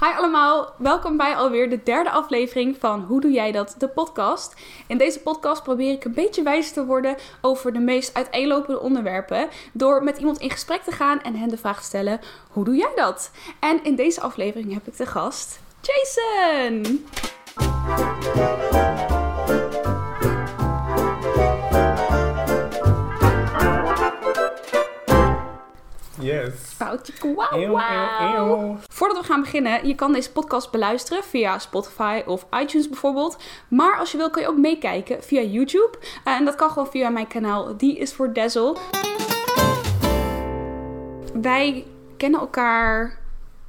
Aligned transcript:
Hi 0.00 0.16
allemaal, 0.16 0.74
welkom 0.78 1.16
bij 1.16 1.36
alweer 1.36 1.70
de 1.70 1.82
derde 1.82 2.10
aflevering 2.10 2.76
van 2.78 3.00
Hoe 3.00 3.20
doe 3.20 3.30
jij 3.30 3.52
dat, 3.52 3.74
de 3.78 3.88
podcast. 3.88 4.54
In 4.86 4.98
deze 4.98 5.20
podcast 5.20 5.62
probeer 5.62 5.92
ik 5.92 6.04
een 6.04 6.14
beetje 6.14 6.42
wijs 6.42 6.72
te 6.72 6.84
worden 6.84 7.16
over 7.40 7.72
de 7.72 7.78
meest 7.78 8.14
uiteenlopende 8.14 8.80
onderwerpen 8.80 9.48
door 9.72 10.04
met 10.04 10.18
iemand 10.18 10.38
in 10.38 10.50
gesprek 10.50 10.82
te 10.82 10.92
gaan 10.92 11.22
en 11.22 11.36
hen 11.36 11.48
de 11.48 11.56
vraag 11.56 11.78
te 11.78 11.84
stellen: 11.84 12.20
hoe 12.50 12.64
doe 12.64 12.76
jij 12.76 12.92
dat? 12.94 13.30
En 13.58 13.84
in 13.84 13.96
deze 13.96 14.20
aflevering 14.20 14.72
heb 14.72 14.86
ik 14.86 14.96
de 14.96 15.06
gast 15.06 15.60
Jason. 15.80 17.04
Yes. 26.20 26.54
Foutje, 26.76 27.12
eeuw. 27.50 28.78
Voordat 28.92 29.18
we 29.18 29.24
gaan 29.24 29.40
beginnen, 29.40 29.86
je 29.86 29.94
kan 29.94 30.12
deze 30.12 30.32
podcast 30.32 30.70
beluisteren 30.70 31.24
via 31.24 31.58
Spotify 31.58 32.22
of 32.26 32.46
iTunes 32.60 32.88
bijvoorbeeld. 32.88 33.38
Maar 33.68 33.98
als 33.98 34.10
je 34.10 34.16
wil, 34.16 34.30
kan 34.30 34.42
je 34.42 34.48
ook 34.48 34.56
meekijken 34.56 35.22
via 35.22 35.40
YouTube. 35.40 35.98
Eh, 36.24 36.32
en 36.32 36.44
dat 36.44 36.54
kan 36.54 36.70
gewoon 36.70 36.90
via 36.90 37.08
mijn 37.08 37.26
kanaal 37.26 37.76
Die 37.76 37.98
is 37.98 38.12
voor 38.12 38.32
Dazzle. 38.32 38.76
Wij 41.34 41.86
kennen 42.16 42.40
elkaar 42.40 43.18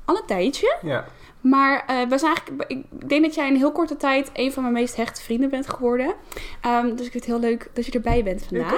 al 0.06 0.16
een 0.16 0.26
tijdje. 0.26 0.78
Ja. 0.82 1.06
Maar 1.42 1.84
eh, 1.88 2.08
we 2.10 2.18
zijn 2.18 2.34
eigenlijk, 2.34 2.72
ik 2.72 3.10
denk 3.10 3.24
dat 3.24 3.36
jij 3.36 3.48
in 3.48 3.56
heel 3.56 3.72
korte 3.72 3.98
tijd 3.98 4.30
een 4.34 4.52
van 4.52 4.64
mijn 4.64 4.76
meest 4.76 4.96
hechte 4.96 5.22
vrienden 5.22 5.50
bent 5.50 5.70
geworden. 5.70 6.14
Ehm, 6.62 6.96
dus 6.96 7.06
ik 7.06 7.12
vind 7.12 7.14
het 7.14 7.26
heel 7.26 7.40
leuk 7.40 7.70
dat 7.74 7.86
je 7.86 7.92
erbij 7.92 8.24
bent 8.24 8.44
vandaag. 8.44 8.74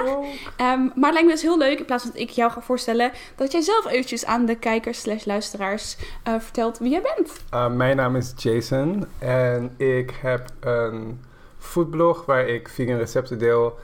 Ehm, 0.56 0.80
maar 0.94 0.94
het 0.94 1.12
lijkt 1.12 1.24
me 1.24 1.30
dus 1.32 1.42
heel 1.42 1.58
leuk, 1.58 1.78
in 1.78 1.84
plaats 1.84 2.02
van 2.02 2.12
dat 2.12 2.20
ik 2.20 2.30
jou 2.30 2.50
ga 2.50 2.60
voorstellen, 2.60 3.12
dat 3.36 3.52
jij 3.52 3.60
zelf 3.60 3.86
eventjes 3.86 4.24
aan 4.24 4.46
de 4.46 4.54
kijkers 4.54 5.00
slash 5.00 5.24
luisteraars 5.24 5.96
eh, 6.22 6.34
vertelt 6.38 6.78
wie 6.78 6.90
jij 6.90 7.02
bent. 7.16 7.32
Uh, 7.54 7.70
mijn 7.70 7.96
naam 7.96 8.16
is 8.16 8.32
Jason 8.36 9.06
en 9.18 9.74
ik 9.76 10.12
heb 10.22 10.48
een 10.60 11.20
foodblog 11.58 12.24
waar 12.24 12.48
ik 12.48 12.68
vegan 12.68 12.96
recepten 12.96 13.38
deel. 13.38 13.78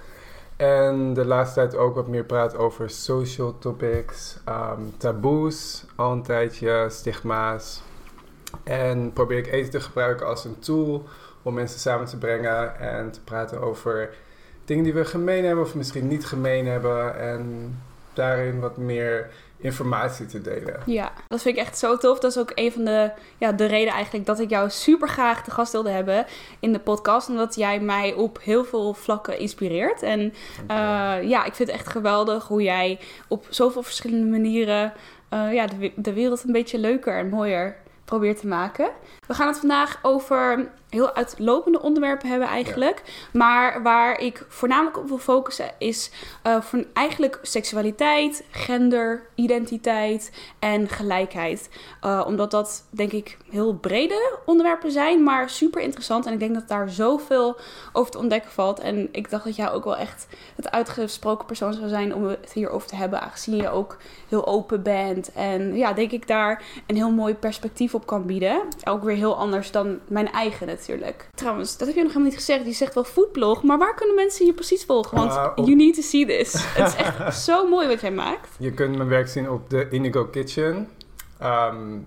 En 0.57 1.15
de 1.15 1.25
laatste 1.25 1.55
tijd 1.55 1.77
ook 1.77 1.95
wat 1.95 2.09
meer 2.09 2.25
praat 2.25 2.57
over 2.57 2.91
social 2.91 3.59
topics, 3.59 4.39
ehm, 4.45 4.81
taboes, 4.97 5.85
al 5.97 6.13
een 6.13 6.23
tijdje, 6.23 6.87
stigma's. 6.91 7.83
En 8.65 9.13
probeer 9.13 9.39
ik 9.39 9.53
eten 9.53 9.71
te 9.71 9.81
gebruiken 9.81 10.27
als 10.27 10.45
een 10.45 10.59
tool 10.59 11.05
om 11.43 11.55
mensen 11.55 11.81
samen 11.81 12.07
te 12.07 12.19
brengen 12.19 12.79
en 12.79 13.11
te 13.11 13.21
praten 13.21 13.61
over 13.61 14.15
dingen 14.65 14.85
die 14.85 14.95
we 14.95 15.05
gemeen 15.05 15.45
hebben 15.45 15.65
of 15.65 15.75
misschien 15.75 16.09
niet 16.09 16.27
gemeen 16.27 16.67
hebben. 16.67 17.19
En 17.21 17.75
daarin 18.13 18.61
wat 18.61 18.77
meer 18.77 19.31
informatie 19.57 20.27
te 20.27 20.41
delen. 20.41 20.81
Ja, 20.87 21.13
dat 21.29 21.43
vind 21.43 21.57
ik 21.57 21.63
echt 21.63 21.79
zo 21.79 21.97
tof. 21.97 22.19
Dat 22.19 22.31
is 22.31 22.39
ook 22.39 22.53
een 22.55 22.73
van 22.73 22.85
de, 22.85 23.11
ja, 23.39 23.53
de 23.53 23.65
reden 23.65 23.93
eigenlijk 23.93 24.27
dat 24.27 24.41
ik 24.41 24.51
jou 24.51 24.71
super 24.71 25.09
graag 25.09 25.45
te 25.45 25.51
gast 25.51 25.73
wilde 25.73 25.91
hebben 25.91 26.27
in 26.61 26.73
de 26.73 26.79
podcast. 26.79 27.29
Omdat 27.29 27.55
jij 27.55 27.81
mij 27.81 28.13
op 28.13 28.39
heel 28.43 28.65
veel 28.65 28.95
vlakken 28.95 29.39
inspireert. 29.39 30.03
En 30.03 30.35
eh, 30.67 30.77
ja, 31.23 31.45
ik 31.45 31.55
vind 31.55 31.69
het 31.69 31.79
echt 31.79 31.89
geweldig 31.89 32.47
hoe 32.47 32.63
jij 32.63 32.99
op 33.29 33.47
zoveel 33.49 33.83
verschillende 33.83 34.31
manieren 34.31 34.93
eh, 35.29 35.53
ja, 35.53 35.67
de, 35.67 35.93
de 35.97 36.13
wereld 36.13 36.45
een 36.45 36.53
beetje 36.53 36.79
leuker 36.79 37.19
en 37.19 37.29
mooier 37.29 37.77
probeert 38.11 38.41
te 38.41 38.47
maken. 38.47 38.91
We 39.27 39.35
gaan 39.35 39.47
het 39.47 39.59
vandaag 39.59 39.99
over 40.03 40.69
heel 40.91 41.15
uitlopende 41.15 41.83
onderwerpen 41.83 42.29
hebben 42.29 42.49
eigenlijk. 42.49 43.03
Maar 43.33 43.83
waar 43.83 44.19
ik 44.19 44.45
voornamelijk 44.49 44.99
op 44.99 45.09
wil 45.09 45.19
focussen 45.19 45.71
is 45.79 46.11
eh, 46.43 46.61
van 46.61 46.85
eigenlijk 46.93 47.39
seksualiteit, 47.43 48.45
gender, 48.51 49.27
identiteit 49.35 50.33
en 50.59 50.89
gelijkheid. 50.89 51.71
Eh, 52.01 52.25
omdat 52.27 52.51
dat 52.51 52.85
denk 52.91 53.13
ik 53.13 53.39
heel 53.51 53.75
brede 53.75 54.39
onderwerpen 54.47 54.91
zijn, 54.91 55.23
maar 55.23 55.51
super 55.51 55.83
interessant. 55.83 56.27
En 56.27 56.33
ik 56.33 56.39
denk 56.39 56.55
dat 56.55 56.69
daar 56.69 56.89
zoveel 56.89 57.57
over 57.93 58.13
te 58.13 58.19
ontdekken 58.19 58.51
valt. 58.51 58.81
En 58.81 59.09
ik 59.13 59.31
dacht 59.31 59.45
dat 59.45 59.57
jij 59.57 59.71
ook 59.71 59.85
wel 59.85 59.97
echt 59.97 60.27
het 60.57 60.71
uitgesproken 60.71 61.47
persoon 61.47 61.73
zou 61.73 61.89
zijn 61.89 62.15
om 62.15 62.25
het 62.25 62.53
hierover 62.53 62.89
te 62.89 62.97
hebben. 62.97 63.21
Aangezien 63.21 63.57
je 63.57 63.71
ook 63.71 63.97
heel 64.29 64.47
open 64.47 64.83
bent. 64.83 65.33
En 65.33 65.77
ja, 65.77 65.93
denk 65.93 66.11
ik 66.11 66.27
daar 66.27 66.63
een 66.87 66.97
heel 66.97 67.13
mooi 67.13 67.35
perspectief 67.35 67.95
op 67.95 68.00
kan 68.05 68.27
bieden. 68.27 68.63
Ook 68.85 69.03
weer 69.05 69.17
heel 69.17 69.37
anders 69.37 69.71
dan 69.71 69.99
mijn 70.09 70.33
eigen 70.33 70.67
natuurlijk. 70.67 71.29
Trouwens, 71.35 71.77
dat 71.77 71.87
heb 71.87 71.97
je 71.97 72.03
nog 72.03 72.13
helemaal 72.13 72.31
niet 72.33 72.39
gezegd. 72.41 72.65
Je 72.65 72.73
zegt 72.73 72.95
wel 72.95 73.05
foodblog, 73.05 73.63
maar 73.63 73.79
waar 73.79 73.95
kunnen 73.95 74.15
mensen 74.15 74.47
je 74.47 74.53
precies 74.53 74.85
volgen? 74.85 75.17
Want 75.17 75.33
op- 75.59 75.67
you 75.67 75.77
need 75.77 75.95
to 75.95 76.03
see 76.03 76.27
this. 76.27 76.53
Het 76.77 76.87
is 76.89 76.95
echt 76.95 77.39
zo 77.39 77.69
mooi 77.69 77.89
wat 77.89 78.01
jij 78.01 78.13
maakt. 78.13 78.49
Je 78.59 78.73
kunt 78.73 78.97
mijn 78.97 79.09
werk 79.09 79.29
zien 79.29 79.51
op 79.51 79.71
de 79.71 79.87
Indigo 79.91 80.25
Kitchen. 80.25 80.89
Ehm, 81.39 81.99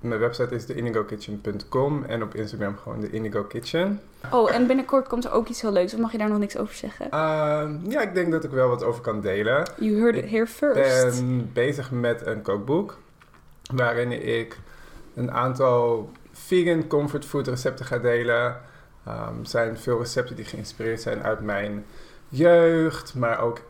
mijn 0.00 0.20
website 0.20 0.54
is 0.54 0.66
theindigokitchen.com 0.66 2.04
en 2.04 2.22
op 2.22 2.34
Instagram 2.34 2.76
gewoon 2.82 3.00
de 3.00 3.10
Indigo 3.10 3.42
Kitchen. 3.42 4.00
Oh, 4.30 4.54
en 4.54 4.66
binnenkort 4.66 5.08
komt 5.08 5.24
er 5.24 5.32
ook 5.32 5.48
iets 5.48 5.60
heel 5.60 5.72
leuks. 5.72 5.94
Of 5.94 6.00
mag 6.00 6.12
je 6.12 6.18
daar 6.18 6.28
nog 6.28 6.38
niks 6.38 6.56
over 6.56 6.74
zeggen? 6.74 7.10
Ehm, 7.10 7.90
ja, 7.90 8.00
ik 8.00 8.14
denk 8.14 8.32
dat 8.32 8.44
ik 8.44 8.50
wel 8.50 8.68
wat 8.68 8.84
over 8.84 9.00
kan 9.02 9.20
delen. 9.20 9.70
You 9.78 10.00
heard 10.00 10.16
it 10.16 10.30
here 10.30 10.46
first. 10.46 11.20
ben 11.20 11.50
bezig 11.52 11.90
met 11.90 12.26
een 12.26 12.42
kookboek 12.42 12.98
waarin 13.74 14.26
ik 14.26 14.58
een 15.14 15.32
aantal 15.32 16.10
vegan 16.32 16.86
comfort 16.86 17.24
food 17.24 17.48
recepten 17.48 17.86
ga 17.86 17.98
delen. 17.98 18.60
Ehm, 19.06 19.38
Er 19.40 19.46
zijn 19.46 19.78
veel 19.78 19.98
recepten 19.98 20.36
die 20.36 20.44
geïnspireerd 20.44 21.00
zijn 21.00 21.22
uit 21.22 21.40
mijn 21.40 21.84
jeugd, 22.28 23.14
maar 23.14 23.40
ook 23.40 23.60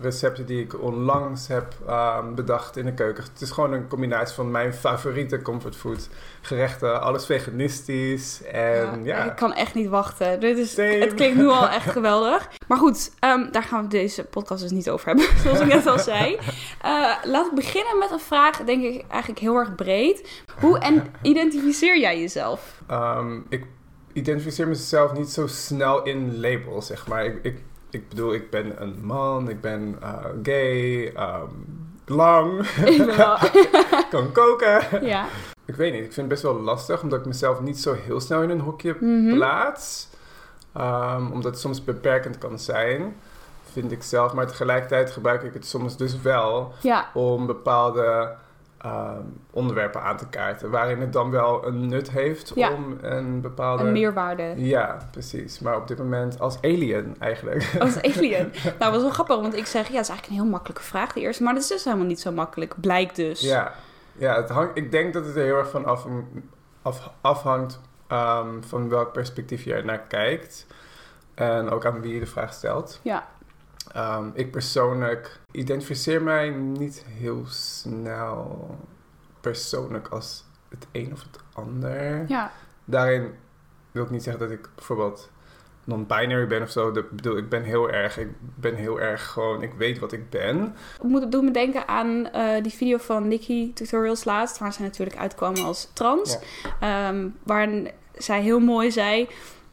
recepten 0.00 0.46
die 0.46 0.62
ik 0.62 0.82
onlangs 0.82 1.48
heb 1.48 1.74
ehm, 1.86 2.34
bedacht 2.34 2.76
in 2.76 2.84
de 2.84 2.94
keuken. 2.94 3.24
Het 3.32 3.40
is 3.40 3.50
gewoon 3.50 3.72
een 3.72 3.88
combinatie 3.88 4.34
van 4.34 4.50
mijn 4.50 4.74
favoriete 4.74 5.42
comfortfood 5.42 6.08
gerechten. 6.40 7.02
Alles 7.02 7.26
veganistisch 7.26 8.42
en 8.42 9.04
ja. 9.04 9.24
Ik 9.24 9.36
kan 9.36 9.52
echt 9.52 9.74
niet 9.74 9.88
wachten. 9.88 10.40
Dit 10.40 10.58
is, 10.58 10.74
Same. 10.74 10.88
het 10.88 11.14
klinkt 11.14 11.36
nu 11.36 11.46
al 11.46 11.68
echt 11.68 11.90
geweldig. 11.90 12.48
Maar 12.66 12.78
goed, 12.78 13.10
ehm, 13.18 13.50
daar 13.50 13.62
gaan 13.62 13.82
we 13.82 13.88
deze 13.88 14.24
podcast 14.24 14.62
dus 14.62 14.70
niet 14.70 14.90
over 14.90 15.06
hebben, 15.06 15.26
zoals 15.42 15.60
ik 15.60 15.66
net 15.66 15.86
al 15.86 15.98
zei. 15.98 16.38
Eh 16.82 17.16
laat 17.22 17.46
ik 17.46 17.54
beginnen 17.54 17.98
met 17.98 18.10
een 18.10 18.20
vraag, 18.20 18.64
denk 18.64 18.84
ik 18.84 19.04
eigenlijk 19.08 19.40
heel 19.40 19.56
erg 19.56 19.74
breed. 19.74 20.42
Hoe 20.60 20.78
en 20.78 21.04
identificeer 21.22 21.98
jij 21.98 22.20
jezelf? 22.20 22.82
Ehm, 22.86 23.40
ik 23.48 23.64
identificeer 24.12 24.68
mezelf 24.68 25.12
niet 25.12 25.30
zo 25.30 25.46
snel 25.46 26.02
in 26.02 26.40
labels, 26.40 26.86
zeg 26.86 27.06
maar. 27.06 27.24
Ik, 27.24 27.38
ik, 27.42 27.58
ik 27.90 28.08
bedoel, 28.08 28.34
ik 28.34 28.50
ben 28.50 28.82
een 28.82 28.98
man, 29.02 29.48
ik 29.48 29.60
ben 29.60 29.96
eh, 30.02 30.24
gay, 30.42 31.12
ehm, 31.14 31.46
lang, 32.06 32.60
Ik 32.84 33.06
ben 33.06 33.16
wel- 33.16 33.38
kan 34.10 34.32
koken. 34.32 35.06
ja. 35.06 35.24
Ik 35.64 35.74
weet 35.74 35.92
niet, 35.92 36.00
ik 36.04 36.12
vind 36.12 36.16
het 36.16 36.28
best 36.28 36.42
wel 36.42 36.60
lastig, 36.60 37.02
omdat 37.02 37.18
ik 37.20 37.26
mezelf 37.26 37.60
niet 37.60 37.78
zo 37.80 37.94
heel 37.94 38.20
snel 38.20 38.42
in 38.42 38.50
een 38.50 38.60
hokje 38.60 38.96
Mhm. 39.00 39.34
plaats. 39.34 40.08
Ehm, 40.74 41.26
omdat 41.32 41.50
het 41.52 41.60
soms 41.60 41.84
beperkend 41.84 42.38
kan 42.38 42.58
zijn, 42.58 43.16
vind 43.72 43.92
ik 43.92 44.02
zelf. 44.02 44.32
Maar 44.32 44.46
tegelijkertijd 44.46 45.10
gebruik 45.10 45.42
ik 45.42 45.54
het 45.54 45.66
soms 45.66 45.96
dus 45.96 46.20
wel 46.20 46.72
Ja, 46.82 47.08
om 47.14 47.46
bepaalde 47.46 48.34
ehm, 48.78 49.22
onderwerpen 49.50 50.02
aan 50.02 50.16
te 50.16 50.28
kaarten. 50.28 50.70
Waarin 50.70 51.00
het 51.00 51.12
dan 51.12 51.30
wel 51.30 51.66
een 51.66 51.86
nut 51.88 52.10
heeft 52.10 52.52
Ja. 52.54 52.72
om 52.72 52.98
een 53.00 53.40
bepaalde... 53.40 53.84
een 53.84 53.92
meerwaarde. 53.92 54.52
Ja, 54.56 54.96
precies. 55.10 55.58
Maar 55.58 55.76
op 55.76 55.88
dit 55.88 55.98
moment 55.98 56.40
als 56.40 56.58
alien 56.62 57.16
eigenlijk. 57.18 57.76
Als 57.78 58.02
alien. 58.16 58.52
Nou, 58.64 58.74
dat 58.78 58.90
was 58.92 59.02
wel 59.02 59.10
grappig, 59.10 59.36
want 59.40 59.56
ik 59.56 59.66
zeg, 59.66 59.86
ja, 59.88 59.92
dat 59.94 60.02
is 60.02 60.08
eigenlijk 60.08 60.26
een 60.28 60.42
heel 60.44 60.52
makkelijke 60.52 60.82
vraag, 60.82 61.12
de 61.12 61.20
eerste. 61.20 61.42
Maar 61.42 61.54
dat 61.54 61.62
is 61.62 61.68
dus 61.68 61.84
helemaal 61.84 62.06
niet 62.06 62.20
zo 62.20 62.32
makkelijk, 62.32 62.74
blijkt 62.80 63.16
dus. 63.16 63.40
ja, 63.40 63.72
ja 64.16 64.36
het 64.36 64.48
hang, 64.48 64.70
ik 64.74 64.90
denk 64.90 65.14
dat 65.14 65.24
het 65.24 65.36
er 65.36 65.42
heel 65.44 65.56
erg 65.56 65.70
van 65.70 65.84
af, 65.84 66.06
af- 66.82 67.10
afhangt 67.20 67.80
ehm, 68.06 68.60
van 68.60 68.88
welk 68.88 69.12
perspectief 69.12 69.64
je 69.64 69.74
er 69.74 69.84
naar 69.84 70.00
kijkt. 70.08 70.66
En 71.34 71.70
ook 71.70 71.86
aan 71.86 72.00
wie 72.00 72.14
je 72.14 72.20
de 72.20 72.26
vraag 72.26 72.52
stelt. 72.52 73.00
Ja. 73.02 73.26
Ehm, 73.92 74.30
ik 74.34 74.50
persoonlijk 74.50 75.40
identificeer 75.50 76.22
mij 76.22 76.50
niet 76.50 77.04
heel 77.08 77.42
snel 77.46 78.70
persoonlijk 79.40 80.08
als 80.08 80.44
het 80.68 80.86
een 80.92 81.12
of 81.12 81.22
het 81.22 81.40
ander. 81.52 82.24
Ja, 82.28 82.52
Daarin 82.84 83.34
wil 83.92 84.04
ik 84.04 84.10
niet 84.10 84.22
zeggen 84.22 84.42
dat 84.42 84.58
ik 84.58 84.68
bijvoorbeeld 84.74 85.30
non-binary 85.84 86.46
ben 86.46 86.62
of 86.62 86.70
zo. 86.70 86.90
Dat, 86.90 87.04
ik 87.04 87.10
bedoel, 87.10 87.36
ik 87.36 87.48
ben 87.48 87.62
heel 87.62 87.90
erg, 87.90 88.18
ik 88.18 88.28
ben 88.54 88.74
heel 88.74 89.00
erg 89.00 89.26
gewoon, 89.26 89.62
ik 89.62 89.72
weet 89.72 89.98
wat 89.98 90.12
ik 90.12 90.30
ben. 90.30 90.74
Ik 90.96 91.02
moet 91.02 91.20
het 91.22 91.32
doen 91.32 91.44
me 91.44 91.50
denken 91.50 91.88
aan 91.88 92.26
eh, 92.26 92.62
die 92.62 92.72
video 92.72 92.96
van 92.96 93.28
Nikki 93.28 93.72
Tutorials 93.72 94.24
laatst, 94.24 94.58
waar 94.58 94.72
zij 94.72 94.84
natuurlijk 94.84 95.18
uitkwam 95.18 95.54
als 95.56 95.90
trans. 95.92 96.38
Ehm, 96.80 97.28
waarin 97.42 97.90
zij 98.14 98.40
heel 98.42 98.60
mooi 98.60 98.90
zei, 98.90 99.28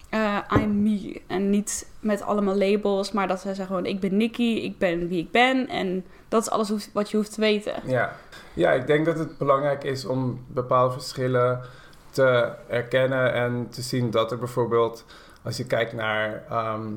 eh, 0.10 0.38
I'm 0.62 0.84
me. 0.84 1.22
En 1.28 1.50
niet 1.50 1.90
met 2.00 2.22
allemaal 2.22 2.58
labels, 2.58 3.12
maar 3.12 3.28
dat 3.28 3.40
zij 3.40 3.54
zei 3.54 3.68
gewoon, 3.68 3.86
ik 3.86 4.00
ben 4.00 4.18
Nikki, 4.18 4.64
ik 4.64 4.78
ben 4.78 5.08
wie 5.08 5.20
ik 5.20 5.32
ben. 5.32 5.68
En 5.68 6.06
dat 6.28 6.42
is 6.42 6.50
alles 6.50 6.90
wat 6.94 7.10
je 7.10 7.18
hoeft 7.18 7.34
te 7.34 7.42
weten. 7.42 7.74
Ja. 7.86 8.16
ja, 8.54 8.72
ik 8.72 8.88
denk 8.88 9.06
dat 9.06 9.20
het 9.20 9.38
belangrijk 9.38 9.84
is 9.84 10.06
om 10.06 10.46
bepaalde 10.48 10.94
verschillen 10.94 11.62
te 12.10 12.54
erkennen 12.68 13.34
en 13.34 13.68
te 13.70 13.82
zien 13.82 14.12
dat 14.12 14.32
er 14.32 14.38
bijvoorbeeld, 14.38 15.06
als 15.44 15.58
je 15.58 15.66
kijkt 15.66 15.94
naar 15.94 16.44
ehm, 16.50 16.88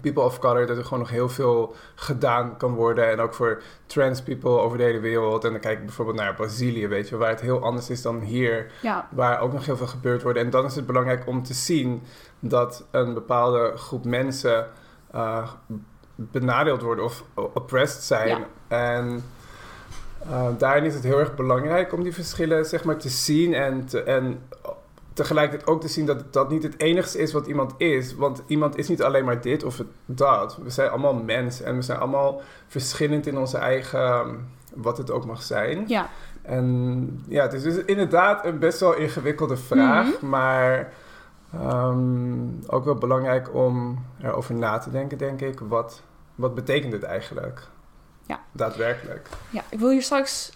people 0.00 0.22
of 0.22 0.38
color, 0.38 0.66
dat 0.66 0.76
er 0.76 0.84
gewoon 0.84 0.98
nog 0.98 1.10
heel 1.10 1.28
veel 1.28 1.74
gedaan 1.94 2.56
kan 2.56 2.74
worden. 2.74 3.10
En 3.10 3.20
ook 3.20 3.34
voor 3.34 3.62
trans 3.86 4.22
people 4.22 4.50
over 4.50 4.78
de 4.78 4.84
hele 4.84 5.00
wereld. 5.00 5.44
En 5.44 5.50
dan 5.50 5.60
kijk 5.60 5.78
ik 5.78 5.84
bijvoorbeeld 5.84 6.16
naar 6.16 6.34
Brazilië, 6.34 6.88
weet 6.88 7.08
je, 7.08 7.16
waar 7.16 7.28
het 7.28 7.40
heel 7.40 7.62
anders 7.62 7.90
is 7.90 8.02
dan 8.02 8.20
hier. 8.20 8.72
Ja, 8.82 9.08
Waar 9.10 9.40
ook 9.40 9.52
nog 9.52 9.66
heel 9.66 9.76
veel 9.76 9.86
gebeurd 9.86 10.22
wordt. 10.22 10.38
En 10.38 10.50
dan 10.50 10.64
is 10.64 10.74
het 10.74 10.86
belangrijk 10.86 11.26
om 11.26 11.42
te 11.42 11.54
zien 11.54 12.02
dat 12.40 12.84
een 12.90 13.14
bepaalde 13.14 13.72
groep 13.76 14.04
mensen 14.04 14.66
eh, 15.10 15.50
benadeeld 16.14 16.82
worden 16.82 17.04
of 17.04 17.24
oppressed 17.34 18.02
zijn. 18.02 18.28
Ja. 18.28 18.46
En 18.68 19.24
eh, 20.30 20.48
daarin 20.58 20.84
is 20.84 20.94
het 20.94 21.02
heel 21.02 21.18
erg 21.18 21.34
belangrijk 21.34 21.92
om 21.92 22.02
die 22.02 22.14
verschillen 22.14 22.64
zeg 22.64 22.84
maar, 22.84 22.96
te 22.96 23.08
zien 23.08 23.54
en, 23.54 23.86
te, 23.86 24.02
en 24.02 24.48
tegelijkertijd 25.16 25.68
ook 25.70 25.80
te 25.80 25.88
zien 25.88 26.06
dat 26.06 26.32
dat 26.32 26.50
niet 26.50 26.62
het 26.62 26.80
enigste 26.80 27.18
is 27.18 27.32
wat 27.32 27.46
iemand 27.46 27.72
is. 27.76 28.14
Want 28.14 28.42
iemand 28.46 28.76
is 28.78 28.88
niet 28.88 29.02
alleen 29.02 29.24
maar 29.24 29.40
dit 29.40 29.64
of 29.64 29.82
dat. 30.06 30.56
We 30.62 30.70
zijn 30.70 30.90
allemaal 30.90 31.14
mens 31.14 31.60
en 31.62 31.74
we 31.76 31.82
zijn 31.82 31.98
allemaal 31.98 32.40
verschillend 32.66 33.26
in 33.26 33.38
onze 33.38 33.58
eigen, 33.58 34.38
wat 34.74 34.98
het 34.98 35.10
ook 35.10 35.26
mag 35.26 35.42
zijn. 35.42 35.84
ja. 35.86 36.08
En 36.42 37.24
ja, 37.28 37.42
het 37.42 37.52
is 37.52 37.62
dus 37.62 37.76
inderdaad 37.84 38.44
een 38.44 38.58
best 38.58 38.80
wel 38.80 38.94
ingewikkelde 38.94 39.56
vraag, 39.56 40.06
Mhm. 40.20 40.28
maar 40.28 40.92
ehm, 41.52 42.48
ook 42.66 42.84
wel 42.84 42.94
belangrijk 42.94 43.54
om 43.54 44.04
erover 44.22 44.54
na 44.54 44.78
te 44.78 44.90
denken, 44.90 45.18
denk 45.18 45.40
ik. 45.40 45.60
Wat, 45.60 46.02
wat 46.34 46.54
betekent 46.54 46.92
het 46.92 47.02
eigenlijk? 47.02 47.62
Ja. 48.26 48.40
Daadwerkelijk. 48.52 49.28
Ja, 49.50 49.62
ik 49.68 49.78
wil 49.78 49.90
hier 49.90 50.02
straks 50.02 50.55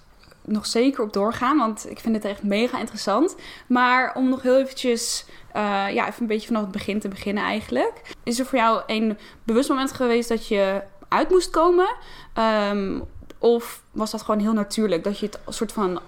nog 0.50 0.66
zeker 0.66 1.02
op 1.02 1.12
doorgaan, 1.12 1.58
want 1.58 1.90
ik 1.90 2.00
vind 2.00 2.14
het 2.14 2.24
echt 2.24 2.42
mega 2.42 2.78
interessant. 2.78 3.36
Maar 3.66 4.14
om 4.14 4.28
nog 4.28 4.42
heel 4.42 4.58
eventjes, 4.58 5.24
eh, 5.52 5.62
ja, 5.92 6.08
even 6.08 6.20
een 6.20 6.26
beetje 6.26 6.46
vanaf 6.46 6.62
het 6.62 6.72
begin 6.72 7.00
te 7.00 7.08
beginnen 7.08 7.44
eigenlijk. 7.44 8.00
Is 8.22 8.38
er 8.38 8.46
voor 8.46 8.58
jou 8.58 8.82
een 8.86 9.18
bewust 9.44 9.68
moment 9.68 9.92
geweest 9.92 10.28
dat 10.28 10.46
je 10.46 10.82
uit 11.08 11.30
moest 11.30 11.50
komen? 11.50 11.96
Ehm, 12.32 13.00
of 13.38 13.82
was 13.90 14.10
dat 14.10 14.22
gewoon 14.22 14.40
heel 14.40 14.52
natuurlijk? 14.52 15.04
Dat 15.04 15.18
je 15.18 15.26
het 15.26 15.38
soort 15.46 15.72
van 15.72 16.00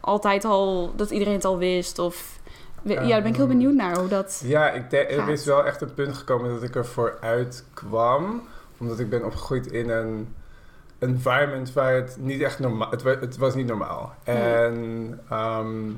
altijd 0.00 0.44
al, 0.44 0.92
dat 0.96 1.10
iedereen 1.10 1.34
het 1.34 1.44
al 1.44 1.58
wist? 1.58 1.98
Of, 1.98 2.38
ja, 2.82 2.94
daar 2.94 3.22
ben 3.22 3.30
ik 3.30 3.36
heel 3.36 3.44
Ehm, 3.44 3.48
benieuwd 3.48 3.74
naar 3.74 3.98
hoe 3.98 4.08
dat... 4.08 4.42
Ja, 4.44 4.70
ik 4.70 4.90
denk, 4.90 5.10
er 5.10 5.28
is 5.28 5.44
wel 5.44 5.64
echt 5.64 5.80
een 5.80 5.94
punt 5.94 6.14
gekomen 6.14 6.50
dat 6.50 6.62
ik 6.62 6.76
ervoor 6.76 7.18
uitkwam. 7.20 8.42
Omdat 8.78 8.98
ik 8.98 9.10
ben 9.10 9.24
opgegroeid 9.24 9.66
in 9.66 9.90
een 9.90 10.34
environment 11.04 11.72
waar 11.72 11.94
het 11.94 12.16
niet 12.20 12.40
echt 12.40 12.58
normaal... 12.58 12.90
Het, 12.90 13.02
het 13.02 13.36
was 13.36 13.54
niet 13.54 13.66
normaal. 13.66 14.14
Nee. 14.24 14.36
En 14.36 15.20
ehm, 15.28 15.90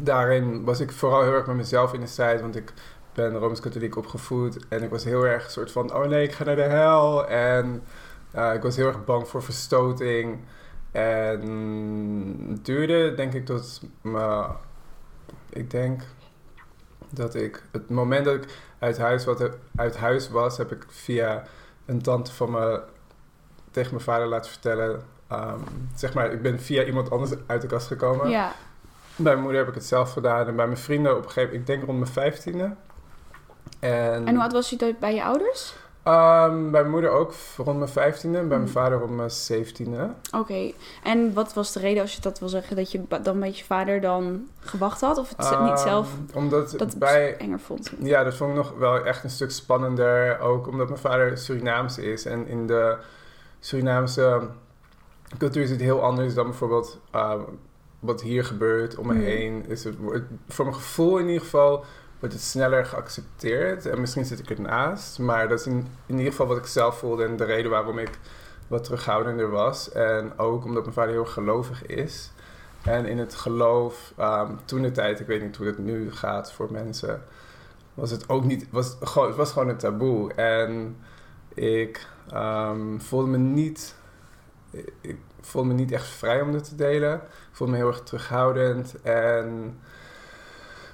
daarin 0.00 0.64
was 0.64 0.80
ik 0.80 0.92
vooral 0.92 1.22
heel 1.22 1.32
erg 1.32 1.46
met 1.46 1.56
mezelf 1.56 1.92
in 1.92 2.00
de 2.00 2.06
strijd. 2.06 2.40
Want 2.40 2.56
ik 2.56 2.72
ben 3.12 3.38
Rooms-Katholiek 3.38 3.96
opgevoed. 3.96 4.68
En 4.68 4.82
ik 4.82 4.90
was 4.90 5.04
heel 5.04 5.26
erg 5.26 5.44
een 5.44 5.50
soort 5.50 5.72
van... 5.72 5.94
Oh 5.94 6.06
nee, 6.06 6.24
ik 6.24 6.32
ga 6.32 6.44
naar 6.44 6.56
de 6.56 6.62
hel. 6.62 7.28
En 7.28 7.82
eh, 8.30 8.54
ik 8.54 8.62
was 8.62 8.76
heel 8.76 8.86
erg 8.86 9.04
bang 9.04 9.28
voor 9.28 9.42
verstoting. 9.42 10.38
En 10.92 11.40
het 12.48 12.64
duurde 12.64 13.14
denk 13.14 13.34
ik 13.34 13.46
tot... 13.46 13.80
me 14.00 14.46
ik 15.48 15.70
denk 15.70 16.02
dat 17.10 17.34
ik... 17.34 17.62
Het 17.72 17.90
moment 17.90 18.24
dat 18.24 18.34
ik 18.34 18.44
uit 18.78 18.98
huis, 18.98 19.24
wat, 19.24 19.50
uit 19.76 19.96
huis 19.96 20.30
was... 20.30 20.56
heb 20.56 20.72
ik 20.72 20.84
via 20.88 21.44
een 21.86 22.02
tante 22.02 22.32
van 22.32 22.50
me 22.50 22.82
tegen 23.70 23.90
mijn 23.90 24.04
vader 24.04 24.26
laten 24.26 24.50
vertellen... 24.50 25.02
ehm, 25.28 25.58
zeg 25.94 26.14
maar, 26.14 26.32
ik 26.32 26.42
ben 26.42 26.60
via 26.60 26.84
iemand 26.84 27.10
anders 27.10 27.30
uit 27.46 27.60
de 27.60 27.66
kast 27.66 27.86
gekomen. 27.86 28.28
Ja, 28.30 28.52
Bij 29.16 29.32
mijn 29.32 29.40
moeder 29.42 29.60
heb 29.60 29.68
ik 29.68 29.74
het 29.74 29.84
zelf 29.86 30.12
gedaan. 30.12 30.46
En 30.46 30.56
bij 30.56 30.66
mijn 30.66 30.78
vrienden 30.78 31.12
op 31.12 31.18
een 31.18 31.30
gegeven 31.30 31.42
moment... 31.48 31.68
Ik 31.68 31.74
denk 31.74 31.84
rond 31.86 31.98
mijn 31.98 32.12
vijftiende. 32.12 32.74
En, 33.80 34.26
en 34.26 34.34
hoe 34.34 34.42
oud 34.42 34.52
was 34.52 34.70
je 34.70 34.76
dat 34.76 34.98
bij 34.98 35.14
je 35.14 35.24
ouders? 35.24 35.74
Ehm, 36.02 36.54
bij 36.70 36.80
mijn 36.80 36.90
moeder 36.90 37.10
ook 37.10 37.32
rond 37.56 37.78
mijn 37.78 37.90
vijftiende. 37.90 38.38
Bij 38.38 38.46
mijn 38.48 38.60
Mm. 38.60 38.68
vader 38.68 38.98
rond 38.98 39.16
mijn 39.16 39.30
zeventiende. 39.30 40.10
Oké, 40.36 40.72
en 41.02 41.32
wat 41.34 41.54
was 41.54 41.72
de 41.72 41.80
reden 41.80 42.02
als 42.02 42.14
je 42.14 42.20
dat 42.20 42.38
wil 42.38 42.48
zeggen, 42.48 42.76
dat 42.76 42.92
je 42.92 43.00
dan 43.22 43.38
met 43.38 43.58
je 43.58 43.64
vader 43.64 44.00
dan 44.00 44.48
gewacht 44.60 45.00
had? 45.00 45.18
Of 45.18 45.28
het 45.28 45.38
niet 45.38 45.48
Ehm, 45.70 45.76
zelf 45.76 46.08
Omdat 46.34 46.70
dat 46.70 46.80
het 46.80 46.98
bij... 46.98 47.36
enger 47.36 47.60
vond? 47.60 47.92
Ja, 47.98 48.24
dat 48.24 48.34
vond 48.36 48.50
ik 48.50 48.56
nog 48.56 48.72
wel 48.78 49.04
echt 49.04 49.24
een 49.24 49.30
stuk 49.30 49.50
spannender. 49.50 50.40
Ook 50.40 50.66
omdat 50.66 50.88
mijn 50.88 51.00
vader 51.00 51.38
Surinaams 51.38 51.98
is. 51.98 52.24
En 52.24 52.46
in 52.46 52.66
de 52.66 52.96
Surinaamse 53.60 54.48
cultuur 55.38 55.62
is 55.62 55.70
het 55.70 55.80
heel 55.80 56.02
anders 56.02 56.34
dan 56.34 56.44
bijvoorbeeld 56.46 57.00
uh, 57.14 57.34
wat 58.00 58.22
hier 58.22 58.44
gebeurt 58.44 58.96
om 58.96 59.06
me 59.06 59.14
Mhm. 59.14 59.22
heen. 59.22 59.64
Is 59.68 59.84
het, 59.84 59.94
voor 60.48 60.64
mijn 60.64 60.76
gevoel 60.76 61.18
in 61.18 61.26
ieder 61.26 61.42
geval 61.42 61.84
wordt 62.18 62.34
het 62.34 62.44
sneller 62.44 62.84
geaccepteerd. 62.86 63.86
En 63.86 64.00
misschien 64.00 64.24
zit 64.24 64.38
ik 64.38 64.50
ernaast. 64.50 65.18
Maar 65.18 65.48
dat 65.48 65.60
is 65.60 65.66
in, 65.66 65.86
in 66.06 66.16
ieder 66.16 66.30
geval 66.30 66.46
wat 66.46 66.56
ik 66.56 66.66
zelf 66.66 66.98
voelde 66.98 67.24
en 67.24 67.36
de 67.36 67.44
reden 67.44 67.70
waarom 67.70 67.98
ik 67.98 68.10
wat 68.68 68.84
terughoudender 68.84 69.50
was. 69.50 69.92
En 69.92 70.38
ook 70.38 70.64
omdat 70.64 70.82
mijn 70.82 70.94
vader 70.94 71.12
heel 71.12 71.24
gelovig 71.24 71.86
is. 71.86 72.30
En 72.82 73.06
in 73.06 73.18
het 73.18 73.34
geloof, 73.34 74.12
ehm, 74.16 74.52
toen 74.64 74.82
de 74.82 74.90
tijd, 74.90 75.20
ik 75.20 75.26
weet 75.26 75.42
niet 75.42 75.56
hoe 75.56 75.66
dat 75.66 75.78
nu 75.78 76.12
gaat 76.12 76.52
voor 76.52 76.68
mensen, 76.72 77.22
was 77.94 78.10
het 78.10 78.28
ook 78.28 78.44
niet, 78.44 78.66
was, 78.70 78.86
het 79.00 79.08
gewoon, 79.08 79.28
het 79.28 79.36
was 79.36 79.52
gewoon 79.52 79.68
een 79.68 79.76
taboe. 79.76 80.32
En 80.34 80.96
ik 81.58 82.06
ehm, 82.30 82.98
voelde 82.98 83.28
me 83.28 83.38
niet, 83.38 83.94
ik 85.00 85.16
voelde 85.40 85.68
me 85.68 85.74
niet 85.74 85.92
echt 85.92 86.06
vrij 86.06 86.40
om 86.40 86.52
dit 86.52 86.64
te 86.64 86.74
delen. 86.74 87.14
Ik 87.14 87.22
voelde 87.52 87.72
me 87.72 87.78
heel 87.78 87.88
erg 87.88 88.02
terughoudend. 88.02 88.94
En 89.02 89.78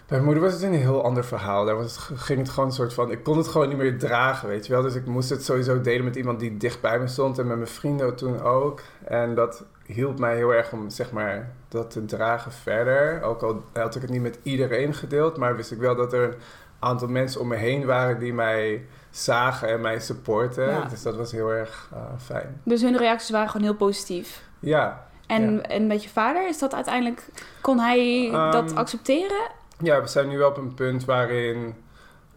bij 0.07 0.19
mijn 0.19 0.25
moeder 0.25 0.43
was 0.43 0.53
het 0.53 0.63
een 0.63 0.75
heel 0.79 1.05
ander 1.05 1.25
verhaal. 1.25 1.65
Daar 1.65 1.77
was, 1.77 1.97
ging 2.15 2.39
het 2.39 2.49
gewoon 2.49 2.69
een 2.69 2.75
soort 2.75 2.95
van, 2.95 3.11
ik 3.11 3.23
kon 3.23 3.37
het 3.37 3.49
gewoon 3.49 3.69
niet 3.69 3.77
meer 3.77 3.99
dragen, 3.99 4.49
weet 4.49 4.67
je 4.67 4.73
wel. 4.73 4.83
Dus 4.83 4.95
ik 4.95 5.07
moest 5.07 5.31
het 5.31 5.45
sowieso 5.45 5.81
delen 5.81 6.05
met 6.05 6.17
iemand 6.17 6.41
die 6.41 6.57
dicht 6.57 6.81
bij 6.81 6.99
me 6.99 7.07
stond 7.07 7.39
en 7.39 7.47
met 7.47 7.57
mijn 7.57 7.69
vrienden 7.69 8.17
toen 8.17 8.41
ook. 8.41 8.81
En 9.05 9.35
dat 9.35 9.65
hielp 9.87 10.19
mij 10.19 10.37
heel 10.37 10.55
erg 10.55 10.73
om, 10.73 10.91
zeg 10.91 11.13
maar, 11.13 11.53
dat 11.69 11.91
te 11.91 12.05
dragen 12.05 12.53
verder. 12.53 13.23
Ook 13.23 13.43
al 13.43 13.65
had 13.73 13.95
ik 13.95 14.03
het 14.03 14.11
niet 14.11 14.23
met 14.23 14.39
iedereen 14.43 14.95
gedeeld, 14.95 15.37
maar 15.37 15.57
wist 15.57 15.73
ik 15.73 15.79
wel 15.79 15.97
dat 15.97 16.13
er 16.13 16.23
een 16.23 16.35
aantal 16.79 17.09
mensen 17.09 17.41
om 17.41 17.49
me 17.49 17.57
heen 17.57 17.85
waren 17.85 18.19
die 18.19 18.35
mij 18.35 18.87
zagen 19.17 19.69
en 19.69 19.81
mij 19.81 20.01
supporten. 20.01 20.69
Ja. 20.71 20.85
Dus 20.85 21.03
dat 21.03 21.17
was 21.17 21.33
heel 21.33 21.49
erg 21.49 21.89
eh, 21.93 21.99
fijn. 22.25 22.61
Dus 22.65 22.83
hun 22.83 22.97
reacties 22.97 23.31
waren 23.31 23.49
gewoon 23.49 23.67
heel 23.67 23.77
positief. 23.77 24.43
Ja. 24.61 25.07
En, 25.27 25.55
Ja. 25.55 25.61
en 25.63 25.87
met 25.87 26.03
je 26.03 26.09
vader, 26.09 26.49
is 26.49 26.59
dat 26.59 26.75
uiteindelijk, 26.75 27.29
kon 27.61 27.79
hij 27.79 28.29
dat 28.51 28.71
Ehm, 28.71 28.79
accepteren? 28.79 29.51
Ja, 29.79 30.01
we 30.01 30.07
zijn 30.07 30.29
nu 30.29 30.39
wel 30.39 30.49
op 30.49 30.57
een 30.57 30.75
punt 30.75 31.05
waarin. 31.05 31.75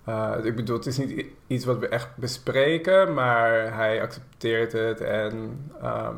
eh, 0.06 0.34
ik 0.44 0.56
bedoel, 0.56 0.76
het 0.78 0.86
is 0.86 0.98
niet 0.98 1.26
iets 1.48 1.66
wat 1.66 1.78
we 1.78 1.88
echt 1.88 2.08
bespreken, 2.16 3.14
maar 3.14 3.74
hij 3.76 4.02
accepteert 4.02 4.72
het 4.72 5.02
en 5.02 5.66
ehm, 5.82 6.16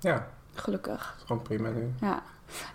ja, 0.00 0.26
Gelukkig, 0.54 1.10
het 1.10 1.16
is 1.20 1.24
gewoon 1.26 1.42
prima 1.42 1.68
nu. 1.68 1.92
ja. 2.00 2.22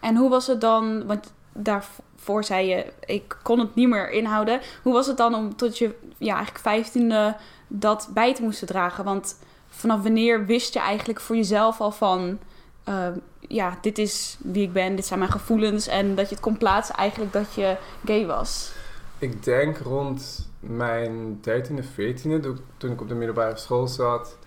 En 0.01 0.15
hoe 0.15 0.29
was 0.29 0.47
het 0.47 0.61
dan, 0.61 1.05
want 1.05 1.33
daarvoor 1.63 2.43
zei 2.43 2.67
je, 2.67 2.85
ik 3.05 3.37
kon 3.43 3.59
het 3.59 3.75
niet 3.75 3.89
meer 3.89 4.09
inhouden. 4.09 4.61
Hoe 4.83 4.93
was 4.93 5.07
het 5.07 5.17
dan 5.17 5.35
om 5.35 5.55
tot 5.55 5.77
je, 5.77 5.95
ja, 6.17 6.33
eigenlijk 6.33 6.63
vijftiende 6.63 7.35
dat 7.67 8.09
bij 8.13 8.33
te 8.35 8.41
moesten 8.41 8.67
dragen? 8.67 9.03
Want 9.03 9.39
vanaf 9.69 10.01
wanneer 10.01 10.45
wist 10.45 10.73
je 10.73 10.79
eigenlijk 10.79 11.19
voor 11.19 11.35
jezelf 11.35 11.81
al 11.81 11.91
van... 11.91 12.39
eh, 12.83 13.07
ja, 13.39 13.77
dit 13.81 13.97
is 13.97 14.37
wie 14.39 14.63
ik 14.63 14.73
ben, 14.73 14.95
dit 14.95 15.05
zijn 15.05 15.19
mijn 15.19 15.31
gevoelens... 15.31 15.87
en 15.87 16.15
dat 16.15 16.29
je 16.29 16.35
het 16.35 16.43
kon 16.43 16.57
plaatsen 16.57 16.95
eigenlijk 16.95 17.33
dat 17.33 17.53
je 17.53 17.75
gay 18.05 18.25
was? 18.25 18.71
Ik 19.17 19.43
denk 19.43 19.77
rond 19.77 20.47
mijn 20.59 21.39
13e, 21.49 21.83
14e, 21.99 22.39
toen- 22.77 22.91
ik 22.91 23.01
op 23.01 23.07
de 23.07 23.15
middelbare 23.15 23.57
school 23.57 23.87
zat 23.87 24.37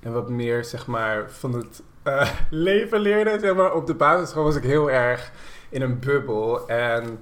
en 0.00 0.12
wat 0.12 0.28
meer 0.28 0.64
zeg 0.64 0.86
maar 0.86 1.30
van 1.30 1.52
het 1.52 1.82
eh, 2.02 2.30
leven 2.50 3.00
leerde. 3.00 3.38
Zeg 3.40 3.54
maar. 3.54 3.74
Op 3.74 3.86
de 3.86 3.94
basisschool 3.94 4.44
was 4.44 4.56
ik 4.56 4.62
heel 4.62 4.90
erg 4.90 5.32
in 5.68 5.82
een 5.82 5.98
bubbel 5.98 6.68
en 6.68 7.18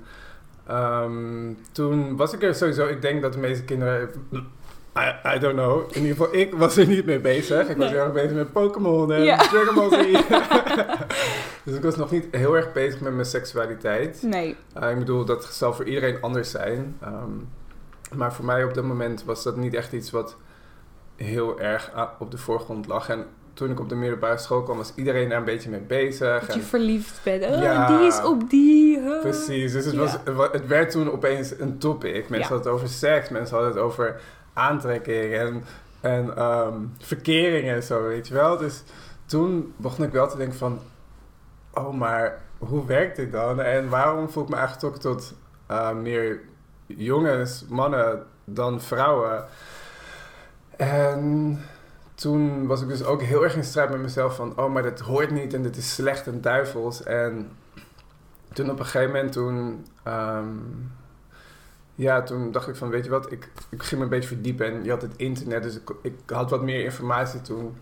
ehm, 0.67 1.53
toen 1.73 2.17
was 2.17 2.33
ik 2.33 2.43
er 2.43 2.55
sowieso, 2.55 2.87
ik 2.87 3.03
denk 3.03 3.23
dat 3.23 3.33
de 3.33 3.39
meeste 3.39 3.65
kinderen, 3.65 4.11
I, 4.99 5.35
I 5.35 5.39
don't 5.39 5.55
know, 5.55 5.91
in 5.93 6.03
ieder 6.03 6.17
geval 6.17 6.35
ik 6.35 6.55
was 6.55 6.77
er 6.77 6.87
niet 6.87 7.07
mee 7.07 7.21
bezig. 7.21 7.69
Ik 7.69 7.77
was 7.77 7.91
heel 7.91 7.99
erg 7.99 8.13
bezig 8.13 8.33
met 8.33 8.53
Pokémon 8.53 9.13
en 9.13 9.23
Ja. 9.23 9.37
Dragon 9.37 9.75
Ball 9.75 9.91
Z. 9.91 10.13
dus 11.65 11.75
ik 11.75 11.83
was 11.83 11.97
nog 11.97 12.11
niet 12.11 12.27
heel 12.31 12.57
erg 12.57 12.73
bezig 12.73 13.01
met 13.01 13.13
mijn 13.13 13.27
seksualiteit. 13.27 14.23
Nee. 14.23 14.57
Uh, 14.83 14.91
ik 14.91 14.99
bedoel, 14.99 15.25
dat 15.25 15.45
zal 15.45 15.75
voor 15.75 15.85
iedereen 15.85 16.21
anders 16.21 16.51
zijn. 16.51 16.97
Ehm, 17.01 17.31
maar 18.17 18.33
voor 18.33 18.45
mij 18.45 18.65
op 18.65 18.75
dat 18.75 18.85
moment 18.85 19.25
was 19.25 19.43
dat 19.43 19.57
niet 19.57 19.75
echt 19.75 19.93
iets 19.93 20.11
wat 20.11 20.37
heel 21.17 21.61
erg 21.61 21.93
op 22.19 22.31
de 22.31 22.39
voorgrond 22.39 22.87
lag. 22.87 23.09
En 23.09 23.27
toen 23.55 23.71
ik 23.71 23.81
op 23.81 23.89
de 23.89 23.95
middelbare 23.95 24.39
school 24.39 24.63
kwam, 24.63 24.77
was 24.77 24.93
iedereen 24.95 25.29
daar 25.29 25.39
een 25.39 25.45
beetje 25.45 25.71
mee 25.71 25.81
bezig. 25.81 26.41
Dat 26.41 26.55
je 26.55 26.61
En, 26.61 26.67
verliefd 26.67 27.21
bent. 27.25 27.45
Oh, 27.45 27.63
Ja. 27.63 27.87
die 27.87 28.07
is 28.07 28.23
op 28.23 28.51
die. 28.51 29.01
huh? 29.01 29.21
precies, 29.21 29.73
dus 29.73 29.85
het, 29.85 29.95
was, 29.95 30.17
werd 30.67 30.91
toen 30.91 31.13
opeens 31.13 31.59
een 31.59 31.79
topic. 31.79 32.29
Mensen 32.29 32.49
hadden 32.49 32.73
het 32.73 32.81
over 32.83 32.89
seks, 32.89 33.29
mensen 33.29 33.57
hadden 33.57 33.75
het 33.75 33.83
over 33.83 34.21
aantrekking 34.53 35.35
en, 35.35 35.65
en 36.01 36.37
ehm, 36.37 36.75
verkering 36.99 37.69
en 37.69 37.83
zo, 37.83 38.03
weet 38.03 38.29
je 38.29 38.35
wel. 38.35 38.57
Dus 38.57 38.83
toen 39.27 39.75
begon 39.77 40.05
ik 40.05 40.13
wel 40.13 40.29
te 40.29 40.37
denken 40.37 40.59
van, 40.59 40.79
oh, 41.75 41.95
maar 41.95 42.41
hoe 42.59 42.87
werkt 42.87 43.17
dit 43.17 43.33
dan? 43.33 43.61
En 43.61 43.89
waarom 43.89 44.31
voel 44.31 44.43
ik 44.43 44.49
me 44.49 44.57
aangetrokken 44.57 45.01
tot 45.01 45.35
eh, 45.67 45.93
meer 45.93 46.41
jongens, 46.87 47.65
mannen 47.69 48.23
dan 48.45 48.81
vrouwen? 48.81 49.45
En 50.77 51.61
toen 52.15 52.67
was 52.67 52.83
ik 52.83 52.89
dus 52.89 53.05
ook 53.05 53.23
heel 53.23 53.45
erg 53.45 53.57
in 53.57 53.65
strijd 53.65 53.91
met 53.91 54.01
mezelf 54.01 54.37
van, 54.37 54.59
oh, 54.59 54.73
maar 54.73 54.83
dat 54.83 55.01
hoort 55.01 55.31
niet 55.31 55.55
en 55.55 55.63
dit 55.63 55.77
is 55.77 55.95
slecht 55.95 56.27
en 56.27 56.41
duivels. 56.41 57.03
En 57.03 57.51
toen 58.53 58.71
op 58.71 58.79
een 58.79 58.85
gegeven 58.85 59.13
moment, 59.13 59.33
toen, 59.33 59.87
ehm, 60.03 60.49
ja, 61.95 62.23
toen 62.23 62.53
dacht 62.53 62.69
ik 62.69 62.77
van, 62.77 62.89
weet 62.89 63.05
je 63.05 63.11
wat, 63.11 63.33
ik, 63.33 63.51
ik 63.69 63.83
ging 63.83 63.99
me 64.01 64.07
een 64.07 64.13
beetje 64.13 64.29
verdiepen 64.29 64.67
en 64.67 64.85
je 64.85 64.91
had 64.91 65.03
het 65.03 65.17
internet, 65.17 65.63
dus 65.63 65.77
ik, 65.77 65.91
ik 66.03 66.15
had 66.27 66.51
wat 66.51 66.63
meer 66.63 66.85
informatie 66.85 67.41
toen. 67.41 67.77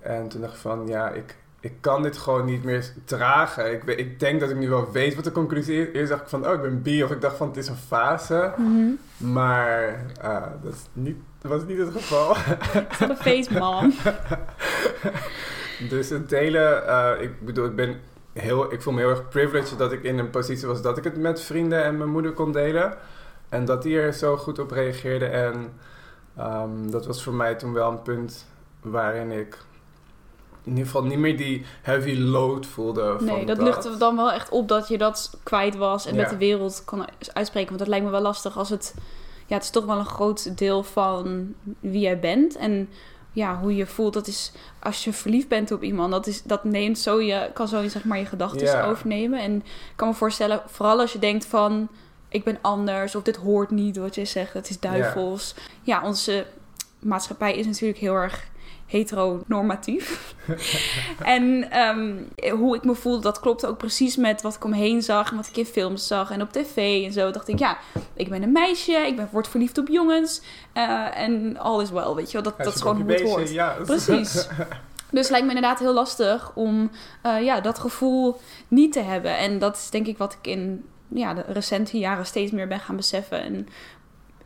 En 0.00 0.28
toen 0.28 0.40
dacht 0.40 0.54
ik 0.54 0.60
van, 0.60 0.86
ja, 0.86 1.10
ik, 1.10 1.36
ik 1.62 1.72
kan 1.80 2.02
dit 2.02 2.18
gewoon 2.18 2.44
niet 2.44 2.64
meer 2.64 2.92
dragen. 3.04 3.72
Ik, 3.72 3.84
ik 3.84 4.20
denk 4.20 4.40
dat 4.40 4.50
ik 4.50 4.56
nu 4.56 4.68
wel 4.68 4.92
weet 4.92 5.14
wat 5.14 5.24
de 5.24 5.32
conclusie 5.32 5.88
is. 5.88 5.94
Eerst 5.94 6.10
dacht 6.10 6.22
ik 6.22 6.28
van, 6.28 6.46
oh, 6.46 6.52
ik 6.52 6.62
ben 6.62 6.82
bi. 6.82 7.02
Of 7.02 7.10
ik 7.10 7.20
dacht 7.20 7.36
van, 7.36 7.48
het 7.48 7.56
is 7.56 7.68
een 7.68 7.76
fase. 7.76 8.52
Mhm. 8.56 8.90
Maar 9.32 10.04
uh, 10.24 10.42
dat, 10.62 10.72
is 10.72 10.86
niet, 10.92 11.16
dat 11.40 11.50
was 11.50 11.64
niet 11.64 11.78
het 11.78 11.90
geval. 11.90 12.34
Het 12.36 12.86
is 12.90 13.08
een 13.08 13.16
feestman. 13.16 13.92
dus 15.90 16.08
het 16.08 16.28
delen, 16.28 16.82
uh, 16.86 17.10
ik 17.20 17.44
bedoel, 17.44 17.66
ik 17.66 17.76
ben 17.76 18.00
heel, 18.32 18.72
ik 18.72 18.82
voel 18.82 18.92
me 18.92 19.00
heel 19.00 19.10
erg 19.10 19.28
privileged 19.28 19.78
dat 19.78 19.92
ik 19.92 20.02
in 20.02 20.18
een 20.18 20.30
positie 20.30 20.66
was 20.66 20.82
dat 20.82 20.98
ik 20.98 21.04
het 21.04 21.16
met 21.16 21.40
vrienden 21.40 21.84
en 21.84 21.96
mijn 21.96 22.10
moeder 22.10 22.32
kon 22.32 22.52
delen. 22.52 22.94
En 23.48 23.64
dat 23.64 23.82
die 23.82 24.00
er 24.00 24.12
zo 24.12 24.36
goed 24.36 24.58
op 24.58 24.70
reageerde. 24.70 25.26
En 25.26 25.72
um, 26.38 26.90
dat 26.90 27.06
was 27.06 27.22
voor 27.22 27.34
mij 27.34 27.54
toen 27.54 27.72
wel 27.72 27.90
een 27.90 28.02
punt 28.02 28.46
waarin 28.80 29.30
ik 29.30 29.58
in 30.64 30.70
ieder 30.70 30.84
geval 30.84 31.04
niet 31.04 31.18
meer 31.18 31.36
die 31.36 31.64
heavy 31.82 32.16
load 32.18 32.66
voelde. 32.66 33.16
Nee, 33.20 33.28
van 33.28 33.46
dat, 33.46 33.56
dat 33.56 33.66
luchtte 33.66 33.96
dan 33.96 34.16
wel 34.16 34.32
echt 34.32 34.50
op 34.50 34.68
dat 34.68 34.88
je 34.88 34.98
dat 34.98 35.38
kwijt 35.42 35.76
was 35.76 36.06
en 36.06 36.14
Ja. 36.14 36.20
met 36.20 36.30
de 36.30 36.36
wereld 36.36 36.82
kon 36.84 37.04
uitspreken. 37.32 37.68
Want 37.68 37.78
dat 37.78 37.88
lijkt 37.88 38.04
me 38.04 38.10
wel 38.10 38.20
lastig 38.20 38.58
als 38.58 38.70
het... 38.70 38.94
Ja, 39.46 39.54
het 39.54 39.62
is 39.62 39.70
toch 39.70 39.84
wel 39.84 39.98
een 39.98 40.06
groot 40.06 40.58
deel 40.58 40.82
van 40.82 41.54
wie 41.80 42.00
jij 42.00 42.18
bent. 42.18 42.56
En 42.56 42.88
ja, 43.32 43.58
hoe 43.58 43.76
je 43.76 43.86
voelt, 43.86 44.12
dat 44.12 44.26
is... 44.26 44.52
Als 44.80 45.04
je 45.04 45.12
verliefd 45.12 45.48
bent 45.48 45.70
op 45.70 45.82
iemand, 45.82 46.10
dat, 46.10 46.26
is, 46.26 46.42
dat 46.42 46.64
neemt 46.64 46.98
zo 46.98 47.20
je... 47.20 47.50
Kan 47.54 47.68
zo 47.68 47.88
zeg 47.88 48.04
maar 48.04 48.18
je 48.18 48.24
gedachten 48.24 48.84
overnemen. 48.84 49.40
En 49.40 49.56
ik 49.56 49.92
kan 49.96 50.08
me 50.08 50.14
voorstellen, 50.14 50.62
vooral 50.66 51.00
als 51.00 51.12
je 51.12 51.18
denkt 51.18 51.46
van... 51.46 51.88
Ik 52.28 52.44
ben 52.44 52.58
anders, 52.60 53.14
of 53.14 53.22
dit 53.22 53.36
hoort 53.36 53.70
niet, 53.70 53.96
wat 53.96 54.14
je 54.14 54.24
zegt. 54.24 54.52
Het 54.52 54.70
is 54.70 54.80
duivels. 54.80 55.54
Ja, 55.82 56.02
onze 56.04 56.46
maatschappij 56.98 57.56
is 57.56 57.66
natuurlijk 57.66 57.98
heel 57.98 58.14
erg 58.14 58.50
heteronormatief. 58.92 60.34
en 61.22 61.70
ehm, 61.70 62.16
hoe 62.50 62.76
ik 62.76 62.84
me 62.84 62.94
voelde, 62.94 63.20
dat 63.20 63.40
klopte 63.40 63.66
ook 63.66 63.78
precies 63.78 64.16
met 64.16 64.42
wat 64.42 64.54
ik 64.54 64.64
omheen 64.64 65.02
zag. 65.02 65.30
En 65.30 65.36
wat 65.36 65.46
ik 65.46 65.56
in 65.56 65.66
films 65.66 66.06
zag 66.06 66.30
en 66.30 66.42
op 66.42 66.52
tv 66.52 67.04
en 67.04 67.12
zo. 67.12 67.30
Dacht 67.30 67.48
ik, 67.48 67.58
ja, 67.58 67.78
ik 68.14 68.28
ben 68.28 68.42
een 68.42 68.52
meisje. 68.52 68.92
Ik 68.92 69.16
ben, 69.16 69.28
word 69.32 69.48
verliefd 69.48 69.78
op 69.78 69.88
jongens. 69.88 70.42
eh, 70.72 71.18
en 71.18 71.58
all 71.58 71.82
is 71.82 71.90
well, 71.90 72.14
weet 72.14 72.26
je 72.26 72.32
wel. 72.32 72.42
Dat, 72.42 72.64
dat 72.64 72.74
is 72.74 72.80
gewoon 72.80 73.00
hoe 73.00 73.12
het 73.12 73.22
hoort. 73.22 73.50
Ja, 73.50 73.76
Precies. 73.84 74.46
Dus 75.12 75.20
het 75.20 75.30
lijkt 75.30 75.46
me 75.46 75.54
inderdaad 75.54 75.78
heel 75.78 75.92
lastig 75.92 76.52
om 76.54 76.90
eh, 77.22 77.42
ja, 77.42 77.60
dat 77.60 77.78
gevoel 77.78 78.40
niet 78.68 78.92
te 78.92 79.00
hebben. 79.00 79.36
En 79.36 79.58
dat 79.58 79.76
is 79.76 79.90
denk 79.90 80.06
ik 80.06 80.18
wat 80.18 80.32
ik 80.32 80.46
in 80.46 80.84
ja, 81.08 81.34
de 81.34 81.44
recente 81.46 81.98
jaren 81.98 82.26
steeds 82.26 82.52
meer 82.52 82.68
ben 82.68 82.80
gaan 82.80 82.96
beseffen. 82.96 83.42
En 83.42 83.68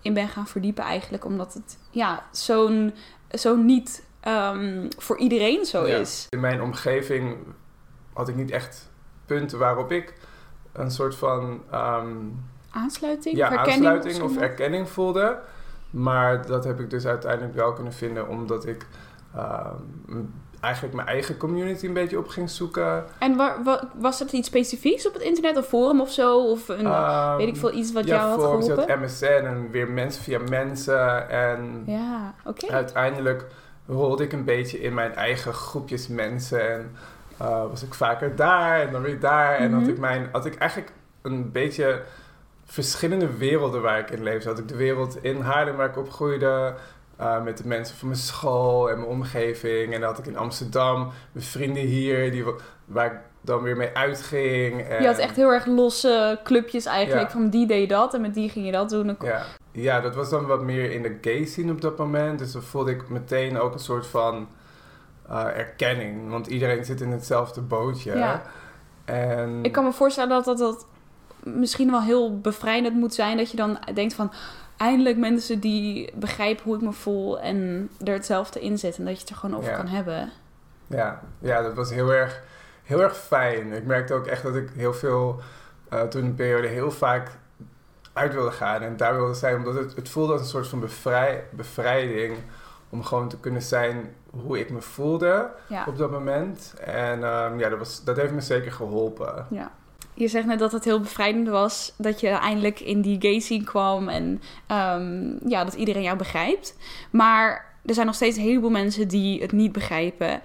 in 0.00 0.14
ben 0.14 0.28
gaan 0.28 0.46
verdiepen 0.46 0.84
eigenlijk. 0.84 1.24
Omdat 1.24 1.54
het 1.54 1.78
ja, 1.90 2.22
zo'n 2.32 2.94
zo 3.30 3.56
niet 3.56 4.02
ehm, 4.26 4.86
voor 4.98 5.18
iedereen 5.18 5.64
zo 5.64 5.86
Ja. 5.86 5.96
is. 5.96 6.26
In 6.30 6.40
mijn 6.40 6.62
omgeving 6.62 7.36
had 8.12 8.28
ik 8.28 8.36
niet 8.36 8.50
echt 8.50 8.88
punten 9.26 9.58
waarop 9.58 9.92
ik 9.92 10.14
een 10.72 10.90
soort 10.90 11.14
van 11.14 11.62
ehm, 11.70 12.16
Aansluiting? 12.70 13.36
ja, 13.36 13.48
herkenning 13.48 13.86
aansluiting 13.86 14.22
of 14.24 14.36
erkenning 14.36 14.88
voelde. 14.88 15.38
Maar 15.90 16.46
dat 16.46 16.64
heb 16.64 16.80
ik 16.80 16.90
dus 16.90 17.06
uiteindelijk 17.06 17.54
wel 17.54 17.72
kunnen 17.72 17.92
vinden 17.92 18.28
omdat 18.28 18.66
ik 18.66 18.86
ehm, 19.34 19.74
eigenlijk 20.60 20.94
mijn 20.94 21.08
eigen 21.08 21.36
community 21.36 21.86
een 21.86 21.92
beetje 21.92 22.18
op 22.18 22.28
ging 22.28 22.50
zoeken. 22.50 23.04
En 23.18 23.36
wa- 23.36 23.62
wa- 23.62 23.88
was 23.94 24.18
het 24.18 24.32
iets 24.32 24.48
specifieks 24.48 25.06
op 25.06 25.12
het 25.12 25.22
internet? 25.22 25.56
Een 25.56 25.62
forum 25.62 26.00
of 26.00 26.10
zo? 26.12 26.50
Of 26.50 26.68
een, 26.68 27.36
weet 27.36 27.48
ik 27.48 27.56
veel, 27.56 27.72
iets 27.72 27.92
wat 27.92 28.04
ja, 28.06 28.14
jou 28.16 28.28
had 28.30 28.40
geholpen? 28.66 29.00
MSN 29.00 29.24
en 29.24 29.70
weer 29.70 29.88
mensen 29.90 30.22
via 30.22 30.38
mensen. 30.50 31.28
En 31.30 31.82
Ja, 31.86 32.34
oké. 32.44 32.72
uiteindelijk 32.72 33.46
rolde 33.88 34.24
ik 34.24 34.32
een 34.32 34.44
beetje 34.44 34.80
in 34.80 34.94
mijn 34.94 35.14
eigen 35.14 35.52
groepjes 35.52 36.08
mensen. 36.08 36.70
En 36.72 36.96
eh, 37.38 37.66
was 37.68 37.82
ik 37.82 37.94
vaker 37.94 38.36
daar 38.36 38.80
en 38.80 38.92
dan 38.92 39.02
weer 39.02 39.20
daar. 39.20 39.56
En 39.56 39.72
had 39.72 39.80
Mhm. 39.80 39.90
ik, 39.90 39.98
mijn, 39.98 40.28
had 40.32 40.46
ik 40.46 40.54
eigenlijk 40.54 40.92
een 41.22 41.52
beetje 41.52 42.02
verschillende 42.64 43.36
werelden 43.36 43.82
waar 43.82 43.98
ik 43.98 44.10
in 44.10 44.22
leefde. 44.22 44.48
Had 44.48 44.58
ik 44.58 44.68
de 44.68 44.76
wereld 44.76 45.18
in 45.22 45.40
Haarlem 45.40 45.76
waar 45.76 45.88
ik 45.88 45.96
opgroeide. 45.98 46.74
eh, 47.16 47.42
met 47.42 47.56
de 47.58 47.66
mensen 47.66 47.96
van 47.96 48.08
mijn 48.08 48.20
school 48.20 48.90
en 48.90 48.96
mijn 48.98 49.10
omgeving. 49.10 49.94
En 49.94 50.00
dan 50.00 50.08
had 50.08 50.18
ik 50.18 50.26
in 50.26 50.36
Amsterdam 50.36 51.12
mijn 51.32 51.44
vrienden 51.44 51.82
hier, 51.82 52.30
die, 52.30 52.44
wa- 52.44 52.52
waar 52.84 53.06
ik 53.06 53.18
dan 53.40 53.62
weer 53.62 53.76
mee 53.76 53.90
uitging. 53.94 54.80
En, 54.88 55.00
Je 55.02 55.06
had 55.06 55.18
echt 55.18 55.36
heel 55.36 55.52
erg 55.52 55.66
losse 55.66 56.40
clubjes 56.44 56.84
eigenlijk. 56.86 57.26
Ja. 57.26 57.32
Van 57.32 57.48
die 57.50 57.66
deed 57.66 57.88
dat 57.88 58.14
en 58.14 58.20
met 58.20 58.34
die 58.34 58.48
ging 58.48 58.66
je 58.66 58.72
dat 58.72 58.88
doen. 58.90 59.16
Ja. 59.20 59.42
Ja, 59.82 60.00
dat 60.00 60.14
was 60.14 60.30
dan 60.30 60.46
wat 60.46 60.62
meer 60.62 60.90
in 60.90 61.02
de 61.02 61.18
gay 61.20 61.44
scene 61.44 61.72
op 61.72 61.80
dat 61.80 61.98
moment. 61.98 62.38
Dus 62.38 62.52
dan 62.52 62.62
voelde 62.62 62.90
ik 62.90 63.08
meteen 63.08 63.58
ook 63.58 63.72
een 63.72 63.78
soort 63.78 64.06
van 64.06 64.48
eh, 65.28 65.44
erkenning. 65.44 66.30
Want 66.30 66.46
iedereen 66.46 66.84
zit 66.84 67.00
in 67.00 67.10
hetzelfde 67.10 67.60
bootje. 67.60 68.16
Ja. 68.16 68.42
En 69.04 69.58
Ik 69.64 69.72
kan 69.72 69.84
me 69.84 69.92
voorstellen 69.92 70.28
dat, 70.30 70.44
dat 70.44 70.58
dat 70.58 70.86
misschien 71.42 71.90
wel 71.90 72.02
heel 72.02 72.40
bevrijdend 72.40 72.94
moet 72.96 73.14
zijn. 73.14 73.36
Dat 73.36 73.50
je 73.50 73.56
dan 73.56 73.78
denkt 73.94 74.14
van... 74.14 74.32
Eindelijk 74.76 75.16
mensen 75.16 75.60
die 75.60 76.12
begrijpen 76.14 76.64
hoe 76.64 76.74
ik 76.74 76.80
me 76.82 76.92
voel 76.92 77.40
en 77.40 77.88
er 78.04 78.12
hetzelfde 78.12 78.60
in 78.60 78.78
zitten. 78.78 79.00
En 79.00 79.06
dat 79.06 79.14
je 79.14 79.20
het 79.20 79.30
er 79.30 79.36
gewoon 79.36 79.56
over 79.56 79.70
Ja. 79.70 79.76
kan 79.76 79.86
hebben. 79.86 80.30
ja, 80.86 81.22
ja, 81.38 81.62
dat 81.62 81.74
was 81.74 81.90
heel 81.90 82.12
erg, 82.12 82.42
heel 82.82 83.02
erg 83.02 83.16
fijn. 83.16 83.72
Ik 83.72 83.84
merkte 83.84 84.14
ook 84.14 84.26
echt 84.26 84.42
dat 84.42 84.54
ik 84.56 84.68
heel 84.74 84.94
veel, 84.94 85.40
eh, 85.88 86.02
toen 86.02 86.22
de 86.24 86.30
periode, 86.30 86.66
heel 86.66 86.90
vaak 86.90 87.30
uit 88.16 88.34
wilde 88.34 88.50
gaan. 88.50 88.82
En 88.82 88.96
daar 88.96 89.16
wilde 89.16 89.34
zijn, 89.34 89.56
omdat 89.56 89.74
het, 89.74 89.96
het 89.96 90.08
voelde 90.08 90.32
als 90.32 90.40
een 90.40 90.46
soort 90.46 90.68
van 90.68 90.80
bevrij, 90.80 91.44
bevrijding. 91.50 92.36
Om 92.90 93.02
gewoon 93.04 93.28
te 93.28 93.38
kunnen 93.40 93.62
zijn 93.62 94.14
hoe 94.30 94.58
ik 94.58 94.70
me 94.70 94.80
voelde 94.82 95.50
Ja. 95.68 95.84
op 95.88 95.96
dat 95.96 96.10
moment. 96.10 96.74
En 96.84 97.24
ehm, 97.24 97.58
ja, 97.58 97.68
dat, 97.68 97.78
was, 97.78 98.04
dat 98.04 98.16
heeft 98.16 98.32
me 98.32 98.40
zeker 98.40 98.72
geholpen. 98.72 99.46
ja. 99.50 99.70
Je 100.14 100.28
zegt 100.28 100.46
net 100.46 100.58
dat 100.58 100.72
het 100.72 100.84
heel 100.84 101.00
bevrijdend 101.00 101.48
was 101.48 101.92
dat 101.98 102.20
je 102.20 102.28
eindelijk 102.28 102.80
in 102.80 103.00
die 103.00 103.20
gay 103.20 103.38
scene 103.40 103.64
kwam 103.64 104.08
en 104.08 104.42
ehm, 104.66 105.48
ja, 105.48 105.64
dat 105.64 105.74
iedereen 105.74 106.02
jou 106.02 106.16
begrijpt. 106.16 106.76
Maar 107.10 107.74
er 107.84 107.94
zijn 107.94 108.06
nog 108.06 108.14
steeds 108.14 108.36
een 108.36 108.42
heleboel 108.42 108.70
mensen 108.70 109.08
die 109.08 109.40
het 109.42 109.52
niet 109.52 109.72
begrijpen. 109.72 110.40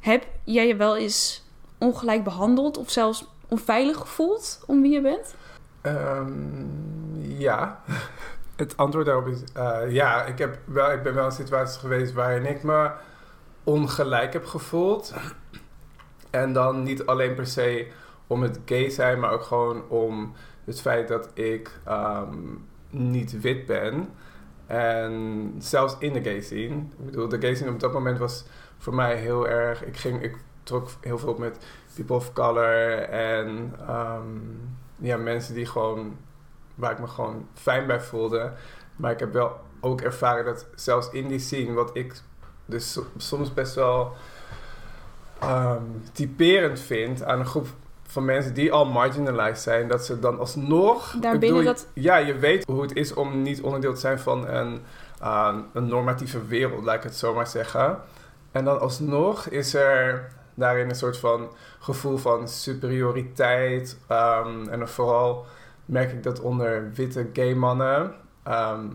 Heb 0.00 0.26
jij 0.44 0.66
je 0.66 0.76
wel 0.76 0.96
eens 0.96 1.42
ongelijk 1.78 2.24
behandeld 2.24 2.76
of 2.78 2.90
zelfs 2.90 3.24
onveilig 3.48 3.96
gevoeld 3.98 4.60
om 4.66 4.82
wie 4.82 4.92
je 4.92 5.00
bent? 5.00 5.34
Ehm, 5.82 7.20
ja. 7.20 7.80
Het 8.56 8.76
antwoord 8.76 9.06
daarop 9.06 9.26
is 9.26 9.44
eh, 9.54 9.80
ja. 9.88 10.24
Ik, 10.24 10.38
heb 10.38 10.58
wel, 10.64 10.92
ik 10.92 11.02
ben 11.02 11.14
wel 11.14 11.24
in 11.24 11.32
situaties 11.32 11.76
geweest 11.76 12.12
waarin 12.12 12.46
ik 12.46 12.62
me 12.62 12.90
ongelijk 13.64 14.32
heb 14.32 14.44
gevoeld. 14.44 15.14
En 16.30 16.52
dan 16.52 16.82
niet 16.82 17.06
alleen 17.06 17.34
per 17.34 17.46
se 17.46 17.86
om 18.26 18.42
het 18.42 18.60
gay 18.64 18.90
zijn, 18.90 19.20
maar 19.20 19.30
ook 19.30 19.42
gewoon 19.42 19.88
om 19.88 20.32
het 20.64 20.80
feit 20.80 21.08
dat 21.08 21.30
ik 21.34 21.70
ehm, 21.84 22.36
niet 22.90 23.40
wit 23.40 23.66
ben. 23.66 24.08
En 24.66 25.54
zelfs 25.58 25.96
in 25.98 26.12
de 26.12 26.22
gay 26.22 26.40
scene. 26.40 26.74
Ik 26.74 27.04
bedoel, 27.04 27.28
de 27.28 27.40
gay 27.40 27.54
scene 27.54 27.70
op 27.70 27.80
dat 27.80 27.92
moment 27.92 28.18
was 28.18 28.44
voor 28.78 28.94
mij 28.94 29.16
heel 29.16 29.48
erg... 29.48 29.84
Ik, 29.84 29.96
ging, 29.96 30.22
ik 30.22 30.36
trok 30.62 30.88
heel 31.00 31.18
veel 31.18 31.28
op 31.28 31.38
met 31.38 31.66
people 31.94 32.16
of 32.16 32.32
color 32.32 32.98
en 33.08 33.74
ehm, 33.88 34.38
ja, 35.02 35.16
mensen 35.16 35.54
die 35.54 35.66
gewoon... 35.66 36.16
Waar 36.74 36.92
ik 36.92 36.98
me 36.98 37.06
gewoon 37.06 37.46
fijn 37.54 37.86
bij 37.86 38.00
voelde. 38.00 38.52
Maar 38.96 39.10
ik 39.10 39.18
heb 39.18 39.32
wel 39.32 39.60
ook 39.80 40.00
ervaren 40.00 40.44
dat 40.44 40.66
zelfs 40.74 41.10
in 41.10 41.28
die 41.28 41.38
scene, 41.38 41.72
wat 41.72 41.90
ik 41.96 42.14
dus 42.64 42.92
so- 42.92 43.06
soms 43.16 43.54
best 43.54 43.74
wel 43.74 44.12
ehm, 45.40 45.82
typerend 46.12 46.80
vind 46.80 47.22
aan 47.24 47.38
een 47.38 47.46
groep 47.46 47.66
van 48.06 48.24
mensen 48.24 48.54
die 48.54 48.72
al 48.72 48.84
marginalized 48.84 49.58
zijn, 49.62 49.88
dat 49.88 50.04
ze 50.04 50.18
dan 50.18 50.38
alsnog. 50.38 51.16
Daar 51.20 51.34
ik 51.34 51.40
binnen 51.40 51.58
bedoel, 51.58 51.74
dat- 51.74 51.88
Ja, 51.94 52.16
je 52.16 52.38
weet 52.38 52.64
hoe 52.66 52.82
het 52.82 52.94
is 52.96 53.14
om 53.14 53.42
niet 53.42 53.62
onderdeel 53.62 53.94
te 53.94 54.00
zijn 54.00 54.18
van 54.18 54.48
een, 54.48 54.82
ah, 55.18 55.56
een 55.72 55.86
normatieve 55.86 56.46
wereld, 56.46 56.84
laat 56.84 56.94
ik 56.94 57.02
het 57.02 57.16
zo 57.16 57.34
maar 57.34 57.46
zeggen. 57.46 57.98
En 58.52 58.64
dan 58.64 58.80
alsnog 58.80 59.46
is 59.48 59.74
er 59.74 60.28
daarin 60.54 60.88
een 60.88 60.94
soort 60.94 61.18
van 61.18 61.48
gevoel 61.78 62.16
van 62.16 62.48
superioriteit. 62.48 63.98
ehm, 64.08 64.68
en 64.68 64.88
vooral 64.88 65.46
merk 65.84 66.12
ik 66.12 66.22
dat 66.22 66.40
onder 66.40 66.92
witte 66.94 67.30
gay 67.32 67.54
mannen, 67.54 68.14
ehm, 68.42 68.86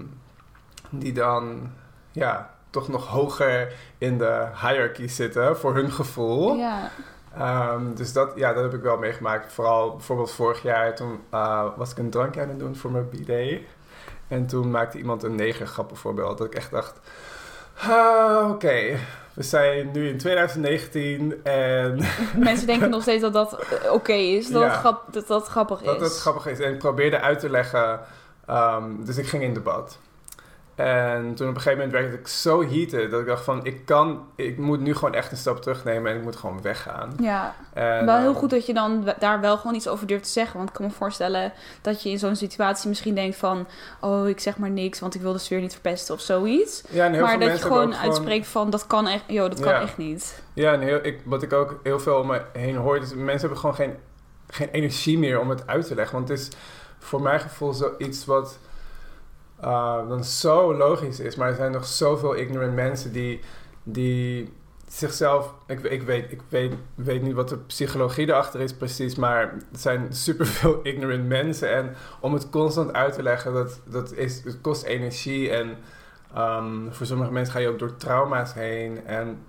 die 0.90 1.14
dan 1.14 1.72
ja, 2.12 2.54
toch 2.70 2.88
nog 2.88 3.08
hoger 3.08 3.74
in 3.98 4.18
de 4.18 4.46
hierarchy 4.62 5.08
zitten 5.08 5.58
voor 5.58 5.76
hun 5.76 5.92
gevoel. 5.92 6.56
Ja. 6.56 6.90
Ehm, 7.38 7.94
dus 7.94 8.14
dat, 8.14 8.32
ja, 8.36 8.54
dat 8.54 8.64
heb 8.64 8.74
ik 8.74 8.82
wel 8.82 8.98
meegemaakt. 8.98 9.54
Vooral 9.54 9.92
bijvoorbeeld 9.96 10.32
vorig 10.32 10.62
jaar, 10.62 10.96
toen 10.96 11.20
eh, 11.30 11.66
was 11.76 11.92
ik 11.92 11.98
een 11.98 12.10
drankje 12.10 12.42
aan 12.42 12.50
het 12.50 12.60
doen 12.60 12.76
voor 12.76 12.92
mijn 12.92 13.10
b-day. 13.10 13.68
En 14.28 14.48
toen 14.48 14.72
maakte 14.72 14.98
iemand 14.98 15.24
een 15.24 15.36
negergrap 15.36 15.88
bijvoorbeeld. 15.88 16.38
Dat 16.38 16.48
ik 16.48 16.56
echt 16.56 16.72
dacht, 16.72 17.00
Ah, 17.82 18.50
Oké, 18.50 18.98
we 19.38 19.44
zijn 19.44 19.90
nu 19.94 20.08
in 20.10 20.18
2019 20.18 21.40
en 21.44 22.00
Mensen 22.38 22.68
denken 22.68 22.90
nog 22.90 23.02
steeds 23.02 23.22
dat 23.22 23.34
dat 23.34 23.54
eh, 23.60 23.92
oké 23.94 24.14
is, 24.14 24.50
dat, 24.50 24.62
Ja. 24.62 24.68
het 24.70 24.78
grap, 24.78 25.14
dat 25.14 25.28
dat 25.28 25.48
grappig 25.48 25.80
is. 25.80 25.86
dat 25.86 26.00
het 26.00 26.18
grappig 26.20 26.48
is. 26.48 26.60
En 26.60 26.74
ik 26.74 26.80
probeerde 26.80 27.20
uit 27.20 27.40
te 27.40 27.50
leggen, 27.50 28.00
ehm, 28.46 28.84
dus 29.00 29.18
ik 29.18 29.28
ging 29.28 29.44
in 29.44 29.54
debat. 29.54 29.98
En 30.78 31.34
toen 31.36 31.50
op 31.50 31.56
een 31.56 31.62
gegeven 31.62 31.86
moment 31.86 31.92
werd 31.92 32.20
ik 32.20 32.28
zo 32.28 32.68
heated 32.68 33.12
dat 33.12 33.20
ik 33.20 33.26
dacht 33.26 33.44
van, 33.44 33.66
ik 33.66 33.86
kan, 33.86 34.28
ik 34.36 34.58
moet 34.58 34.80
nu 34.80 34.96
gewoon 34.96 35.14
echt 35.14 35.32
een 35.32 35.38
stap 35.38 35.62
terugnemen 35.62 36.12
en 36.12 36.18
ik 36.18 36.24
moet 36.24 36.36
gewoon 36.36 36.62
weggaan. 36.62 37.14
Ja, 37.22 37.56
En, 37.74 38.06
wel 38.06 38.18
heel 38.18 38.28
ehm, 38.30 38.36
goed 38.38 38.50
dat 38.50 38.66
je 38.66 38.74
dan 38.74 39.14
daar 39.20 39.42
wel 39.42 39.58
gewoon 39.58 39.76
iets 39.76 39.88
over 39.88 40.08
durft 40.08 40.24
te 40.24 40.30
zeggen. 40.30 40.58
Want 40.58 40.70
ik 40.70 40.76
kan 40.76 40.86
me 40.86 40.92
voorstellen 40.92 41.54
dat 41.82 42.04
je 42.04 42.10
in 42.10 42.20
zo'n 42.20 42.36
situatie 42.36 42.90
misschien 42.90 43.16
denkt 43.16 43.36
van... 43.36 43.68
Oh, 44.02 44.28
ik 44.28 44.40
zeg 44.40 44.58
maar 44.58 44.70
niks, 44.70 45.00
want 45.00 45.16
ik 45.16 45.22
wil 45.22 45.34
de 45.34 45.40
sfeer 45.40 45.60
niet 45.60 45.72
verpesten 45.72 46.14
of 46.14 46.22
zoiets. 46.22 46.84
Ja, 46.90 47.06
en 47.06 47.14
heel 47.14 47.22
maar 47.22 47.38
veel 47.38 47.48
dat 47.48 47.58
je 47.58 47.64
gewoon 47.64 47.96
uitspreekt 47.96 48.48
van, 48.48 48.70
dat 48.70 48.88
kan 48.88 49.08
echt, 49.08 49.24
yo, 49.28 49.50
dat 49.50 49.60
kan 49.60 49.74
Ja. 49.74 49.82
echt 49.82 49.98
niet. 49.98 50.42
Ja, 50.54 50.74
en 50.74 50.82
heel, 50.82 51.00
ik, 51.02 51.22
wat 51.24 51.44
ik 51.44 51.54
ook 51.54 51.80
heel 51.84 52.00
veel 52.00 52.20
om 52.20 52.28
me 52.28 52.42
heen 52.54 52.76
hoor, 52.76 52.98
is 52.98 53.14
mensen 53.14 53.40
hebben 53.40 53.58
gewoon 53.58 53.76
geen, 53.76 53.96
geen 54.50 54.70
energie 54.70 55.18
meer 55.18 55.40
om 55.40 55.50
het 55.50 55.68
uit 55.68 55.88
te 55.88 55.96
leggen. 55.96 56.16
Want 56.16 56.30
het 56.30 56.40
is 56.40 56.50
voor 57.00 57.22
mijn 57.22 57.40
gevoel 57.40 57.74
zoiets 57.74 58.26
wat 58.26 58.58
uh, 59.64 60.10
dan 60.10 60.24
zo 60.24 60.74
logisch 60.74 61.20
is. 61.20 61.36
Maar 61.36 61.50
er 61.50 61.56
zijn 61.56 61.72
nog 61.72 61.86
zoveel 61.86 62.36
ignorant 62.36 62.74
mensen 62.74 63.12
die, 63.12 63.40
die 63.84 64.54
zichzelf... 64.88 65.54
Ik, 65.68 65.84
ik, 65.84 66.02
weet, 66.02 66.32
ik 66.32 66.42
weet, 66.50 66.74
weet 66.96 67.22
niet 67.22 67.34
wat 67.34 67.50
de 67.50 67.58
psychologie 67.58 68.28
erachter 68.28 68.62
is 68.62 68.74
precies, 68.74 69.16
maar 69.16 69.42
er 69.42 69.62
zijn 69.72 70.14
superveel 70.14 70.80
ignorant 70.84 71.28
mensen. 71.28 71.72
En 71.72 71.96
om 72.20 72.34
het 72.34 72.50
constant 72.50 72.94
uit 72.94 73.14
te 73.14 73.24
leggen, 73.24 73.54
dat, 73.54 73.82
dat 73.86 74.14
is, 74.14 74.44
het 74.44 74.62
kost 74.62 74.84
energie. 74.84 75.50
En 75.50 75.78
um, 76.38 76.94
voor 76.94 77.06
sommige 77.06 77.32
mensen 77.32 77.54
ga 77.54 77.60
je 77.60 77.68
ook 77.68 77.80
door 77.80 77.96
trauma's 77.96 78.54
heen. 78.54 79.06
En 79.06 79.40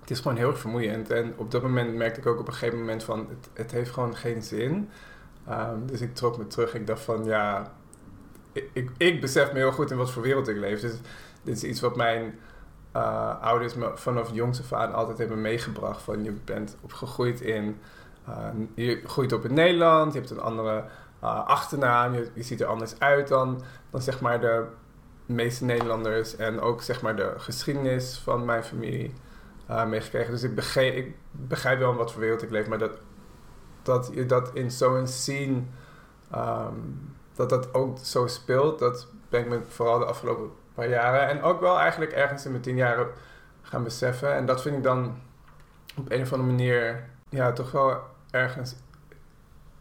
het 0.00 0.10
is 0.10 0.20
gewoon 0.20 0.36
heel 0.36 0.48
erg 0.48 0.58
vermoeiend. 0.58 1.10
En 1.10 1.32
op 1.36 1.50
dat 1.50 1.62
moment 1.62 1.94
merkte 1.94 2.20
ik 2.20 2.26
ook 2.26 2.40
op 2.40 2.46
een 2.46 2.52
gegeven 2.52 2.78
moment 2.78 3.04
van, 3.04 3.18
het, 3.18 3.48
het 3.52 3.70
heeft 3.70 3.90
gewoon 3.90 4.16
geen 4.16 4.42
zin. 4.42 4.88
Um, 5.48 5.86
dus 5.86 6.00
ik 6.00 6.14
trok 6.14 6.38
me 6.38 6.46
terug. 6.46 6.74
Ik 6.74 6.86
dacht 6.86 7.02
van, 7.02 7.24
ja, 7.24 7.72
ik, 8.52 8.90
ik, 8.96 9.20
besef 9.20 9.52
me 9.52 9.58
heel 9.58 9.72
goed 9.72 9.90
in 9.90 9.96
wat 9.96 10.10
voor 10.10 10.22
wereld 10.22 10.48
ik 10.48 10.56
leef. 10.56 10.80
Dus 10.80 10.92
dit 11.42 11.56
is 11.56 11.64
iets 11.64 11.80
wat 11.80 11.96
mijn 11.96 12.38
uh, 12.96 13.42
ouders 13.42 13.74
me 13.74 13.90
vanaf 13.94 14.32
jongs 14.32 14.60
af 14.60 14.72
aan 14.72 14.94
altijd 14.94 15.18
hebben 15.18 15.40
meegebracht. 15.40 16.02
Van, 16.02 16.24
je 16.24 16.32
bent 16.44 16.76
opgegroeid 16.80 17.40
in, 17.40 17.80
uh, 18.28 18.34
je 18.74 19.02
groeit 19.06 19.32
op 19.32 19.44
in 19.44 19.54
Nederland, 19.54 20.12
je 20.12 20.18
hebt 20.18 20.30
een 20.30 20.40
andere 20.40 20.84
uh, 21.24 21.46
achternaam, 21.46 22.14
je, 22.14 22.30
ziet 22.42 22.60
er 22.60 22.66
anders 22.66 22.98
uit 22.98 23.28
dan, 23.28 23.62
dan 23.90 24.02
zeg 24.02 24.20
maar 24.20 24.40
de 24.40 24.64
meeste 25.26 25.64
Nederlanders. 25.64 26.36
En 26.36 26.60
ook 26.60 26.82
zeg 26.82 27.02
maar 27.02 27.16
de 27.16 27.34
geschiedenis 27.36 28.18
van 28.18 28.44
mijn 28.44 28.64
familie 28.64 29.14
meegekregen. 29.86 30.30
Dus 30.30 30.42
ik 30.42 30.54
begrijp, 30.54 30.94
ik 30.94 31.14
begrijp 31.30 31.78
wel 31.78 31.90
in 31.90 31.96
wat 31.96 32.12
voor 32.12 32.20
wereld 32.20 32.42
ik 32.42 32.50
leef, 32.50 32.68
maar 32.68 32.78
dat, 32.78 32.98
dat 33.82 34.10
je 34.14 34.26
dat 34.26 34.50
in 34.54 34.70
zo'n 34.70 35.06
scene, 35.06 35.62
um, 36.34 37.14
dat 37.48 37.62
dat 37.62 37.74
ook 37.74 37.98
zo 38.02 38.26
speelt, 38.26 38.78
dat 38.78 39.06
ben 39.28 39.40
ik 39.40 39.48
me 39.48 39.60
vooral 39.68 39.98
de 39.98 40.04
afgelopen 40.04 40.50
paar 40.74 40.88
jaren 40.88 41.28
en 41.28 41.42
ook 41.42 41.60
wel 41.60 41.78
eigenlijk 41.78 42.12
ergens 42.12 42.44
in 42.44 42.50
mijn 42.50 42.62
tien 42.62 42.76
jaren 42.76 43.06
gaan 43.62 43.84
beseffen. 43.84 44.34
En 44.34 44.46
dat 44.46 44.62
vind 44.62 44.76
ik 44.76 44.82
dan 44.82 45.18
op 45.96 46.10
een 46.10 46.22
of 46.22 46.32
andere 46.32 46.50
manier, 46.50 47.04
ja, 47.28 47.52
toch 47.52 47.70
wel 47.70 48.00
ergens 48.30 48.74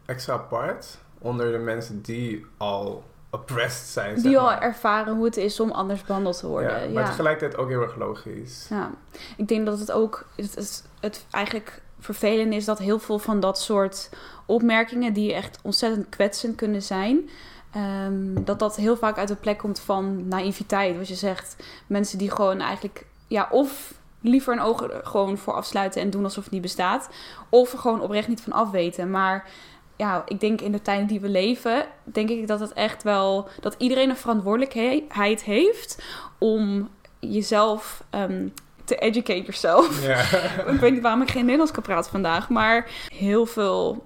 extra 0.05 0.33
apart 0.33 0.97
onder 1.17 1.51
de 1.51 1.57
mensen 1.57 2.01
die 2.01 2.45
al 2.57 3.03
oppressed 3.29 3.87
zijn. 3.87 4.21
Die 4.21 4.39
al 4.39 4.53
ervaren 4.53 5.15
hoe 5.15 5.25
het 5.25 5.37
is 5.37 5.59
om 5.59 5.71
anders 5.71 6.03
behandeld 6.03 6.39
te 6.39 6.47
worden. 6.47 6.83
Ja, 6.83 6.93
maar 6.93 7.03
ja. 7.03 7.09
tegelijkertijd 7.09 7.61
ook 7.61 7.69
heel 7.69 7.81
erg 7.81 7.95
logisch. 7.95 8.67
Ja, 8.69 8.91
ik 9.37 9.47
denk 9.47 9.65
dat 9.65 9.79
het 9.79 9.91
ook 9.91 10.25
het, 10.35 10.55
het, 10.55 10.85
het 10.99 11.25
eigenlijk 11.31 11.81
vervelend 12.01 12.53
is 12.53 12.65
dat 12.65 12.79
heel 12.79 12.99
veel 12.99 13.19
van 13.19 13.39
dat 13.39 13.59
soort 13.59 14.09
opmerkingen 14.45 15.13
die 15.13 15.33
echt 15.33 15.59
ontzettend 15.63 16.09
kwetsend 16.09 16.55
kunnen 16.55 16.81
zijn. 16.81 17.29
Um, 18.05 18.45
dat 18.45 18.59
dat 18.59 18.75
heel 18.75 18.97
vaak 18.97 19.17
uit 19.17 19.27
de 19.27 19.35
plek 19.35 19.57
komt 19.57 19.79
van 19.79 20.27
naïviteit. 20.27 20.97
Wat 20.97 21.07
je 21.07 21.15
zegt, 21.15 21.55
mensen 21.87 22.17
die 22.17 22.31
gewoon 22.31 22.59
eigenlijk, 22.59 23.05
ja, 23.27 23.47
of 23.51 23.93
liever 24.21 24.53
een 24.53 24.61
ogen 24.61 24.89
gewoon 25.03 25.37
voor 25.37 25.53
afsluiten 25.53 26.01
en 26.01 26.09
doen 26.09 26.23
alsof 26.23 26.43
het 26.43 26.53
niet 26.53 26.61
bestaat, 26.61 27.09
of 27.49 27.73
er 27.73 27.79
gewoon 27.79 28.01
oprecht 28.01 28.27
niet 28.27 28.41
van 28.41 28.53
afweten. 28.53 29.11
Maar 29.11 29.49
ja, 29.95 30.23
ik 30.25 30.39
denk 30.39 30.61
in 30.61 30.71
de 30.71 30.81
tijden 30.81 31.07
die 31.07 31.19
we 31.19 31.29
leven, 31.29 31.85
denk 32.03 32.29
ik 32.29 32.47
dat 32.47 32.59
het 32.59 32.73
echt 32.73 33.03
wel, 33.03 33.47
dat 33.59 33.75
iedereen 33.77 34.09
een 34.09 34.17
verantwoordelijkheid 34.17 35.43
heeft 35.43 36.03
om 36.37 36.89
jezelf 37.19 38.03
um, 38.11 38.53
te 38.83 38.95
educate 38.95 39.41
yourself. 39.41 40.07
Ik 40.73 40.79
weet 40.79 40.91
niet 40.93 41.01
waarom 41.01 41.21
ik 41.21 41.31
geen 41.31 41.41
Nederlands 41.41 41.71
kan 41.71 41.83
praten 41.83 42.11
vandaag, 42.11 42.49
maar 42.49 42.89
heel 43.13 43.45
veel 43.45 44.05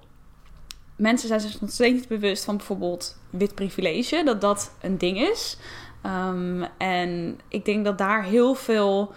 mensen 0.96 1.28
zijn 1.28 1.40
zich 1.40 1.62
nog 1.62 1.70
steeds 1.70 1.94
niet 1.94 2.08
bewust 2.08 2.46
van 2.46 2.58
bijvoorbeeld 2.58 3.18
wit 3.30 3.56
privilege, 3.56 4.22
dat 4.26 4.42
dat 4.42 4.72
een 4.82 4.98
ding 4.98 5.20
is. 5.20 5.58
Um, 6.06 6.66
en 6.78 7.40
ik 7.48 7.66
denk 7.66 7.86
dat 7.86 7.98
daar 7.98 8.24
heel 8.24 8.56
veel 8.56 9.14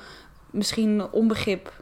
misschien 0.51 1.11
onbegrip 1.11 1.73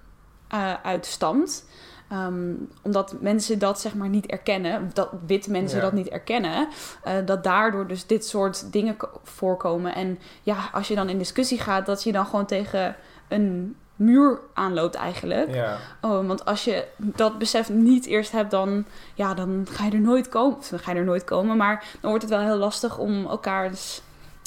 uh, 0.55 0.75
uit 0.83 1.07
stamt. 1.07 1.67
Um, 2.13 2.69
omdat 2.83 3.21
mensen 3.21 3.59
dat 3.59 3.81
zeg 3.81 3.95
maar 3.95 4.09
niet 4.09 4.27
erkennen, 4.27 4.91
dat 4.93 5.09
witte 5.27 5.51
mensen 5.51 5.79
ja. 5.79 5.85
dat 5.85 5.93
niet 5.93 6.09
erkennen, 6.09 6.69
uh, 7.07 7.13
dat 7.25 7.45
daardoor 7.45 7.87
dus 7.87 8.07
dit 8.07 8.27
soort 8.27 8.73
dingen 8.73 8.97
voorkomen. 9.23 9.95
En 9.95 10.19
ja, 10.43 10.71
als 10.73 10.89
je 10.89 10.95
dan 10.95 11.09
in 11.09 11.19
discussie 11.19 11.59
gaat, 11.59 11.87
dat 11.87 12.03
je 12.03 12.13
dan 12.13 12.27
gewoon 12.27 12.47
tegen 12.47 12.97
een 13.29 13.77
muur 13.97 14.39
aanloopt 14.55 14.95
eigenlijk. 14.95 15.55
Ja. 15.55 15.77
Oh, 16.01 16.27
want 16.27 16.45
als 16.45 16.65
je 16.65 16.85
dat 16.97 17.39
besef 17.39 17.69
niet 17.69 18.07
eerst 18.07 18.33
hebt, 18.33 18.51
dan, 18.51 18.85
ja, 19.15 19.35
dan 19.35 19.67
ga 19.71 19.85
je 19.85 19.91
er 19.91 20.01
nooit 20.01 20.29
komen. 20.29 20.59
Of 20.59 20.69
dan 20.69 20.79
ga 20.79 20.93
je 20.93 20.99
er 20.99 21.05
nooit 21.05 21.25
komen, 21.25 21.57
maar 21.57 21.85
dan 22.01 22.11
wordt 22.11 22.25
het 22.25 22.33
wel 22.33 22.43
heel 22.43 22.57
lastig 22.57 22.99
om 22.99 23.27
elkaars 23.27 24.03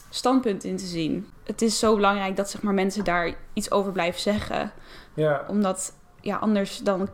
standpunt 0.09 0.63
in 0.63 0.77
te 0.77 0.85
zien. 0.85 1.27
Het 1.43 1.61
is 1.61 1.79
zo 1.79 1.95
belangrijk 1.95 2.35
dat 2.35 2.49
zeg 2.49 2.61
maar, 2.61 2.73
mensen 2.73 3.03
daar 3.03 3.33
iets 3.53 3.71
over 3.71 3.91
blijven 3.91 4.21
zeggen. 4.21 4.71
Ja. 5.13 5.45
Omdat 5.47 5.93
ja, 6.21 6.35
anders 6.37 6.77
dan, 6.77 7.09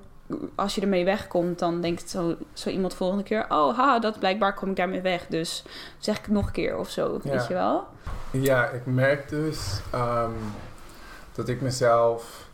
als 0.55 0.75
je 0.75 0.81
ermee 0.81 1.05
wegkomt, 1.05 1.59
dan 1.59 1.81
denkt 1.81 2.09
zo, 2.09 2.35
zo 2.53 2.69
iemand 2.69 2.93
volgende 2.93 3.23
keer... 3.23 3.45
Oh, 3.49 3.77
ha, 3.77 3.99
dat 3.99 4.19
blijkbaar 4.19 4.53
kom 4.53 4.69
ik 4.69 4.75
daarmee 4.75 5.01
weg. 5.01 5.25
Dus 5.27 5.63
zeg 5.97 6.17
ik 6.17 6.25
het 6.25 6.33
nog 6.33 6.45
een 6.45 6.51
keer 6.51 6.77
of 6.77 6.89
zo, 6.89 7.19
Ja. 7.23 7.31
weet 7.31 7.47
je 7.47 7.53
wel? 7.53 7.87
Ja, 8.31 8.65
ik 8.65 8.85
merk 8.85 9.29
dus 9.29 9.81
um, 9.95 10.33
dat 11.35 11.47
ik 11.47 11.61
mezelf 11.61 12.49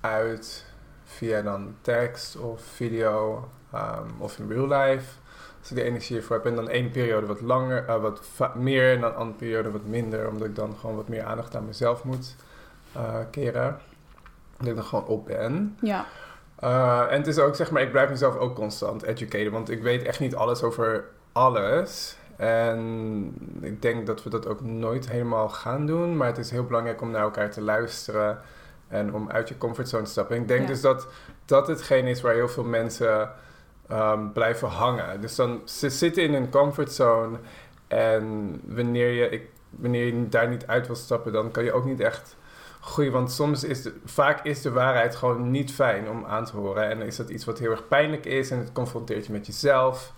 uit 0.00 0.64
via 1.04 1.42
dan 1.42 1.74
tekst 1.80 2.36
of 2.36 2.60
video 2.62 3.48
um, 3.74 4.14
of 4.18 4.38
in 4.38 4.48
real 4.48 4.68
life, 4.68 5.06
als 5.60 5.70
ik 5.70 5.76
de 5.76 5.82
energie 5.82 6.16
ervoor 6.16 6.36
heb. 6.36 6.46
En 6.46 6.54
dan 6.54 6.68
één 6.68 6.90
periode 6.90 7.26
wat 7.26 7.40
langer, 7.40 7.84
uh, 7.88 7.96
wat 8.36 8.54
meer 8.54 8.94
en 8.94 9.00
dan 9.00 9.10
een 9.10 9.16
andere 9.16 9.38
periode 9.38 9.70
wat 9.70 9.84
minder, 9.84 10.28
omdat 10.28 10.48
ik 10.48 10.54
dan 10.54 10.76
gewoon 10.80 10.96
wat 10.96 11.08
meer 11.08 11.24
aandacht 11.24 11.56
aan 11.56 11.66
mezelf 11.66 12.04
moet 12.04 12.36
uh, 12.96 13.18
keren. 13.30 13.78
Dat 14.58 14.66
ik 14.66 14.74
dan 14.74 14.84
gewoon 14.84 15.06
op 15.06 15.26
ben. 15.26 15.78
Ja. 15.80 16.06
Uh, 16.64 17.12
en 17.12 17.16
het 17.18 17.26
is 17.26 17.38
ook, 17.38 17.54
zeg 17.54 17.70
maar, 17.70 17.82
ik 17.82 17.90
blijf 17.90 18.10
mezelf 18.10 18.36
ook 18.36 18.54
constant 18.54 19.02
educaten, 19.02 19.52
want 19.52 19.70
ik 19.70 19.82
weet 19.82 20.02
echt 20.02 20.20
niet 20.20 20.34
alles 20.34 20.62
over 20.62 21.04
alles. 21.32 22.16
En 22.36 23.34
ik 23.60 23.82
denk 23.82 24.06
dat 24.06 24.22
we 24.22 24.30
dat 24.30 24.46
ook 24.46 24.60
nooit 24.60 25.10
helemaal 25.10 25.48
gaan 25.48 25.86
doen, 25.86 26.16
maar 26.16 26.26
het 26.26 26.38
is 26.38 26.50
heel 26.50 26.64
belangrijk 26.64 27.00
om 27.00 27.10
naar 27.10 27.22
elkaar 27.22 27.50
te 27.50 27.60
luisteren 27.60 28.38
en 28.88 29.14
om 29.14 29.30
uit 29.30 29.48
je 29.48 29.58
comfortzone 29.58 30.04
te 30.04 30.10
stappen. 30.10 30.36
En 30.36 30.42
ik 30.42 30.48
denk 30.48 30.60
Ja. 30.60 30.66
dus 30.66 30.80
dat 30.80 31.06
dat 31.44 31.66
hetgeen 31.66 32.06
is 32.06 32.20
waar 32.20 32.34
heel 32.34 32.48
veel 32.48 32.64
mensen 32.64 33.30
um, 33.92 34.32
blijven 34.32 34.68
hangen. 34.68 35.20
Dus 35.20 35.34
dan 35.34 35.60
ze 35.64 35.90
zitten 35.90 36.22
in 36.22 36.34
een 36.34 36.50
comfortzone 36.50 37.38
en 37.86 38.60
wanneer 38.64 39.10
je, 39.10 39.28
ik, 39.28 39.48
wanneer 39.70 40.04
je 40.06 40.28
daar 40.28 40.48
niet 40.48 40.66
uit 40.66 40.86
wil 40.86 40.96
stappen, 40.96 41.32
dan 41.32 41.50
kan 41.50 41.64
je 41.64 41.72
ook 41.72 41.84
niet 41.84 42.00
echt 42.00 42.36
groeien. 42.80 43.12
Want 43.12 43.32
soms 43.32 43.64
is 43.64 43.82
de, 43.82 43.94
vaak 44.04 44.44
is 44.44 44.62
de 44.62 44.70
waarheid 44.70 45.16
gewoon 45.16 45.50
niet 45.50 45.72
fijn 45.72 46.08
om 46.08 46.24
aan 46.24 46.44
te 46.44 46.56
horen. 46.56 46.88
En 46.90 46.98
dan 46.98 47.06
is 47.06 47.16
dat 47.16 47.28
iets 47.28 47.44
wat 47.44 47.58
heel 47.58 47.70
erg 47.70 47.88
pijnlijk 47.88 48.24
is 48.24 48.50
en 48.50 48.58
het 48.58 48.72
confronteert 48.72 49.26
je 49.26 49.32
met 49.32 49.46
jezelf. 49.46 50.12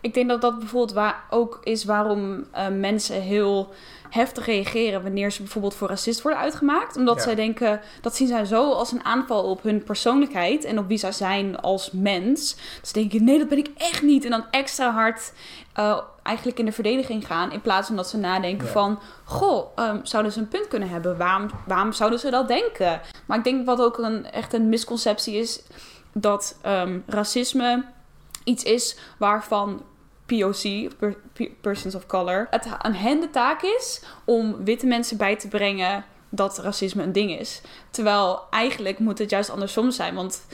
Ik 0.00 0.14
denk 0.14 0.28
dat 0.28 0.40
dat 0.40 0.58
bijvoorbeeld 0.58 0.92
waar 0.92 1.24
ook 1.30 1.58
is 1.62 1.84
waarom 1.84 2.44
uh, 2.54 2.68
mensen 2.68 3.20
heel 3.22 3.72
heftig 4.10 4.46
reageren 4.46 5.02
wanneer 5.02 5.32
ze 5.32 5.42
bijvoorbeeld 5.42 5.74
voor 5.74 5.88
racist 5.88 6.22
worden 6.22 6.40
uitgemaakt. 6.40 6.96
Omdat 6.96 7.16
Ja. 7.16 7.22
zij 7.22 7.34
denken, 7.34 7.80
dat 8.00 8.16
zien 8.16 8.28
zij 8.28 8.44
zo 8.44 8.72
als 8.72 8.92
een 8.92 9.04
aanval 9.04 9.42
op 9.50 9.62
hun 9.62 9.82
persoonlijkheid 9.82 10.64
en 10.64 10.78
op 10.78 10.88
wie 10.88 10.98
zij 10.98 11.12
zijn 11.12 11.60
als 11.60 11.90
mens. 11.90 12.56
Dus 12.80 12.92
denken, 12.92 13.24
nee, 13.24 13.38
dat 13.38 13.48
ben 13.48 13.58
ik 13.58 13.70
echt 13.76 14.02
niet. 14.02 14.24
En 14.24 14.30
dan 14.30 14.44
extra 14.50 14.92
hard 14.92 15.32
uh, 15.78 15.98
eigenlijk 16.22 16.58
in 16.58 16.64
de 16.64 16.72
verdediging 16.72 17.26
gaan. 17.26 17.52
In 17.52 17.60
plaats 17.60 17.86
van 17.86 17.96
dat 17.96 18.08
ze 18.08 18.16
nadenken 18.16 18.66
Ja. 18.66 18.72
van, 18.72 18.98
goh, 19.24 19.66
um, 19.76 20.00
zouden 20.02 20.32
ze 20.32 20.38
een 20.38 20.48
punt 20.48 20.68
kunnen 20.68 20.88
hebben? 20.88 21.16
Waarom, 21.16 21.50
waarom 21.66 21.92
zouden 21.92 22.18
ze 22.18 22.30
dat 22.30 22.48
denken? 22.48 23.00
Maar 23.26 23.38
ik 23.38 23.44
denk 23.44 23.66
wat 23.66 23.80
ook 23.80 23.98
een, 23.98 24.30
echt 24.30 24.52
een 24.52 24.68
misconceptie 24.68 25.34
is, 25.36 25.62
dat 26.12 26.56
um, 26.66 27.02
racisme 27.06 27.84
iets 28.44 28.62
is 28.64 28.96
waarvan 29.18 29.82
POC, 30.28 30.96
per- 30.98 31.16
pe- 31.32 31.50
Persons 31.60 31.94
of 31.94 32.06
Color, 32.06 32.46
het 32.50 32.66
aan 32.78 32.92
hen 32.92 33.20
de 33.20 33.30
taak 33.30 33.62
is 33.62 34.02
om 34.24 34.64
witte 34.64 34.86
mensen 34.86 35.16
bij 35.16 35.36
te 35.36 35.48
brengen 35.48 36.04
dat 36.30 36.58
racisme 36.58 37.02
een 37.02 37.12
ding 37.12 37.38
is. 37.38 37.60
Terwijl 37.90 38.40
eigenlijk 38.50 38.98
moet 38.98 39.18
het 39.18 39.30
juist 39.30 39.50
andersom 39.50 39.90
zijn. 39.90 40.14
Want 40.14 40.46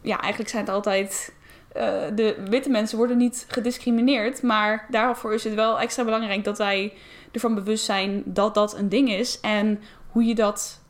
ja, 0.00 0.20
eigenlijk 0.20 0.50
zijn 0.50 0.64
het 0.64 0.74
altijd. 0.74 1.34
eh, 1.72 1.82
de 2.14 2.36
witte 2.50 2.70
mensen 2.70 2.96
worden 2.98 3.16
niet 3.16 3.44
gediscrimineerd. 3.48 4.42
Maar 4.42 4.86
daarvoor 4.90 5.34
is 5.34 5.44
het 5.44 5.54
wel 5.54 5.80
extra 5.80 6.04
belangrijk 6.04 6.44
dat 6.44 6.58
wij 6.58 6.92
ervan 7.32 7.54
bewust 7.54 7.84
zijn 7.84 8.22
dat 8.26 8.54
dat 8.54 8.76
een 8.76 8.88
ding 8.88 9.10
is. 9.10 9.40
En 9.40 9.80
hoe 10.08 10.24
je 10.24 10.34
dat 10.34 10.80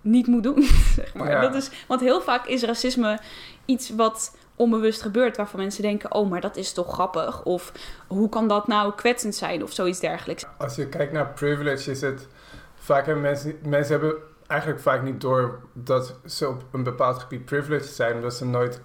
niet 0.00 0.26
moet 0.26 0.42
doen. 0.42 0.62
Zeg 0.96 1.14
maar. 1.14 1.30
Ja. 1.30 1.40
dat 1.40 1.54
is, 1.54 1.70
want 1.88 2.00
heel 2.00 2.20
vaak 2.20 2.46
is 2.46 2.62
racisme 2.62 3.18
iets 3.66 3.94
wat 3.94 4.36
onbewust 4.56 5.02
gebeurt. 5.02 5.36
Waarvan 5.36 5.60
mensen 5.60 5.82
denken: 5.82 6.14
oh, 6.14 6.30
maar 6.30 6.40
dat 6.40 6.56
is 6.56 6.72
toch 6.72 6.92
grappig? 6.92 7.42
Of 7.42 7.72
hoe 8.06 8.28
kan 8.28 8.48
dat 8.48 8.66
nou 8.66 8.94
kwetsend 8.94 9.34
zijn? 9.34 9.62
Of 9.62 9.72
zoiets 9.72 10.00
dergelijks. 10.00 10.46
Als 10.58 10.74
je 10.74 10.88
kijkt 10.88 11.12
naar 11.12 11.26
privilege, 11.26 11.90
is 11.90 12.00
het 12.00 12.26
vaak 12.74 13.06
hebben 13.06 13.22
mensen, 13.22 13.58
mensen 13.62 13.92
hebben 13.92 14.14
eigenlijk 14.46 14.80
vaak 14.80 15.02
niet 15.02 15.20
door 15.20 15.60
dat 15.72 16.14
ze 16.24 16.48
op 16.48 16.64
een 16.72 16.82
bepaald 16.82 17.18
gebied 17.18 17.44
privileged 17.44 17.90
zijn, 17.90 18.14
omdat 18.14 18.34
ze 18.34 18.44
nooit 18.44 18.80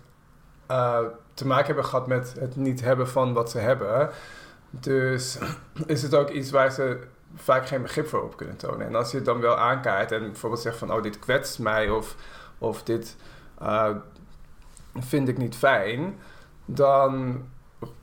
eh, 0.67 0.99
te 1.33 1.47
maken 1.47 1.65
hebben 1.65 1.85
gehad 1.85 2.07
met 2.07 2.35
het 2.39 2.55
niet 2.55 2.81
hebben 2.81 3.07
van 3.07 3.33
wat 3.33 3.51
ze 3.51 3.57
hebben. 3.57 4.09
Dus 4.69 5.37
is 5.85 6.01
het 6.01 6.15
ook 6.15 6.29
iets 6.29 6.51
waar 6.51 6.71
ze 6.71 6.99
vaak 7.35 7.67
geen 7.67 7.81
begrip 7.81 8.07
voor 8.07 8.23
op 8.23 8.37
kunnen 8.37 8.57
tonen. 8.57 8.87
En 8.87 8.95
als 8.95 9.11
je 9.11 9.17
het 9.17 9.25
dan 9.25 9.39
wel 9.39 9.57
aankaart 9.57 10.11
en 10.11 10.19
bijvoorbeeld 10.19 10.61
zegt 10.61 10.77
van, 10.77 10.93
oh, 10.93 11.03
dit 11.03 11.19
kwetst 11.19 11.59
mij 11.59 11.89
of, 11.89 12.15
of 12.57 12.83
dit 12.83 13.15
eh, 13.59 13.89
vind 14.99 15.27
ik 15.27 15.37
niet 15.37 15.55
fijn, 15.55 16.19
dan 16.65 17.41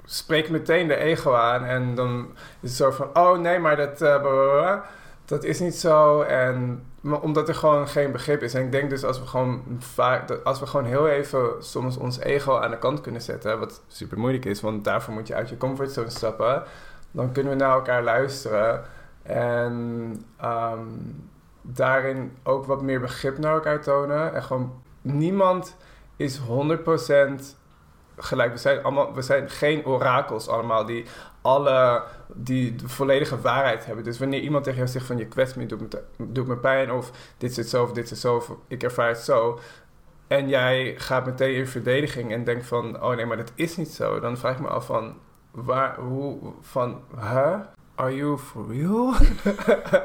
spreek 0.05 0.51
meteen 0.51 0.89
de 0.89 0.97
ego 0.97 1.35
aan 1.35 1.65
en 1.65 1.95
dan 1.95 2.29
is 2.61 2.69
het 2.69 2.79
zo 2.79 2.91
van, 2.91 3.09
oh 3.17 3.39
nee, 3.39 3.59
maar 3.59 3.77
dat, 3.77 4.03
eh, 4.03 4.77
dat 5.25 5.45
is 5.45 5.61
niet 5.61 5.75
zo. 5.75 6.21
En 6.21 6.85
omdat 7.21 7.49
er 7.49 7.55
gewoon 7.55 7.89
geen 7.89 8.13
begrip 8.13 8.43
is. 8.43 8.55
En 8.55 8.65
ik 8.65 8.73
denk 8.73 8.91
dus 8.91 9.05
als 9.05 9.21
we 9.21 9.27
gewoon 9.27 9.63
vaak, 9.79 10.31
als 10.31 10.61
we 10.61 10.67
gewoon 10.67 10.87
heel 10.87 11.09
even 11.09 11.51
soms 11.59 11.97
ons 11.97 12.19
ego 12.19 12.59
aan 12.59 12.71
de 12.71 12.79
kant 12.79 13.01
kunnen 13.01 13.23
zetten, 13.23 13.59
wat 13.59 13.83
super 13.87 14.19
moeilijk 14.19 14.45
is, 14.45 14.61
want 14.61 14.85
daarvoor 14.85 15.15
moet 15.15 15.27
je 15.27 15.35
uit 15.35 15.49
je 15.49 15.57
comfortzone 15.57 16.11
stappen, 16.11 16.63
dan 17.11 17.33
kunnen 17.33 17.53
we 17.53 17.59
naar 17.59 17.75
elkaar 17.75 18.03
luisteren 18.03 18.85
en 19.23 20.25
ehm, 20.37 20.87
daarin 21.63 22.37
ook 22.43 22.67
wat 22.67 22.83
meer 22.83 23.01
begrip 23.01 23.39
naar 23.39 23.55
elkaar 23.55 23.83
tonen. 23.83 24.35
En 24.35 24.43
gewoon 24.43 24.83
niemand 25.01 25.77
is 26.19 26.39
100% 26.39 26.43
gelijk. 28.17 28.53
We 28.53 28.59
zijn, 28.59 28.83
allemaal, 28.83 29.15
we 29.15 29.23
zijn 29.23 29.51
geen 29.51 29.87
orakels 29.87 30.49
allemaal 30.49 30.85
die 30.87 31.05
alle 31.43 32.03
die 32.35 32.75
de 32.75 32.89
volledige 32.89 33.41
waarheid 33.41 33.87
hebben. 33.87 34.05
Dus 34.05 34.19
wanneer 34.19 34.41
iemand 34.41 34.65
tegen 34.65 34.79
jou 34.79 34.91
zegt 34.91 35.07
van 35.07 35.19
je 35.19 35.27
kwetst 35.27 35.57
me, 35.57 35.67
doet 35.67 35.81
me, 35.81 36.03
doet 36.29 36.47
me 36.47 36.57
pijn 36.57 36.93
of 36.93 37.11
dit 37.39 37.55
zit 37.55 37.69
zo 37.69 37.83
of 37.83 37.93
dit 37.93 38.09
zit 38.09 38.19
zo 38.19 38.37
of 38.37 38.53
ik 38.67 38.83
ervaar 38.83 39.09
het 39.09 39.19
zo. 39.19 39.59
En 40.27 40.49
jij 40.49 40.95
gaat 40.99 41.27
meteen 41.27 41.55
in 41.55 41.67
verdediging 41.67 42.33
en 42.33 42.45
denkt 42.45 42.67
van 42.67 43.03
oh 43.03 43.17
nee, 43.17 43.27
maar 43.27 43.37
dat 43.37 43.53
is 43.55 43.77
niet 43.77 43.91
zo. 43.91 44.21
Dan 44.21 44.37
vraag 44.37 44.55
ik 44.55 44.61
me 44.61 44.69
af 44.69 44.87
van 44.87 45.17
waar, 45.51 45.97
hoe, 45.99 46.53
van 46.61 47.01
huh? 47.21 47.59
Are 47.95 48.15
you 48.15 48.39
for 48.39 48.67
real? 48.69 49.15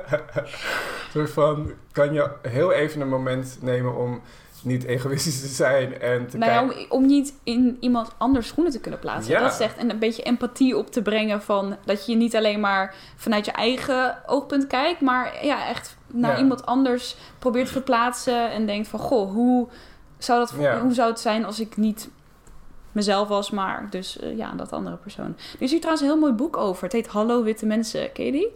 soort 1.13 1.31
van, 1.31 1.71
kan 1.91 2.13
je 2.13 2.31
heel 2.41 2.71
even 2.71 3.01
een 3.01 3.09
moment 3.09 3.57
nemen 3.61 3.95
om 3.95 4.21
niet 4.65 4.83
egoïstisch 4.83 5.39
te 5.41 5.47
zijn 5.47 5.99
en 6.01 6.27
te 6.27 6.37
Nou 6.37 6.51
kijken... 6.67 6.91
om, 6.91 7.01
om 7.01 7.05
niet 7.05 7.33
in 7.43 7.77
iemand 7.79 8.09
anders 8.17 8.47
schoenen 8.47 8.71
te 8.73 8.79
kunnen 8.79 8.99
plaatsen. 8.99 9.33
Ja. 9.33 9.39
Dat 9.39 9.53
zegt 9.53 9.77
en 9.77 9.89
een 9.89 9.99
beetje 9.99 10.23
empathie 10.23 10.77
op 10.77 10.91
te 10.91 11.01
brengen 11.01 11.41
van 11.41 11.75
dat 11.85 12.05
je 12.05 12.15
niet 12.15 12.35
alleen 12.35 12.59
maar 12.59 12.95
vanuit 13.15 13.45
je 13.45 13.51
eigen 13.51 14.17
oogpunt 14.25 14.67
kijkt, 14.67 15.01
maar 15.01 15.45
ja, 15.45 15.67
echt 15.67 15.97
naar 16.07 16.31
Ja. 16.31 16.37
iemand 16.37 16.65
anders 16.65 17.15
probeert 17.39 17.65
te 17.65 17.71
verplaatsen 17.71 18.51
en 18.51 18.65
denkt 18.65 18.87
van 18.87 18.99
goh, 18.99 19.31
hoe 19.31 19.67
zou, 20.17 20.39
dat, 20.39 20.53
Ja. 20.59 20.79
hoe 20.79 20.93
zou 20.93 21.09
het 21.09 21.19
zijn 21.19 21.45
als 21.45 21.59
ik 21.59 21.77
niet 21.77 22.09
mezelf 22.91 23.27
was, 23.27 23.51
maar 23.51 23.87
dus 23.89 24.19
eh, 24.19 24.37
ja, 24.37 24.51
dat 24.51 24.71
andere 24.71 24.95
persoon. 24.95 25.25
Er 25.25 25.61
is 25.61 25.69
hier 25.71 25.79
trouwens 25.79 26.05
een 26.05 26.11
heel 26.11 26.21
mooi 26.21 26.33
boek 26.33 26.57
over. 26.57 26.83
Het 26.83 26.91
heet 26.93 27.07
Hallo 27.07 27.43
Witte 27.43 27.65
Mensen. 27.65 28.11
Ken 28.11 28.25
je 28.25 28.31
die? 28.31 28.47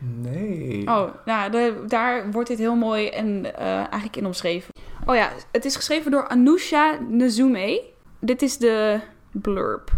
Nee. 0.00 0.86
Oh, 0.86 1.08
nou, 1.24 1.50
daar 1.86 2.30
wordt 2.30 2.48
dit 2.48 2.58
heel 2.58 2.76
mooi 2.76 3.08
en 3.08 3.56
eh, 3.56 3.76
eigenlijk 3.76 4.16
in 4.16 4.26
omschreven. 4.26 4.74
Oh 5.06 5.14
ja, 5.14 5.30
het 5.52 5.64
is 5.64 5.76
geschreven 5.76 6.10
door 6.10 6.28
Anousha 6.28 6.98
Nezume. 7.08 7.82
Dit 8.20 8.42
is 8.42 8.56
de 8.58 9.00
blurb. 9.32 9.90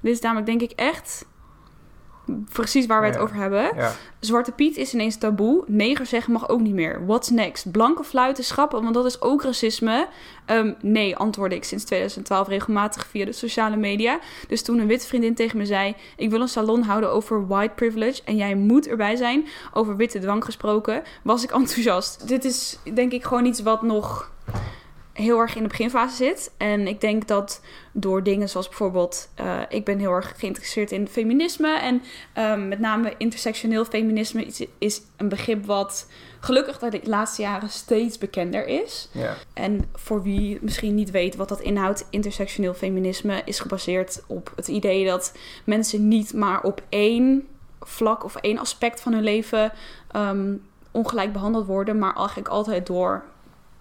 Dit 0.00 0.12
is 0.12 0.20
namelijk 0.20 0.46
denk 0.46 0.60
ik 0.60 0.70
echt 0.70 1.26
precies 2.52 2.86
waar 2.86 3.00
we 3.00 3.06
het 3.06 3.14
Ja. 3.14 3.20
over 3.20 3.36
hebben. 3.36 3.70
Ja. 3.76 3.92
Zwarte 4.20 4.52
Piet 4.52 4.76
is 4.76 4.94
ineens 4.94 5.16
taboe. 5.16 5.64
Neger 5.66 6.06
zeggen 6.06 6.32
mag 6.32 6.48
ook 6.48 6.60
niet 6.60 6.74
meer. 6.74 7.06
What's 7.06 7.30
next? 7.30 7.70
Blanke 7.70 8.04
fluiten 8.04 8.44
schrappen, 8.44 8.82
want 8.82 8.94
dat 8.94 9.04
is 9.04 9.20
ook 9.20 9.42
racisme. 9.42 10.08
Ehm, 10.46 10.72
nee, 10.80 11.16
antwoordde 11.16 11.56
ik 11.56 11.64
sinds 11.64 11.84
2012 11.84 12.48
regelmatig 12.48 13.06
via 13.06 13.24
de 13.24 13.32
sociale 13.32 13.76
media. 13.76 14.18
Dus 14.48 14.62
toen 14.62 14.78
een 14.78 14.86
witte 14.86 15.06
vriendin 15.06 15.34
tegen 15.34 15.58
me 15.58 15.66
zei... 15.66 15.94
ik 16.16 16.30
wil 16.30 16.40
een 16.40 16.48
salon 16.48 16.82
houden 16.82 17.10
over 17.12 17.46
white 17.46 17.74
privilege... 17.74 18.22
en 18.24 18.36
jij 18.36 18.54
moet 18.54 18.88
erbij 18.88 19.16
zijn, 19.16 19.46
over 19.72 19.96
witte 19.96 20.18
dwang 20.18 20.44
gesproken... 20.44 21.02
was 21.22 21.42
ik 21.44 21.50
enthousiast. 21.60 22.28
Dit 22.28 22.44
is 22.44 22.78
denk 22.94 23.12
ik 23.12 23.24
gewoon 23.24 23.44
iets 23.44 23.62
wat 23.62 23.82
nog 23.82 24.32
heel 25.14 25.38
erg 25.38 25.56
in 25.56 25.62
de 25.62 25.68
beginfase 25.68 26.16
zit. 26.16 26.52
En 26.56 26.86
ik 26.86 27.00
denk 27.00 27.26
dat 27.28 27.60
door 27.92 28.22
dingen 28.22 28.48
zoals 28.48 28.68
bijvoorbeeld... 28.68 29.28
eh, 29.34 29.60
ik 29.68 29.84
ben 29.84 29.98
heel 29.98 30.12
erg 30.12 30.34
geïnteresseerd 30.36 30.92
in 30.92 31.08
feminisme... 31.08 31.78
en 31.78 32.02
Ehm, 32.34 32.68
met 32.68 32.78
name 32.78 33.14
intersectioneel 33.16 33.84
feminisme 33.84 34.46
is, 34.78 35.02
een 35.16 35.28
begrip 35.28 35.66
wat 35.66 36.06
gelukkig 36.40 36.78
de 36.78 37.00
laatste 37.04 37.42
jaren 37.42 37.68
steeds 37.68 38.18
bekender 38.18 38.66
is. 38.66 39.08
Ja. 39.12 39.34
En 39.52 39.88
voor 39.94 40.22
wie 40.22 40.58
misschien 40.60 40.94
niet 40.94 41.10
weet 41.10 41.36
wat 41.36 41.48
dat 41.48 41.60
inhoudt, 41.60 42.06
intersectioneel 42.10 42.74
feminisme 42.74 43.42
is 43.44 43.60
gebaseerd 43.60 44.22
op 44.26 44.52
het 44.56 44.68
idee 44.68 45.06
dat 45.06 45.32
mensen 45.64 46.08
niet 46.08 46.32
maar 46.32 46.62
op 46.62 46.82
één 46.88 47.46
vlak 47.80 48.24
of 48.24 48.36
één 48.36 48.58
aspect 48.58 49.00
van 49.00 49.12
hun 49.12 49.22
leven 49.22 49.72
ehm, 50.10 50.54
ongelijk 50.90 51.32
behandeld 51.32 51.66
worden, 51.66 51.98
maar 51.98 52.16
eigenlijk 52.16 52.48
altijd 52.48 52.86
door 52.86 53.24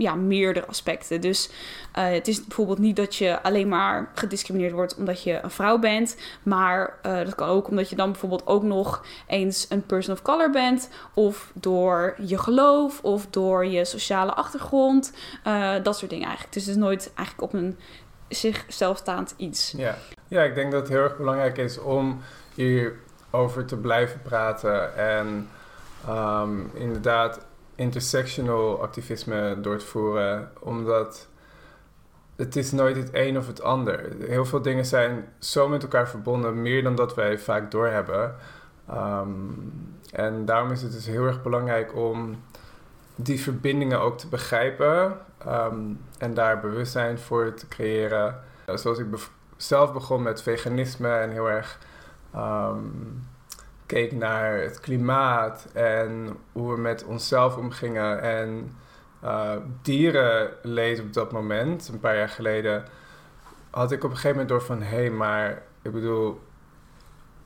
ja, 0.03 0.15
meerdere 0.15 0.67
aspecten. 0.67 1.21
Dus 1.21 1.49
eh, 1.91 2.11
het 2.11 2.27
is 2.27 2.45
bijvoorbeeld 2.45 2.79
niet 2.79 2.95
dat 2.95 3.15
je 3.15 3.41
alleen 3.41 3.67
maar 3.67 4.11
gediscrimineerd 4.13 4.73
wordt 4.73 4.95
omdat 4.95 5.23
je 5.23 5.39
een 5.41 5.51
vrouw 5.51 5.79
bent, 5.79 6.17
maar 6.43 6.97
eh, 7.01 7.17
dat 7.17 7.35
kan 7.35 7.47
ook 7.47 7.67
omdat 7.67 7.89
je 7.89 7.95
dan 7.95 8.11
bijvoorbeeld 8.11 8.47
ook 8.47 8.63
nog 8.63 9.05
eens 9.27 9.65
een 9.69 9.85
person 9.85 10.13
of 10.13 10.21
color 10.21 10.49
bent, 10.49 10.89
of 11.13 11.51
door 11.53 12.15
je 12.25 12.37
geloof, 12.37 12.99
of 13.01 13.27
door 13.29 13.65
je 13.65 13.85
sociale 13.85 14.33
achtergrond, 14.33 15.13
eh, 15.43 15.73
dat 15.83 15.97
soort 15.97 16.09
dingen 16.09 16.25
eigenlijk. 16.25 16.53
Dus 16.53 16.65
het 16.65 16.75
is 16.75 16.81
nooit 16.81 17.11
eigenlijk 17.15 17.53
op 17.53 17.59
een 17.59 17.77
zichzelf 18.27 18.97
staand 18.97 19.33
iets. 19.37 19.73
Ja. 19.77 19.97
ja, 20.27 20.41
ik 20.41 20.55
denk 20.55 20.71
dat 20.71 20.81
het 20.81 20.89
heel 20.89 21.03
erg 21.03 21.17
belangrijk 21.17 21.57
is 21.57 21.79
om 21.79 22.21
hierover 22.53 23.65
te 23.65 23.77
blijven 23.77 24.21
praten 24.21 24.97
en 24.97 25.49
ehm, 26.07 26.59
inderdaad 26.73 27.39
intersectional 27.75 28.81
activisme 28.81 29.57
door 29.61 29.77
te 29.77 29.85
voeren, 29.85 30.51
omdat 30.59 31.27
het 32.35 32.55
is 32.55 32.71
nooit 32.71 32.95
het 32.95 33.09
een 33.11 33.37
of 33.37 33.47
het 33.47 33.61
ander. 33.61 34.15
Heel 34.19 34.45
veel 34.45 34.61
dingen 34.61 34.85
zijn 34.85 35.27
zo 35.39 35.69
met 35.69 35.83
elkaar 35.83 36.09
verbonden, 36.09 36.61
meer 36.61 36.83
dan 36.83 36.95
dat 36.95 37.15
wij 37.15 37.39
vaak 37.39 37.71
doorhebben. 37.71 38.35
Ehm 38.89 39.29
en 40.13 40.45
daarom 40.45 40.71
is 40.71 40.81
het 40.81 40.91
dus 40.91 41.05
heel 41.05 41.25
erg 41.25 41.41
belangrijk 41.41 41.95
om 41.95 42.43
die 43.15 43.41
verbindingen 43.41 43.99
ook 43.99 44.17
te 44.17 44.27
begrijpen 44.27 45.17
ehm, 45.37 45.79
en 46.17 46.33
daar 46.33 46.59
bewustzijn 46.59 47.19
voor 47.19 47.53
te 47.53 47.67
creëren. 47.67 48.39
Zoals 48.65 48.99
ik 48.99 49.07
zelf 49.57 49.93
begon 49.93 50.21
met 50.21 50.41
veganisme 50.41 51.09
en 51.09 51.29
heel 51.29 51.49
erg 51.49 51.79
ehm, 52.33 52.77
keek 53.85 54.11
naar 54.11 54.57
het 54.61 54.79
klimaat 54.79 55.67
en 55.73 56.37
hoe 56.51 56.73
we 56.73 56.81
met 56.81 57.03
onszelf 57.03 57.57
omgingen. 57.57 58.21
En 58.21 58.75
uh, 59.23 59.51
dierenleed 59.81 60.99
op 60.99 61.13
dat 61.13 61.31
moment, 61.31 61.87
een 61.87 61.99
paar 61.99 62.15
jaar 62.15 62.29
geleden, 62.29 62.85
had 63.69 63.91
ik 63.91 64.03
op 64.03 64.09
een 64.09 64.15
gegeven 64.15 64.31
moment 64.31 64.49
door 64.49 64.61
van 64.61 64.81
hé, 64.81 64.95
hey, 64.95 65.09
maar 65.09 65.61
ik 65.81 65.91
bedoel, 65.91 66.41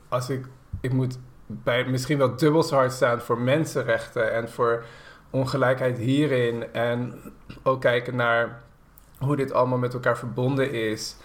als 0.10 0.30
ik, 0.30 0.45
ik 0.82 0.93
moet 0.93 1.19
bij 1.47 1.86
misschien 1.86 2.17
wel 2.17 2.36
dubbel 2.36 2.63
zo 2.63 2.76
hard 2.76 2.91
staan 2.91 3.21
voor 3.21 3.39
mensenrechten 3.39 4.34
en 4.34 4.50
voor 4.50 4.84
ongelijkheid 5.30 5.97
hierin 5.97 6.73
en 6.73 7.21
ook 7.63 7.82
kijken 7.82 8.15
naar 8.15 8.62
hoe 9.19 9.36
dit 9.36 9.52
allemaal 9.52 9.78
met 9.78 9.93
elkaar 9.93 10.17
verbonden 10.17 10.71
is 10.71 11.15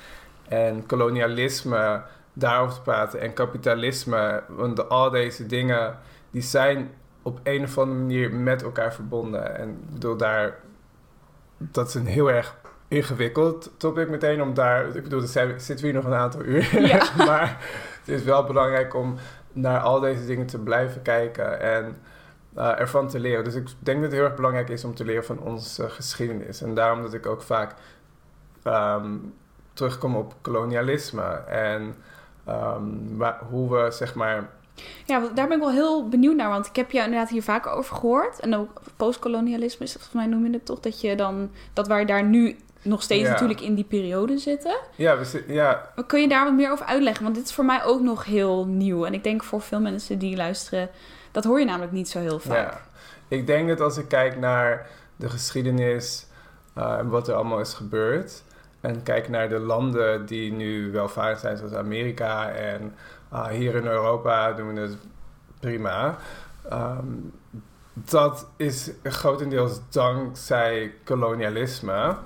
en 0.49 0.87
kolonialisme 0.87 2.03
daarover 2.33 2.75
te 2.75 2.83
praten 2.83 3.21
en 3.21 3.33
kapitalisme, 3.33 4.43
want 4.49 4.89
al 4.89 5.11
deze 5.11 5.47
dingen 5.47 5.99
die 6.31 6.43
zijn 6.43 6.91
op 7.23 7.41
een 7.43 7.63
of 7.63 7.79
andere 7.79 7.99
manier 7.99 8.35
met 8.35 8.63
elkaar 8.63 8.95
verbonden 8.95 9.59
en 9.59 9.69
ik 9.69 9.93
bedoel 9.93 10.17
daar 10.17 10.59
dat 11.57 11.89
is 11.89 11.95
een 11.95 12.07
heel 12.07 12.31
erg 12.31 12.57
ingewikkeld 12.89 13.71
topic 13.77 14.09
meteen 14.09 14.43
om 14.43 14.55
daar 14.55 14.97
ik 14.97 15.03
bedoel 15.03 15.21
er 15.21 15.29
zijn, 15.29 15.61
zitten 15.61 15.87
we 15.87 15.93
hier 15.93 16.03
nog 16.03 16.05
een 16.05 16.19
aantal 16.19 16.43
uur 16.43 16.81
Ja. 16.81 17.05
maar 17.27 17.59
het 17.99 18.09
is 18.09 18.23
wel 18.23 18.45
belangrijk 18.45 18.95
om 18.95 19.17
naar 19.53 19.81
al 19.81 20.01
deze 20.01 20.27
dingen 20.27 20.47
te 20.47 20.59
blijven 20.59 21.03
kijken 21.03 21.61
en 21.61 21.97
uh, 22.57 22.81
ervan 22.81 23.09
te 23.09 23.21
leren. 23.21 23.45
Dus 23.45 23.55
ik 23.55 23.69
denk 23.79 23.97
dat 23.97 24.07
het 24.07 24.13
heel 24.13 24.25
erg 24.25 24.35
belangrijk 24.35 24.69
is 24.69 24.85
om 24.85 24.95
te 24.95 25.05
leren 25.05 25.25
van 25.25 25.39
onze 25.39 25.91
geschiedenis. 25.91 26.63
En 26.63 26.75
daarom 26.75 27.03
dat 27.03 27.15
ik 27.15 27.27
ook 27.27 27.43
vaak 27.43 27.75
um, 28.65 29.35
terugkom 29.73 30.17
op 30.17 30.35
kolonialisme 30.41 31.23
en 31.47 31.95
um, 32.49 33.23
hoe 33.51 33.71
we 33.71 33.91
zeg 33.91 34.15
maar. 34.15 34.51
Ja, 35.05 35.21
daar 35.35 35.49
ben 35.49 35.57
ik 35.57 35.63
wel 35.63 35.71
heel 35.71 36.09
benieuwd 36.09 36.37
naar, 36.37 36.49
want 36.49 36.67
ik 36.67 36.77
heb 36.77 36.91
je 36.91 36.99
inderdaad 36.99 37.29
hier 37.29 37.43
vaker 37.43 37.71
over 37.71 37.97
gehoord. 37.97 38.41
En 38.41 38.55
ook 38.55 38.81
postkolonialisme 38.97 39.85
is 39.85 39.93
volgens 39.93 40.13
mij 40.13 40.27
noem 40.27 40.45
je 40.47 40.53
het 40.53 40.67
toch, 40.67 40.81
dat 40.81 41.01
je 41.01 41.17
dan, 41.17 41.51
dat 41.73 41.87
wij 41.87 42.05
daar 42.05 42.25
nu 42.25 42.57
nog 42.83 43.03
steeds 43.03 43.29
natuurlijk 43.29 43.61
in 43.61 43.75
die 43.75 43.85
periode 43.85 44.39
zitten. 44.39 44.77
Ja, 44.97 45.19
we 45.19 45.45
ja. 45.47 45.93
Kun 46.07 46.21
je 46.21 46.29
daar 46.29 46.45
wat 46.45 46.55
meer 46.55 46.71
over 46.71 46.87
uitleggen? 46.87 47.25
Want 47.25 47.37
dit 47.37 47.45
is 47.45 47.53
voor 47.53 47.65
mij 47.65 47.85
ook 47.85 48.01
nog 48.01 48.25
heel 48.25 48.67
nieuw. 48.67 49.05
En 49.05 49.15
ik 49.15 49.25
denk 49.25 49.43
voor 49.43 49.61
veel 49.61 49.81
mensen 49.81 50.19
die 50.19 50.37
luisteren, 50.37 50.89
dat 51.31 51.45
hoor 51.45 51.59
je 51.59 51.65
namelijk 51.65 51.93
niet 51.93 52.09
zo 52.09 52.19
heel 52.19 52.39
vaak. 52.39 52.73
Ja. 52.73 52.81
Ik 53.29 53.47
denk 53.47 53.69
dat 53.69 53.81
als 53.81 53.97
ik 53.97 54.09
kijk 54.09 54.39
naar 54.39 54.87
de 55.17 55.29
geschiedenis 55.29 56.27
uh, 56.79 56.99
en 56.99 57.09
wat 57.09 57.29
er 57.29 57.35
allemaal 57.35 57.61
is 57.61 57.75
gebeurd. 57.75 58.43
En 58.83 59.03
kijk 59.03 59.29
naar 59.29 59.49
de 59.49 59.59
landen 59.59 60.27
die 60.27 60.53
nu 60.53 60.93
welvarend 60.93 61.39
zijn, 61.41 61.57
zoals 61.57 61.73
Amerika 61.75 62.51
en 62.51 62.95
uh, 63.33 63.47
hier 63.47 63.75
in 63.75 63.87
Europa 63.87 64.53
doen 64.53 64.75
we 64.75 64.81
het 64.81 64.97
prima. 65.61 66.19
Um, 66.73 67.33
dat 67.95 68.49
is 68.57 68.91
grotendeels 69.03 69.81
dankzij 69.91 70.95
kolonialisme. 71.05 72.17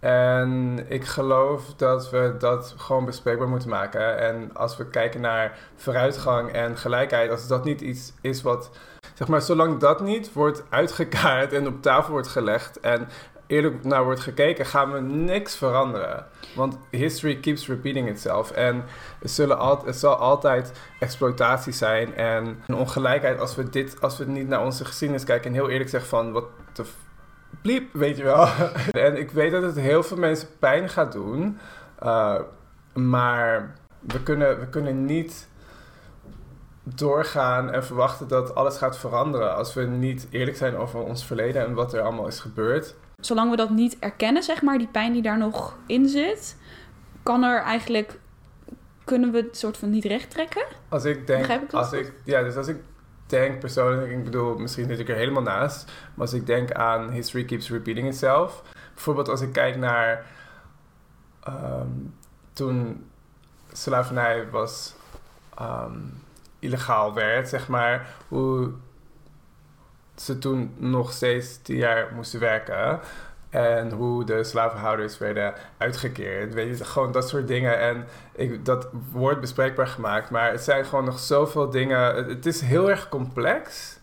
En 0.00 0.84
ik 0.88 1.04
geloof 1.04 1.74
dat 1.76 2.10
we 2.10 2.34
dat 2.38 2.74
gewoon 2.76 3.04
bespreekbaar 3.04 3.48
moeten 3.48 3.68
maken. 3.68 4.18
En 4.18 4.54
als 4.54 4.76
we 4.76 4.86
kijken 4.86 5.20
naar 5.20 5.58
vooruitgang 5.76 6.52
en 6.52 6.76
gelijkheid, 6.76 7.30
als 7.30 7.46
dat 7.46 7.64
niet 7.64 7.80
iets 7.80 8.12
is 8.20 8.42
wat. 8.42 8.70
Zeg 9.14 9.28
maar, 9.28 9.42
zolang 9.42 9.78
dat 9.78 10.00
niet 10.00 10.32
wordt 10.32 10.62
uitgekaart 10.68 11.52
en 11.52 11.66
op 11.66 11.82
tafel 11.82 12.12
wordt 12.12 12.28
gelegd 12.28 12.80
en 12.80 13.08
eerlijk 13.50 13.84
naar 13.84 14.04
wordt 14.04 14.20
gekeken, 14.20 14.66
gaan 14.66 14.92
we 14.92 15.00
niks 15.00 15.56
veranderen. 15.56 16.26
Want 16.54 16.78
history 16.90 17.36
keeps 17.36 17.68
repeating 17.68 18.08
itself. 18.08 18.50
En 18.50 18.84
er, 19.22 19.28
zullen 19.28 19.58
al, 19.58 19.86
er 19.86 19.94
zal 19.94 20.14
altijd 20.14 20.72
exploitatie 21.00 21.72
zijn 21.72 22.14
en 22.14 22.62
een 22.66 22.74
ongelijkheid 22.74 23.40
als 23.40 23.54
we, 23.54 23.70
dit, 23.70 24.00
als 24.00 24.18
we 24.18 24.24
niet 24.24 24.48
naar 24.48 24.64
onze 24.64 24.84
geschiedenis 24.84 25.24
kijken 25.24 25.50
en 25.50 25.56
heel 25.56 25.70
eerlijk 25.70 25.90
zeggen 25.90 26.10
van 26.10 26.32
wat 26.32 26.44
de 26.72 26.84
bliep, 27.62 27.92
weet 27.92 28.16
je 28.16 28.22
wel. 28.22 28.48
en 29.06 29.16
ik 29.16 29.30
weet 29.30 29.52
dat 29.52 29.62
het 29.62 29.76
heel 29.76 30.02
veel 30.02 30.16
mensen 30.16 30.48
pijn 30.58 30.88
gaat 30.88 31.12
doen. 31.12 31.58
Uh, 32.02 32.40
maar 32.94 33.74
we 33.98 34.22
kunnen, 34.22 34.60
we 34.60 34.68
kunnen 34.68 35.04
niet 35.04 35.48
doorgaan 36.82 37.70
en 37.70 37.84
verwachten 37.84 38.28
dat 38.28 38.54
alles 38.54 38.76
gaat 38.76 38.98
veranderen 38.98 39.54
als 39.56 39.74
we 39.74 39.82
niet 39.82 40.26
eerlijk 40.30 40.56
zijn 40.56 40.76
over 40.76 41.00
ons 41.00 41.24
verleden 41.24 41.66
en 41.66 41.74
wat 41.74 41.92
er 41.92 42.00
allemaal 42.00 42.26
is 42.26 42.40
gebeurd. 42.40 42.94
Zolang 43.20 43.50
we 43.50 43.56
dat 43.56 43.70
niet 43.70 43.98
erkennen, 43.98 44.42
zeg 44.42 44.62
maar, 44.62 44.78
die 44.78 44.88
pijn 44.88 45.12
die 45.12 45.22
daar 45.22 45.38
nog 45.38 45.76
in 45.86 46.08
zit, 46.08 46.56
kan 47.22 47.42
er 47.42 47.62
eigenlijk 47.62 48.18
kunnen 49.04 49.32
we 49.32 49.38
het 49.38 49.56
soort 49.56 49.76
van 49.76 49.90
niet 49.90 50.04
recht 50.04 50.30
trekken? 50.30 50.64
Als 50.88 51.04
ik 51.04 51.26
denk, 51.26 51.46
ik 51.46 51.72
als 51.72 51.92
ik, 51.92 52.12
ja, 52.24 52.42
dus 52.42 52.56
als 52.56 52.66
ik 52.68 52.76
denk 53.26 53.60
persoonlijk, 53.60 54.10
ik 54.10 54.24
bedoel, 54.24 54.58
misschien 54.58 54.86
zit 54.86 54.98
ik 54.98 55.08
er 55.08 55.16
helemaal 55.16 55.42
naast, 55.42 55.84
maar 55.84 56.26
als 56.26 56.32
ik 56.32 56.46
denk 56.46 56.72
aan 56.72 57.10
history 57.10 57.44
keeps 57.44 57.70
repeating 57.70 58.06
itself. 58.06 58.62
Bijvoorbeeld 58.94 59.28
als 59.28 59.40
ik 59.40 59.52
kijk 59.52 59.76
naar 59.76 60.26
um, 61.48 62.14
toen 62.52 63.04
slavernij 63.72 64.50
was 64.50 64.94
um, 65.60 66.22
illegaal 66.58 67.14
werd, 67.14 67.48
zeg 67.48 67.68
maar, 67.68 68.06
hoe 68.28 68.72
ze 70.20 70.38
toen 70.38 70.74
nog 70.76 71.12
steeds 71.12 71.62
tien 71.62 71.76
jaar 71.76 72.12
moesten 72.14 72.40
werken. 72.40 73.00
En 73.50 73.90
hoe 73.90 74.24
de 74.24 74.44
slavenhouders 74.44 75.18
werden 75.18 75.54
uitgekeerd. 75.76 76.54
Weet 76.54 76.78
je, 76.78 76.84
gewoon 76.84 77.12
dat 77.12 77.28
soort 77.28 77.48
dingen. 77.48 77.80
En 77.80 78.06
ik, 78.32 78.64
dat 78.64 78.88
wordt 79.12 79.40
bespreekbaar 79.40 79.86
gemaakt. 79.86 80.30
Maar 80.30 80.50
het 80.50 80.62
zijn 80.62 80.84
gewoon 80.84 81.04
nog 81.04 81.18
zoveel 81.18 81.70
dingen. 81.70 82.14
Het, 82.28 82.46
is 82.46 82.60
heel 82.60 82.90
erg 82.90 83.08
complex. 83.08 83.96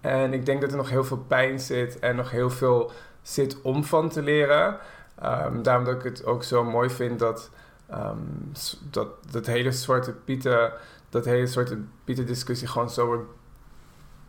En 0.00 0.32
ik 0.32 0.46
denk 0.46 0.60
dat 0.60 0.70
er 0.70 0.76
nog 0.76 0.90
heel 0.90 1.04
veel 1.04 1.24
pijn 1.26 1.60
zit. 1.60 1.98
En 1.98 2.16
nog 2.16 2.30
heel 2.30 2.50
veel 2.50 2.92
zit 3.22 3.62
om 3.62 3.84
van 3.84 4.08
te 4.08 4.22
leren. 4.22 4.76
Um, 5.24 5.62
daarom 5.62 5.84
dat 5.84 5.94
ik 5.94 6.02
het 6.02 6.24
ook 6.24 6.44
zo 6.44 6.64
mooi 6.64 6.90
vind 6.90 7.18
dat, 7.18 7.50
um, 7.90 8.52
dat 8.90 9.08
dat 9.30 9.46
hele 9.46 9.72
Zwarte 9.72 10.12
Pieten... 10.12 10.72
Dat 11.08 11.24
hele 11.24 11.46
Zwarte 11.46 11.78
Pieten 12.04 12.26
discussie 12.26 12.68
gewoon 12.68 12.90
zo 12.90 13.06
wordt 13.06 13.24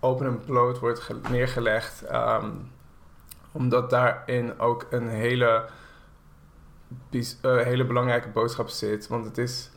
open 0.02 0.26
en 0.26 0.46
bloot 0.46 0.80
wordt 0.80 1.30
neergelegd. 1.30 2.04
Um, 2.12 2.72
omdat 3.52 3.90
daarin 3.90 4.60
ook 4.60 4.88
een 4.90 5.08
hele, 5.08 5.66
uh, 7.12 7.32
hele 7.42 7.86
belangrijke 7.86 8.30
boodschap 8.30 8.70
zit. 8.70 9.08
Want 9.08 9.26
het 9.26 9.38
is 9.38 9.70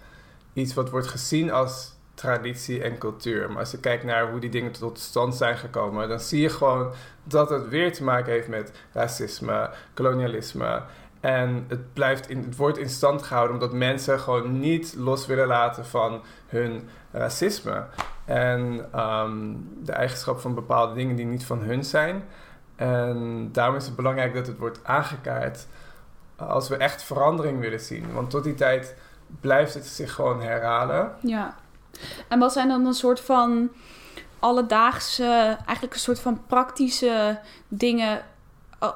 iets 0.53 0.75
wat 0.75 0.91
wordt 0.91 1.07
gezien 1.07 1.53
als 1.53 1.93
traditie 2.15 2.83
en 2.83 2.99
cultuur. 2.99 3.49
Maar 3.49 3.59
als 3.59 3.71
je 3.71 3.81
kijkt 3.81 4.05
naar 4.05 4.31
hoe 4.31 4.41
die 4.41 4.51
dingen 4.51 4.73
tot 4.73 4.99
stand 4.99 5.35
zijn 5.35 5.57
gekomen, 5.57 6.09
dan 6.09 6.21
zie 6.21 6.41
je 6.41 6.49
gewoon 6.49 6.93
dat 7.25 7.51
het 7.51 7.69
weer 7.69 7.93
te 7.93 8.05
maken 8.05 8.33
heeft 8.33 8.49
met 8.49 8.73
racisme, 8.93 9.71
kolonialisme. 9.95 10.83
En 11.21 11.65
het, 11.69 11.93
blijft 11.93 12.29
in, 12.29 12.43
het 12.43 12.57
wordt 12.57 12.79
in 12.79 12.89
stand 12.89 13.23
gehouden 13.23 13.55
omdat 13.55 13.73
mensen 13.73 14.21
gewoon 14.21 14.61
niet 14.61 14.95
los 14.99 15.27
willen 15.27 15.47
laten 15.47 15.87
van 15.87 16.23
hun 16.47 16.89
racisme. 17.11 17.85
En 18.25 18.91
um, 19.01 19.69
de 19.83 19.93
eigenschap 19.93 20.39
van 20.41 20.55
bepaalde 20.55 20.95
dingen 20.95 21.17
die 21.17 21.27
niet 21.27 21.45
van 21.45 21.59
hun 21.59 21.85
zijn. 21.85 22.25
En 22.77 23.49
daarom 23.53 23.77
is 23.77 23.87
het 23.87 23.97
belangrijk 23.97 24.35
dat 24.35 24.47
het 24.47 24.59
wordt 24.59 24.81
aangekaart 24.83 25.67
als 26.37 26.69
we 26.69 26.77
echt 26.77 27.03
verandering 27.03 27.61
willen 27.61 27.81
zien. 27.81 28.13
Want 28.13 28.31
tot 28.31 28.45
die 28.45 28.55
tijd 28.55 28.95
blijft 29.41 29.75
het 29.75 29.87
zich 29.87 30.13
gewoon 30.13 30.43
herhalen. 30.43 31.13
Ja. 31.21 31.55
En 32.29 32.39
wat 32.39 32.53
zijn 32.53 32.69
dan 32.69 32.87
een 32.87 32.95
soort 32.95 33.21
van 33.21 33.71
alledaagse, 34.39 35.57
eigenlijk 35.67 35.95
een 35.95 36.01
soort 36.01 36.21
van 36.21 36.43
praktische 36.47 37.39
dingen 37.69 38.23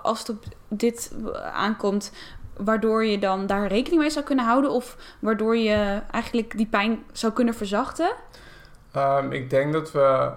als 0.02 0.18
het 0.18 0.28
op 0.28 0.44
dit 0.68 1.12
aankomt, 1.52 2.12
waardoor 2.56 3.04
je 3.04 3.18
dan 3.18 3.46
daar 3.46 3.66
rekening 3.66 4.00
mee 4.00 4.10
zou 4.10 4.24
kunnen 4.24 4.44
houden 4.44 4.70
of 4.70 4.96
waardoor 5.18 5.56
je 5.56 6.02
eigenlijk 6.10 6.56
die 6.56 6.66
pijn 6.66 7.04
zou 7.12 7.32
kunnen 7.32 7.54
verzachten? 7.54 8.10
Um, 8.98 9.32
ik 9.32 9.50
denk 9.50 9.72
dat 9.72 9.92
we 9.92 10.32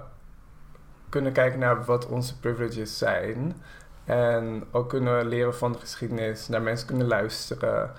kunnen 1.10 1.32
kijken 1.32 1.60
naar 1.60 1.86
wat 1.86 2.08
onze 2.08 2.40
privileges 2.40 2.98
zijn. 2.98 3.62
En 4.06 4.64
ook 4.72 4.90
kunnen 4.90 5.28
leren 5.28 5.56
van 5.56 5.72
de 5.72 5.80
geschiedenis, 5.80 6.48
naar 6.48 6.62
mensen 6.62 6.88
kunnen 6.88 7.08
luisteren. 7.08 7.92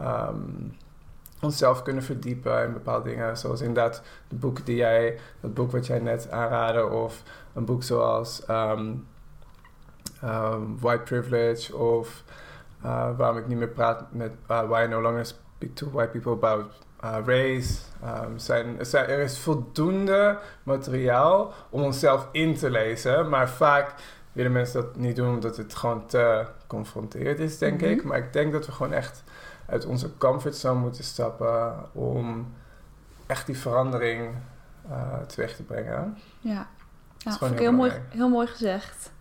Um, 0.00 0.76
onszelf 1.40 1.82
kunnen 1.82 2.02
verdiepen 2.02 2.64
in 2.64 2.72
bepaalde 2.72 3.08
dingen. 3.08 3.36
Zoals 3.36 3.60
inderdaad 3.60 4.02
de 4.28 4.36
boek 4.36 4.66
die 4.66 4.76
jij, 4.76 5.18
dat 5.40 5.54
boek 5.54 5.72
wat 5.72 5.86
jij 5.86 5.98
net 5.98 6.30
aanraadde, 6.30 6.86
of 6.86 7.22
een 7.52 7.64
boek 7.64 7.82
zoals 7.82 8.48
um, 8.48 9.06
White 10.80 11.02
Privilege, 11.04 11.76
of 11.76 12.24
uh, 12.84 13.16
waarom 13.16 13.38
ik 13.38 13.46
niet 13.46 13.58
meer 13.58 13.68
praat 13.68 14.12
met 14.12 14.32
uh, 14.50 14.68
Why 14.68 14.82
I 14.84 14.88
No 14.88 15.00
Longer 15.00 15.26
Speak 15.26 15.74
to 15.74 15.90
White 15.90 16.10
People 16.10 16.32
About 16.32 16.85
uh, 17.04 17.16
race. 17.26 17.78
Um, 18.04 18.38
zijn, 18.38 18.78
er 18.92 19.18
is 19.18 19.38
voldoende 19.38 20.38
materiaal 20.62 21.52
om 21.70 21.82
onszelf 21.82 22.28
in 22.32 22.54
te 22.54 22.70
lezen. 22.70 23.28
Maar 23.28 23.48
vaak 23.50 23.94
willen 24.32 24.52
mensen 24.52 24.82
dat 24.82 24.96
niet 24.96 25.16
doen 25.16 25.34
omdat 25.34 25.56
het 25.56 25.74
gewoon 25.74 26.06
te 26.06 26.46
confronterend 26.66 27.38
is, 27.38 27.58
denk 27.58 27.80
mhm. 27.80 27.90
ik. 27.90 28.04
Maar 28.04 28.18
ik 28.18 28.32
denk 28.32 28.52
dat 28.52 28.66
we 28.66 28.72
gewoon 28.72 28.92
echt 28.92 29.24
uit 29.66 29.86
onze 29.86 30.16
comfortzone 30.16 30.80
moeten 30.80 31.04
stappen 31.04 31.74
om 31.92 32.52
echt 33.26 33.46
die 33.46 33.58
verandering 33.58 34.34
uh, 34.90 35.18
teweeg 35.26 35.56
te 35.56 35.62
brengen. 35.62 36.18
Ja, 36.40 36.68
ja 37.18 37.36
heel, 37.40 37.52
heel, 37.52 37.72
mooi, 37.72 37.92
heel 38.08 38.28
mooi 38.28 38.46
gezegd. 38.46 39.12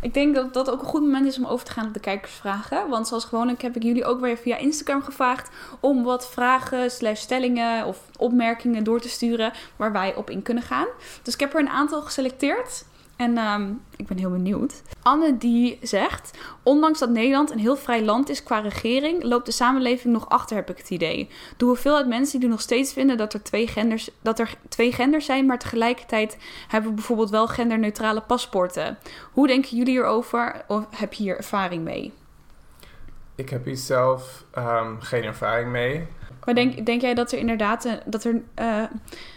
Ik 0.00 0.14
denk 0.14 0.34
dat 0.34 0.54
dat 0.54 0.70
ook 0.70 0.80
een 0.80 0.86
goed 0.86 1.00
moment 1.00 1.26
is 1.26 1.38
om 1.38 1.46
over 1.46 1.66
te 1.66 1.72
gaan 1.72 1.86
op 1.86 1.94
de 1.94 2.00
kijkersvragen. 2.00 2.88
Want 2.88 3.08
zoals 3.08 3.24
gewoonlijk 3.24 3.62
heb 3.62 3.76
ik 3.76 3.82
jullie 3.82 4.04
ook 4.04 4.20
weer 4.20 4.36
via 4.36 4.56
Instagram 4.56 5.02
gevraagd 5.02 5.50
om 5.80 6.02
wat 6.02 6.30
vragen, 6.30 6.90
slash 6.90 7.20
stellingen 7.20 7.86
of 7.86 7.98
opmerkingen 8.16 8.84
door 8.84 9.00
te 9.00 9.08
sturen 9.08 9.52
waar 9.76 9.92
wij 9.92 10.14
op 10.14 10.30
in 10.30 10.42
kunnen 10.42 10.62
gaan. 10.62 10.86
Dus 11.22 11.34
ik 11.34 11.40
heb 11.40 11.54
er 11.54 11.60
een 11.60 11.68
aantal 11.68 12.02
geselecteerd. 12.02 12.84
En 13.20 13.38
ehm, 13.38 13.72
ik 13.96 14.06
ben 14.06 14.18
heel 14.18 14.30
benieuwd. 14.30 14.82
Anne 15.02 15.36
die 15.36 15.78
zegt: 15.82 16.38
Ondanks 16.62 16.98
dat 16.98 17.10
Nederland 17.10 17.50
een 17.50 17.58
heel 17.58 17.76
vrij 17.76 18.04
land 18.04 18.28
is 18.28 18.42
qua 18.42 18.58
regering, 18.58 19.22
loopt 19.22 19.46
de 19.46 19.52
samenleving 19.52 20.12
nog 20.12 20.28
achter, 20.28 20.56
heb 20.56 20.70
ik 20.70 20.78
het 20.78 20.90
idee. 20.90 21.28
De 21.56 21.64
hoeveelheid 21.64 22.06
mensen 22.06 22.40
die 22.40 22.48
nog 22.48 22.60
steeds 22.60 22.92
vinden 22.92 23.16
dat 23.16 23.34
er 23.34 23.42
twee 23.42 23.66
genders, 23.68 24.10
dat 24.22 24.38
er 24.38 24.54
twee 24.68 24.92
genders 24.92 25.24
zijn, 25.24 25.46
maar 25.46 25.58
tegelijkertijd 25.58 26.38
hebben 26.68 26.90
we 26.90 26.96
bijvoorbeeld 26.96 27.30
wel 27.30 27.46
genderneutrale 27.46 28.20
paspoorten. 28.20 28.98
Hoe 29.32 29.46
denken 29.46 29.76
jullie 29.76 29.92
hierover? 29.92 30.64
Of 30.66 30.86
heb 30.90 31.12
je 31.12 31.22
hier 31.22 31.36
ervaring 31.36 31.84
mee? 31.84 32.12
Ik 33.34 33.48
heb 33.48 33.64
hier 33.64 33.76
zelf 33.76 34.44
ehm, 34.50 35.00
geen 35.00 35.24
ervaring 35.24 35.70
mee. 35.70 36.06
Maar 36.44 36.54
denk, 36.54 36.86
denk 36.86 37.00
jij 37.00 37.14
dat 37.14 37.32
er 37.32 37.38
inderdaad 37.38 38.00
dat 38.06 38.24
er 38.24 38.34
uh, 38.34 38.84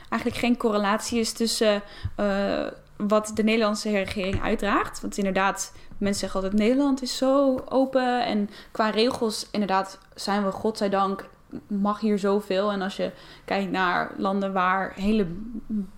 eigenlijk 0.09 0.41
geen 0.41 0.57
correlatie 0.57 1.19
is 1.19 1.31
tussen. 1.31 1.81
Uh, 2.19 2.67
wat 3.07 3.31
de 3.33 3.43
Nederlandse 3.43 3.89
regering 3.89 4.41
uitdraagt. 4.41 5.01
Want 5.01 5.17
inderdaad, 5.17 5.73
mensen 5.97 6.19
zeggen 6.19 6.41
altijd: 6.41 6.59
Nederland 6.59 7.01
is 7.01 7.17
zo 7.17 7.61
open. 7.69 8.25
En 8.25 8.49
qua 8.71 8.89
regels, 8.89 9.47
inderdaad, 9.51 9.99
zijn 10.15 10.45
we 10.45 10.51
godzijdank. 10.51 11.29
Mag 11.67 11.99
hier 11.99 12.19
zoveel. 12.19 12.71
En 12.71 12.81
als 12.81 12.95
je 12.95 13.11
kijkt 13.45 13.71
naar 13.71 14.11
landen 14.17 14.53
waar 14.53 14.93
hele 14.95 15.27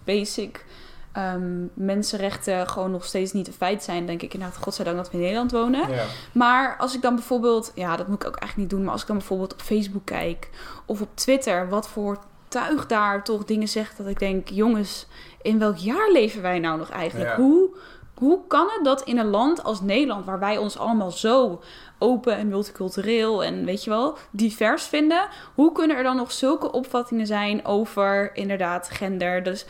basic 0.04 0.66
ehm, 1.12 1.66
mensenrechten 1.74 2.70
gewoon 2.70 2.92
nog 2.92 3.06
steeds 3.06 3.32
niet 3.32 3.48
een 3.48 3.54
feit 3.54 3.84
zijn, 3.84 4.06
denk 4.06 4.22
ik 4.22 4.34
inderdaad, 4.34 4.58
godzijdank 4.58 4.98
dat 4.98 5.08
we 5.12 5.14
in 5.14 5.24
Nederland 5.24 5.52
wonen. 5.52 5.92
Ja. 5.92 6.06
Maar 6.32 6.78
als 6.78 6.96
ik 6.96 7.02
dan 7.02 7.16
bijvoorbeeld, 7.16 7.72
ja, 7.76 7.96
dat 7.96 8.08
moet 8.08 8.22
ik 8.22 8.28
ook 8.28 8.38
eigenlijk 8.38 8.58
niet 8.58 8.70
doen, 8.70 8.84
maar 8.84 8.92
als 8.92 9.02
ik 9.02 9.08
dan 9.08 9.18
bijvoorbeeld 9.18 9.54
op 9.54 9.62
Facebook 9.62 10.06
kijk 10.06 10.50
of 10.86 11.02
op 11.02 11.10
Twitter, 11.14 11.70
wat 11.70 11.88
voor 11.88 12.20
tuig 12.56 12.86
daar 12.86 13.24
toch 13.24 13.46
dingen 13.46 13.68
zegt 13.68 13.98
dat 13.98 14.08
ik 14.08 14.20
denk, 14.20 14.50
jongens, 14.50 15.08
in 15.42 15.60
welk 15.60 15.78
jaar 15.78 16.12
leven 16.12 16.42
wij 16.42 16.60
nou 16.60 16.78
nog 16.78 16.90
eigenlijk? 16.90 17.30
Ja. 17.30 17.36
Hoe, 17.36 17.76
hoe 18.14 18.48
kan 18.48 18.68
het 18.76 18.84
dat 18.84 19.02
in 19.02 19.18
een 19.18 19.30
land 19.30 19.64
als 19.64 19.82
Nederland, 19.82 20.26
waar 20.26 20.40
wij 20.40 20.58
ons 20.58 20.78
allemaal 20.78 21.12
zo 21.12 21.62
open 22.00 22.38
en 22.38 22.48
multicultureel 22.48 23.44
en 23.44 23.66
weet 23.66 23.84
je 23.84 23.90
wel, 23.90 24.18
divers 24.32 24.84
vinden, 24.84 25.28
hoe 25.56 25.72
kunnen 25.72 25.98
er 25.98 26.04
dan 26.04 26.16
nog 26.16 26.32
zulke 26.32 26.72
opvattingen 26.72 27.28
zijn 27.28 27.66
over 27.66 28.36
inderdaad 28.36 28.90
gender? 28.90 29.44
Dus 29.44 29.66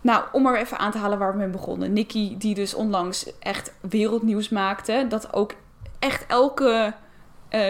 nou, 0.00 0.24
om 0.32 0.42
maar 0.42 0.56
even 0.56 0.78
aan 0.78 0.90
te 0.90 0.98
halen 0.98 1.18
waar 1.18 1.32
we 1.32 1.38
mee 1.38 1.48
begonnen. 1.48 1.92
Nikki, 1.92 2.36
die 2.38 2.54
dus 2.54 2.74
onlangs 2.74 3.38
echt 3.38 3.72
wereldnieuws 3.80 4.48
maakte. 4.48 5.06
Dat 5.08 5.32
ook 5.32 5.52
echt 5.98 6.26
elke 6.26 6.94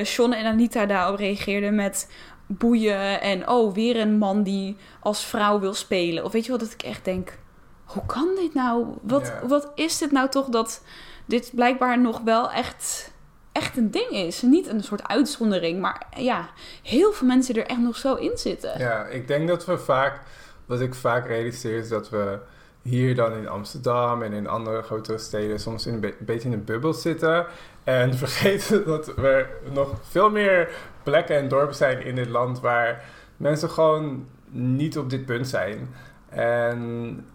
Shonne 0.05 0.37
en 0.37 0.47
Anita 0.47 0.87
daarop 0.87 1.19
reageerden 1.19 1.75
met 1.75 2.11
boeien. 2.59 3.21
En 3.21 3.49
oh, 3.49 3.75
weer 3.75 3.97
een 3.97 4.19
man 4.19 4.43
die 4.43 4.77
als 5.01 5.25
vrouw 5.25 5.61
wil 5.61 5.75
spelen. 5.75 6.25
Of 6.25 6.33
weet 6.33 6.45
je 6.45 6.51
wat, 6.51 6.61
dat 6.61 6.73
ik 6.73 6.83
echt 6.83 7.05
denk... 7.05 7.39
Hoe 7.85 8.07
kan 8.07 8.29
dit 8.37 8.55
nou? 8.55 8.87
Wat, 9.03 9.33
wat 9.47 9.73
is 9.75 9.99
dit 9.99 10.13
nou 10.13 10.29
toch 10.29 10.47
dat 10.49 10.83
dit 11.27 11.51
blijkbaar 11.55 12.01
nog 12.01 12.21
wel 12.21 12.51
echt, 12.51 13.13
echt 13.53 13.77
een 13.77 13.91
ding 13.91 14.11
is? 14.11 14.43
Niet 14.43 14.69
een 14.69 14.83
soort 14.83 15.09
uitzondering, 15.09 15.81
maar 15.81 16.07
ja, 16.17 16.49
heel 16.83 17.13
veel 17.13 17.27
mensen 17.27 17.55
er 17.55 17.67
echt 17.67 17.81
nog 17.81 17.97
zo 17.97 18.15
in 18.15 18.39
zitten. 18.39 18.79
Ja, 18.79 19.05
ik 19.05 19.29
denk 19.29 19.49
dat 19.49 19.65
we 19.67 19.79
vaak, 19.79 20.21
wat 20.67 20.81
ik 20.81 20.95
vaak 20.95 21.27
realiseer 21.27 21.79
is 21.79 21.89
dat 21.89 22.11
we 22.11 22.39
hier 22.83 23.15
dan 23.15 23.33
in 23.33 23.49
Amsterdam 23.49 24.23
en 24.23 24.33
in 24.33 24.47
andere 24.49 24.83
grotere 24.83 25.19
steden 25.19 25.61
soms 25.61 25.87
in 25.87 25.95
een 25.95 26.01
be- 26.01 26.15
beetje 26.19 26.49
in 26.49 26.55
een 26.55 26.65
bubbel 26.65 26.93
zitten. 26.93 27.47
En 27.85 28.15
vergeten 28.25 28.85
dat 28.85 29.07
er 29.19 29.51
nog 29.73 29.95
veel 30.03 30.31
meer 30.31 30.69
plekken 31.03 31.37
en 31.37 31.49
dorpen 31.49 31.75
zijn 31.77 32.05
in 32.05 32.15
dit 32.15 32.29
land 32.29 32.61
waar 32.61 33.05
mensen 33.37 33.71
gewoon 33.71 34.27
niet 34.51 34.99
op 34.99 35.11
dit 35.11 35.27
punt 35.27 35.49
zijn. 35.49 35.95
En 36.29 36.79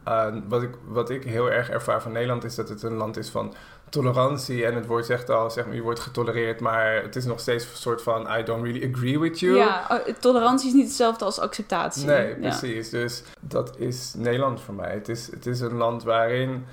eh, 0.03 0.27
wat, 0.47 0.61
ik, 0.63 0.71
wat 0.87 1.09
ik 1.09 1.23
heel 1.23 1.51
erg 1.51 1.69
ervaar 1.69 2.01
van 2.01 2.11
Nederland 2.11 2.43
is 2.43 2.55
dat 2.55 2.69
het 2.69 2.83
een 2.83 2.93
land 2.93 3.17
is 3.17 3.29
van 3.29 3.53
tolerantie. 3.89 4.65
En 4.65 4.75
het 4.75 4.85
woord 4.85 5.05
zegt 5.05 5.29
al, 5.29 5.51
zeg 5.51 5.65
maar, 5.65 5.75
je 5.75 5.81
wordt 5.81 5.99
getolereerd, 5.99 6.59
maar 6.59 7.01
het 7.01 7.15
is 7.15 7.25
nog 7.25 7.39
steeds 7.39 7.63
een 7.63 7.75
soort 7.77 8.01
van 8.01 8.27
I 8.39 8.43
don't 8.43 8.63
really 8.63 8.93
agree 8.93 9.19
with 9.19 9.39
you. 9.39 9.55
Ja, 9.55 9.87
oh, 9.91 10.13
tolerantie 10.19 10.67
is 10.67 10.73
niet 10.73 10.85
hetzelfde 10.87 11.25
als 11.25 11.39
acceptatie. 11.39 12.05
Nee, 12.05 12.27
Ja. 12.27 12.35
precies. 12.35 12.89
Dus 12.89 13.23
dat 13.39 13.77
is 13.77 14.13
Nederland 14.17 14.61
voor 14.61 14.73
mij. 14.73 14.93
Het 14.93 15.09
is, 15.09 15.31
het 15.31 15.45
is 15.45 15.59
een 15.59 15.75
land 15.75 16.03
waarin 16.03 16.65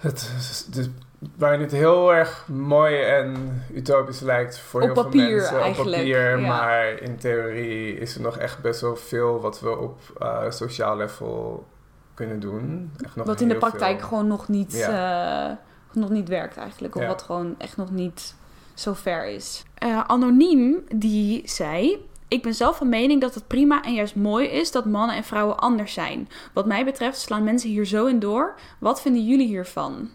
het, 0.00 0.32
het, 0.74 0.90
waarin 1.36 1.60
het 1.60 1.72
heel 1.72 2.14
erg 2.14 2.48
mooi 2.48 2.96
en 3.02 3.62
utopisch 3.74 4.20
lijkt 4.20 4.58
voor 4.58 4.80
Op 4.80 4.86
heel 4.86 5.10
veel 5.10 5.20
mensen. 5.20 5.66
Op 5.66 5.76
papier, 5.76 6.38
ja. 6.38 6.46
maar 6.46 6.88
in 6.88 7.16
theorie 7.16 7.98
is 7.98 8.14
er 8.14 8.20
nog 8.20 8.36
echt 8.36 8.60
best 8.62 8.80
wel 8.80 8.96
veel 8.96 9.40
wat 9.40 9.60
we 9.60 9.78
op 9.78 9.98
eh, 10.18 10.50
sociaal 10.50 10.96
level 10.96 11.66
kunnen 12.14 12.40
doen. 12.40 12.92
Echt 13.04 13.16
nog 13.16 13.26
Wat 13.26 13.40
in 13.40 13.48
de 13.48 13.56
praktijk 13.56 13.98
veel. 13.98 14.08
gewoon 14.08 14.26
nog 14.26 14.48
niet, 14.48 14.80
eh, 14.80 15.50
nog 15.92 16.10
niet 16.10 16.28
werkt 16.28 16.56
eigenlijk. 16.56 16.94
Of 16.94 17.02
Ja. 17.02 17.08
wat 17.08 17.22
gewoon 17.22 17.54
echt 17.58 17.76
nog 17.76 17.90
niet 17.90 18.34
zo 18.74 18.94
ver 18.94 19.26
is. 19.26 19.62
Eh, 19.74 20.00
Anoniem 20.06 20.84
die 20.94 21.42
zei... 21.48 22.08
Ik 22.30 22.42
ben 22.42 22.54
zelf 22.54 22.76
van 22.76 22.88
mening 22.88 23.20
dat 23.20 23.34
het 23.34 23.46
prima 23.46 23.82
en 23.82 23.94
juist 23.94 24.14
mooi 24.14 24.46
is 24.46 24.70
dat 24.72 24.84
mannen 24.84 25.16
en 25.16 25.24
vrouwen 25.24 25.58
anders 25.58 25.92
zijn. 25.92 26.28
Wat 26.52 26.66
mij 26.66 26.84
betreft 26.84 27.18
slaan 27.20 27.44
mensen 27.44 27.70
hier 27.70 27.84
zo 27.84 28.06
in 28.06 28.18
door. 28.18 28.54
Wat 28.78 29.00
vinden 29.00 29.26
jullie 29.26 29.46
hiervan? 29.46 30.10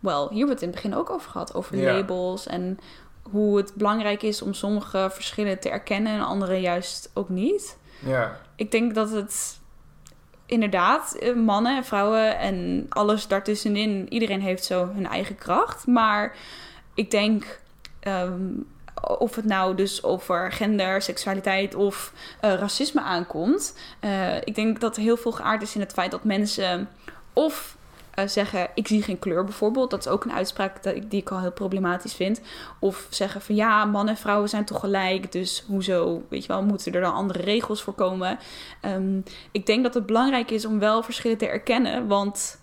Wel, 0.00 0.28
hier 0.28 0.38
hebben 0.38 0.46
we 0.46 0.52
het 0.52 0.62
in 0.62 0.68
het 0.68 0.76
begin 0.82 0.94
ook 0.94 1.10
over 1.10 1.30
gehad. 1.30 1.54
Over 1.54 1.76
Ja. 1.76 1.92
labels 1.92 2.46
en 2.46 2.78
hoe 3.30 3.56
het 3.56 3.74
belangrijk 3.74 4.22
is 4.22 4.42
om 4.42 4.54
sommige 4.54 5.08
verschillen 5.12 5.60
te 5.60 5.70
erkennen 5.70 6.12
en 6.12 6.24
andere 6.26 6.60
juist 6.60 7.10
ook 7.14 7.28
niet. 7.28 7.78
Ja, 8.04 8.40
Ik 8.56 8.70
denk 8.70 8.94
dat 8.94 9.10
het 9.10 9.60
inderdaad, 10.46 11.14
eh, 11.14 11.34
mannen 11.34 11.76
en 11.76 11.84
vrouwen 11.84 12.38
en 12.38 12.86
alles 12.88 13.26
daartussenin, 13.28 14.12
iedereen 14.12 14.40
heeft 14.40 14.64
zo 14.64 14.90
hun 14.94 15.06
eigen 15.06 15.36
kracht. 15.36 15.86
Maar 15.86 16.36
ik 16.94 17.10
denk, 17.10 17.60
ehm, 18.00 18.42
of 19.02 19.34
het 19.34 19.44
nou 19.44 19.74
dus 19.74 20.02
over 20.02 20.52
gender, 20.52 21.02
seksualiteit 21.02 21.74
of 21.74 22.12
eh, 22.40 22.54
racisme 22.54 23.00
aankomt. 23.00 23.76
eh, 24.00 24.36
ik 24.36 24.54
denk 24.54 24.80
dat 24.80 24.96
heel 24.96 25.16
veel 25.16 25.32
geaard 25.32 25.62
is 25.62 25.74
in 25.74 25.80
het 25.80 25.92
feit 25.92 26.10
dat 26.10 26.24
mensen 26.24 26.88
of 27.32 27.76
eh, 28.16 28.26
zeggen, 28.26 28.68
ik 28.74 28.86
zie 28.86 29.02
geen 29.02 29.18
kleur 29.18 29.44
bijvoorbeeld. 29.44 29.90
Dat 29.90 30.00
is 30.06 30.08
ook 30.08 30.24
een 30.24 30.32
uitspraak 30.32 30.82
dat 30.82 30.94
ik, 30.94 31.10
die 31.10 31.20
ik 31.20 31.30
al 31.30 31.40
heel 31.40 31.52
problematisch 31.52 32.14
vind. 32.14 32.40
Of 32.78 33.06
zeggen 33.10 33.40
van 33.40 33.54
ja, 33.54 33.84
mannen 33.84 34.14
en 34.14 34.20
vrouwen 34.20 34.48
zijn 34.48 34.64
toch 34.64 34.80
gelijk. 34.80 35.32
Dus 35.32 35.64
hoezo, 35.66 36.22
weet 36.28 36.42
je 36.42 36.48
wel, 36.48 36.62
moeten 36.62 36.92
er 36.92 37.00
dan 37.00 37.14
andere 37.14 37.42
regels 37.42 37.82
voor 37.82 37.94
komen? 37.94 38.38
Ehm, 38.80 39.20
ik 39.50 39.66
denk 39.66 39.82
dat 39.82 39.94
het 39.94 40.06
belangrijk 40.06 40.50
is 40.50 40.66
om 40.66 40.78
wel 40.78 41.02
verschillen 41.02 41.38
te 41.38 41.48
erkennen. 41.48 42.06
Want 42.06 42.58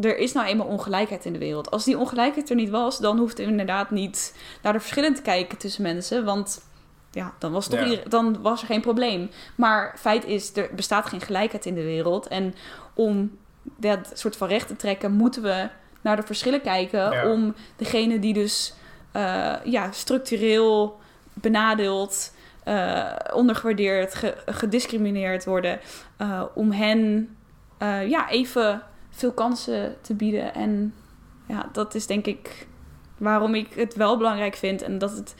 er 0.00 0.16
is 0.18 0.32
nou 0.32 0.46
eenmaal 0.46 0.66
ongelijkheid 0.66 1.24
in 1.24 1.32
de 1.32 1.38
wereld. 1.38 1.70
Als 1.70 1.84
die 1.84 1.98
ongelijkheid 1.98 2.50
er 2.50 2.56
niet 2.56 2.70
was, 2.70 2.98
dan 2.98 3.18
hoeft 3.18 3.38
er 3.38 3.46
inderdaad 3.48 3.90
niet 3.90 4.36
naar 4.62 4.72
de 4.72 4.80
verschillen 4.80 5.14
te 5.14 5.22
kijken 5.22 5.58
tussen 5.58 5.82
mensen. 5.82 6.24
Want 6.24 6.64
ja, 7.10 7.32
dan 7.38 7.52
was, 7.52 7.66
toch 7.68 7.80
Ja. 7.80 7.86
ieder- 7.86 8.08
dan 8.08 8.42
was 8.42 8.60
er 8.60 8.66
geen 8.66 8.80
probleem. 8.80 9.30
Maar 9.54 9.94
feit 9.98 10.24
is, 10.24 10.56
er 10.56 10.68
bestaat 10.74 11.06
geen 11.06 11.20
gelijkheid 11.20 11.66
in 11.66 11.74
de 11.74 11.82
wereld. 11.82 12.28
En 12.28 12.54
om 12.94 13.38
dat 13.62 14.10
soort 14.14 14.36
van 14.36 14.48
recht 14.48 14.66
te 14.68 14.76
trekken, 14.76 15.12
moeten 15.12 15.42
we 15.42 15.68
naar 16.00 16.16
de 16.16 16.22
verschillen 16.22 16.60
kijken. 16.60 17.10
Ja. 17.12 17.28
Om 17.30 17.54
degene 17.76 18.18
die 18.18 18.34
dus 18.34 18.74
eh, 19.12 19.52
ja, 19.64 19.92
structureel 19.92 21.00
benadeeld, 21.34 22.32
eh, 22.64 23.04
ondergewaardeerd, 23.34 24.14
ge- 24.14 24.36
gediscrimineerd 24.46 25.44
worden, 25.44 25.80
eh, 26.16 26.42
om 26.54 26.70
hen 26.72 27.28
ja, 28.08 28.28
even 28.30 28.82
veel 29.22 29.32
kansen 29.32 29.96
te 30.00 30.14
bieden. 30.14 30.54
En 30.54 30.94
ja, 31.46 31.68
dat 31.72 31.94
is 31.94 32.06
denk 32.06 32.26
ik 32.26 32.66
waarom 33.16 33.54
ik 33.54 33.74
het 33.74 33.94
wel 33.94 34.16
belangrijk 34.16 34.54
vind 34.54 34.82
en 34.82 34.98
dat 34.98 35.16
het 35.16 35.34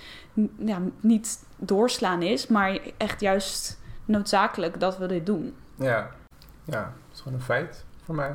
ja, 0.58 0.78
niet 1.00 1.44
doorslaan 1.56 2.22
is, 2.22 2.46
maar 2.46 2.78
echt 2.96 3.20
juist 3.20 3.80
noodzakelijk 4.04 4.80
dat 4.80 4.98
we 4.98 5.06
dit 5.06 5.26
doen. 5.26 5.54
ja, 5.76 6.10
ja. 6.64 6.92
Het 7.08 7.14
is 7.14 7.20
gewoon 7.20 7.38
een 7.38 7.44
feit 7.44 7.84
voor 8.04 8.14
mij. 8.14 8.34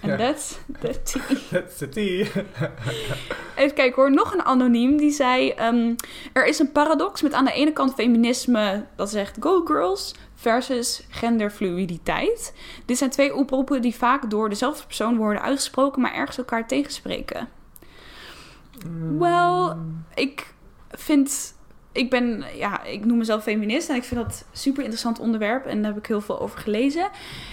En 0.00 0.10
Ja. 0.10 0.16
that's 0.16 0.58
the 0.80 1.02
tea. 1.02 1.36
That's 1.50 1.76
the 1.76 1.88
tea. 1.88 2.26
Even 3.62 3.74
kijken 3.74 3.94
hoor, 3.94 4.12
nog 4.12 4.32
een 4.32 4.44
anoniem 4.44 4.96
die 4.96 5.10
zei... 5.10 5.50
ehm, 5.50 5.94
er 6.32 6.46
is 6.46 6.58
een 6.58 6.72
paradox 6.72 7.22
met 7.22 7.32
aan 7.32 7.44
de 7.44 7.52
ene 7.52 7.72
kant 7.72 7.94
feminisme 7.94 8.86
dat 8.96 9.10
zegt 9.10 9.36
go 9.40 9.64
girls... 9.64 10.14
versus 10.38 11.06
genderfluiditeit. 11.08 12.54
Dit 12.84 12.98
zijn 12.98 13.10
twee 13.10 13.34
oproepen 13.34 13.82
die 13.82 13.94
vaak 13.94 14.30
door 14.30 14.48
dezelfde 14.48 14.86
persoon 14.86 15.16
worden 15.16 15.42
uitgesproken... 15.42 16.02
maar 16.02 16.14
ergens 16.14 16.38
elkaar 16.38 16.66
tegenspreken. 16.66 17.48
Wel, 19.18 19.76
ik 20.14 20.54
vind... 20.90 21.56
Ik 21.92 22.10
ben, 22.10 22.44
ja, 22.54 22.82
ik 22.82 23.04
noem 23.04 23.18
mezelf 23.18 23.42
feminist 23.42 23.88
en 23.88 23.96
ik 23.96 24.04
vind 24.04 24.20
dat 24.20 24.46
een 24.50 24.58
super 24.58 24.82
interessant 24.82 25.18
onderwerp 25.18 25.66
en 25.66 25.82
daar 25.82 25.90
heb 25.90 26.00
ik 26.00 26.06
heel 26.06 26.20
veel 26.20 26.40
over 26.40 26.58
gelezen. 26.58 27.10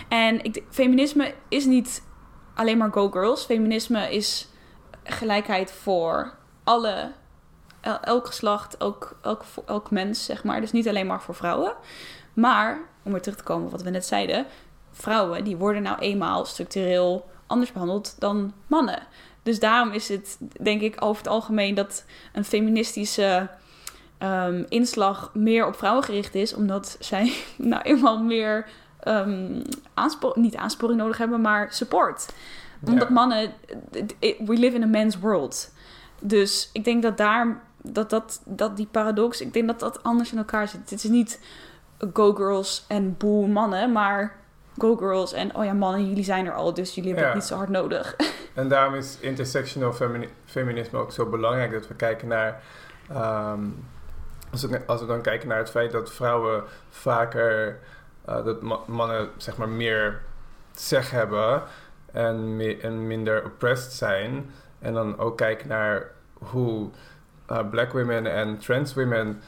En 0.08 0.44
ik, 0.44 0.64
feminisme 0.70 1.34
is 1.50 1.66
niet 1.66 2.04
alleen 2.56 2.78
maar 2.78 2.92
go 2.92 3.12
girls. 3.12 3.46
Feminisme 3.46 4.14
is 4.14 4.50
gelijkheid 5.04 5.72
voor 5.72 6.34
alle, 6.64 7.12
el- 7.82 8.00
elk 8.00 8.28
geslacht, 8.28 8.78
elk, 8.78 9.18
elk, 9.22 9.44
elk 9.66 9.92
mens, 9.92 10.26
zeg 10.26 10.44
maar. 10.44 10.62
Dus 10.62 10.72
niet 10.72 10.88
alleen 10.88 11.08
maar 11.08 11.22
voor 11.22 11.36
vrouwen. 11.36 11.74
Maar, 12.36 12.80
om 13.04 13.12
weer 13.12 13.22
terug 13.22 13.38
te 13.38 13.44
komen 13.44 13.66
op 13.66 13.72
wat 13.72 13.84
we 13.84 13.90
net 13.90 14.06
zeiden, 14.06 14.46
vrouwen 14.92 15.44
die 15.44 15.56
worden 15.56 15.82
nou 15.82 16.00
eenmaal 16.00 16.46
structureel 16.46 17.26
anders 17.48 17.72
behandeld 17.72 18.16
dan 18.20 18.54
mannen. 18.68 19.00
Dus 19.44 19.60
daarom 19.60 19.92
is 19.92 20.08
het, 20.08 20.38
denk 20.62 20.82
ik, 20.82 20.96
over 21.00 21.18
het 21.18 21.32
algemeen 21.32 21.76
dat 21.76 22.06
een 22.34 22.46
feministische 22.46 23.50
ehm, 24.18 24.64
inslag 24.70 25.32
meer 25.34 25.68
op 25.68 25.76
vrouwen 25.76 26.04
gericht 26.04 26.36
is, 26.36 26.54
omdat 26.54 26.98
zij 27.00 27.34
nou 27.58 27.82
eenmaal 27.82 28.24
meer 28.24 28.68
ehm, 29.00 29.62
niet 30.34 30.56
aansporing 30.56 31.00
nodig 31.00 31.18
hebben, 31.18 31.42
maar 31.42 31.74
support. 31.74 32.34
Omdat 32.86 33.10
mannen, 33.10 33.54
we 34.20 34.54
live 34.58 34.76
in 34.76 34.84
a 34.84 34.88
man's 34.88 35.20
world. 35.20 35.74
Dus 36.22 36.70
ik 36.74 36.84
denk 36.84 37.04
dat 37.04 37.18
daar, 37.18 37.62
dat, 37.82 38.10
dat, 38.10 38.42
dat 38.46 38.78
die 38.78 38.88
paradox, 38.92 39.42
ik 39.42 39.54
denk 39.54 39.68
dat 39.68 39.80
dat 39.80 40.04
anders 40.04 40.32
in 40.32 40.38
elkaar 40.38 40.68
zit. 40.68 40.90
Het 40.90 41.04
is 41.04 41.10
niet 41.10 41.40
go 42.14 42.34
girls 42.34 42.86
en 42.88 43.18
boe 43.18 43.48
mannen, 43.48 43.92
maar 43.92 44.36
go 44.78 44.96
girls 44.98 45.34
en 45.34 45.56
oh 45.56 45.66
ja, 45.66 45.74
mannen, 45.74 46.08
jullie 46.08 46.24
zijn 46.24 46.46
er 46.46 46.54
al, 46.54 46.74
dus 46.74 46.96
jullie 46.96 47.10
hebben 47.10 47.28
Ja. 47.30 47.34
het 47.34 47.40
niet 47.42 47.50
zo 47.52 47.56
hard 47.58 47.70
nodig. 47.70 48.16
En 48.54 48.70
daarom 48.70 48.94
is 48.96 49.18
intersectional 49.20 49.94
femini- 49.94 50.30
feminisme 50.46 51.00
ook 51.00 51.12
zo 51.12 51.26
belangrijk 51.26 51.72
dat 51.72 51.88
we 51.88 51.94
kijken 51.94 52.28
naar. 52.28 52.62
ehm, 53.10 53.60
als, 54.52 54.64
we, 54.64 54.82
als 54.86 55.02
we 55.02 55.08
dan 55.08 55.22
kijken 55.22 55.48
naar 55.48 55.58
het 55.58 55.70
feit 55.70 55.92
dat 55.92 56.12
vrouwen 56.12 56.64
vaker. 56.90 57.80
eh, 58.26 58.46
dat 58.46 58.62
ma- 58.62 58.80
mannen 58.86 59.30
zeg 59.38 59.58
maar 59.58 59.70
meer 59.70 60.22
zeg 60.72 61.12
hebben 61.12 61.62
en, 62.12 62.56
me- 62.56 62.78
en 62.78 63.08
minder 63.08 63.44
oppressed 63.46 63.92
zijn. 63.94 64.52
En 64.80 64.94
dan 64.94 65.18
ook 65.20 65.38
kijken 65.38 65.68
naar 65.68 66.08
hoe 66.34 66.90
eh, 67.48 67.60
black 67.70 67.92
women 67.92 68.32
en 68.32 68.58
trans 68.58 68.94
women 68.94 69.42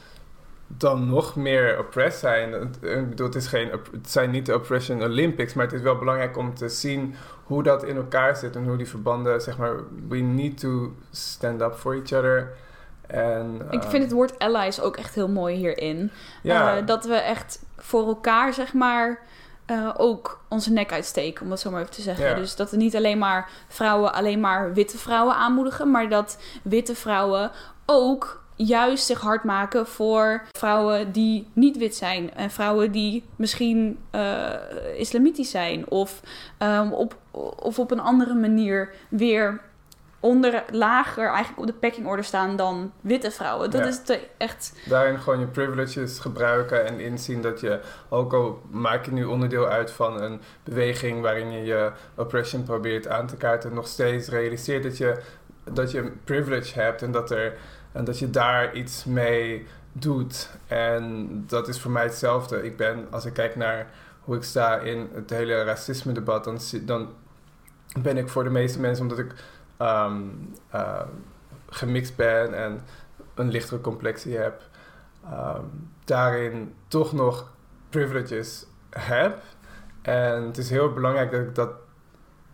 dan 0.68 1.06
nog 1.06 1.36
meer 1.36 1.78
oppressed 1.78 2.20
zijn. 2.20 2.52
Het, 2.52 2.78
ik 2.82 3.08
bedoel, 3.08 3.26
het, 3.26 3.34
is 3.34 3.46
geen, 3.46 3.70
het 3.70 4.10
zijn 4.10 4.30
niet 4.30 4.46
de 4.46 4.54
Oppression 4.54 5.02
Olympics, 5.02 5.54
maar 5.54 5.64
het 5.64 5.74
is 5.74 5.80
wel 5.80 5.98
belangrijk 5.98 6.36
om 6.36 6.54
te 6.54 6.68
zien 6.68 7.14
hoe 7.44 7.62
dat 7.62 7.84
in 7.84 7.96
elkaar 7.96 8.36
zit 8.36 8.56
en 8.56 8.64
hoe 8.64 8.76
die 8.76 8.88
verbanden, 8.88 9.40
zeg 9.40 9.58
maar, 9.58 9.74
we 10.08 10.16
need 10.16 10.60
to 10.60 10.92
stand 11.10 11.60
up 11.60 11.74
for 11.74 11.94
each 11.94 12.12
other. 12.12 12.52
En, 13.06 13.66
Ik 13.70 13.82
eh, 13.82 13.88
vind 13.88 14.02
het 14.02 14.12
woord 14.12 14.38
allies 14.38 14.80
ook 14.80 14.96
echt 14.96 15.14
heel 15.14 15.28
mooi 15.28 15.56
hierin. 15.56 16.10
ja, 16.42 16.76
Eh, 16.76 16.86
dat 16.86 17.04
we 17.04 17.14
echt 17.14 17.64
voor 17.76 18.06
elkaar, 18.06 18.54
zeg 18.54 18.72
maar, 18.72 19.18
eh, 19.66 19.94
ook 19.96 20.40
onze 20.48 20.72
nek 20.72 20.92
uitsteken, 20.92 21.42
om 21.42 21.48
dat 21.48 21.60
zo 21.60 21.70
maar 21.70 21.80
even 21.80 21.92
te 21.92 22.02
zeggen. 22.02 22.26
Ja. 22.26 22.34
Dus 22.34 22.56
dat 22.56 22.70
we 22.70 22.76
niet 22.76 22.96
alleen 22.96 23.18
maar 23.18 23.50
vrouwen, 23.68 24.12
alleen 24.12 24.40
maar 24.40 24.72
witte 24.72 24.98
vrouwen 24.98 25.34
aanmoedigen, 25.34 25.90
maar 25.90 26.08
dat 26.08 26.38
witte 26.62 26.94
vrouwen 26.94 27.50
ook 27.86 28.42
juist 28.58 29.06
zich 29.06 29.20
hard 29.20 29.44
maken 29.44 29.86
voor 29.86 30.42
vrouwen 30.52 31.12
die 31.12 31.48
niet 31.52 31.76
wit 31.78 31.96
zijn. 31.96 32.34
En 32.34 32.50
vrouwen 32.50 32.92
die 32.92 33.24
misschien 33.36 33.98
eh, 34.10 34.50
islamitisch 34.96 35.50
zijn. 35.50 35.90
Of, 35.90 36.20
ehm, 36.58 36.90
op, 36.92 37.16
of 37.56 37.78
op 37.78 37.90
een 37.90 38.00
andere 38.00 38.34
manier 38.34 38.94
weer 39.08 39.60
onder, 40.20 40.64
lager 40.70 41.28
eigenlijk 41.28 41.58
op 41.58 41.66
de 41.66 41.72
pecking 41.72 42.24
staan 42.24 42.56
dan 42.56 42.92
witte 43.00 43.30
vrouwen. 43.30 43.70
Dat 43.70 43.80
Ja. 43.80 43.86
is 43.86 44.02
te, 44.02 44.20
echt... 44.36 44.72
daarin 44.84 45.18
gewoon 45.18 45.40
je 45.40 45.46
privileges 45.46 46.18
gebruiken 46.18 46.86
en 46.86 47.00
inzien 47.00 47.42
dat 47.42 47.60
je, 47.60 47.80
ook 48.08 48.32
al 48.32 48.62
maak 48.70 49.04
je 49.04 49.12
nu 49.12 49.24
onderdeel 49.24 49.66
uit 49.66 49.90
van 49.90 50.22
een 50.22 50.40
beweging 50.64 51.20
waarin 51.22 51.52
je 51.52 51.64
je 51.64 51.92
oppression 52.14 52.62
probeert 52.62 53.08
aan 53.08 53.26
te 53.26 53.36
kaarten, 53.36 53.74
nog 53.74 53.86
steeds 53.86 54.28
realiseert 54.28 54.82
dat 54.82 54.96
je, 54.96 55.20
dat 55.72 55.90
je 55.90 55.98
een 55.98 56.20
privilege 56.24 56.80
hebt 56.80 57.02
en 57.02 57.12
dat, 57.12 57.30
er, 57.30 57.56
en 57.92 58.04
dat 58.04 58.18
je 58.18 58.30
daar 58.30 58.74
iets 58.74 59.04
mee 59.04 59.66
doet. 59.92 60.50
En 60.66 61.28
dat 61.46 61.68
is 61.68 61.80
voor 61.80 61.90
mij 61.90 62.02
hetzelfde. 62.02 62.64
Ik 62.64 62.76
ben, 62.76 63.06
als 63.10 63.24
ik 63.24 63.32
kijk 63.32 63.56
naar 63.56 63.90
hoe 64.20 64.36
ik 64.36 64.42
sta 64.42 64.76
in 64.76 65.08
het 65.14 65.30
hele 65.30 65.62
racisme 65.64 66.12
debat, 66.12 66.44
dan, 66.82 67.08
ben 68.02 68.16
ik 68.16 68.28
voor 68.28 68.44
de 68.44 68.50
meeste 68.50 68.80
mensen, 68.80 69.02
omdat 69.02 69.18
ik 69.18 69.34
ehm, 69.76 70.22
eh, 70.70 71.00
gemixt 71.70 72.16
ben 72.16 72.54
en 72.54 72.80
een 73.34 73.50
lichtere 73.50 73.80
complexie 73.80 74.36
heb, 74.36 74.62
ehm, 75.24 75.62
daarin 76.04 76.74
toch 76.88 77.12
nog 77.12 77.50
privileges 77.90 78.66
heb. 78.90 79.42
En 80.02 80.42
het 80.42 80.58
is 80.58 80.70
heel 80.70 80.92
belangrijk 80.92 81.30
dat 81.30 81.40
ik 81.40 81.54
dat 81.54 81.70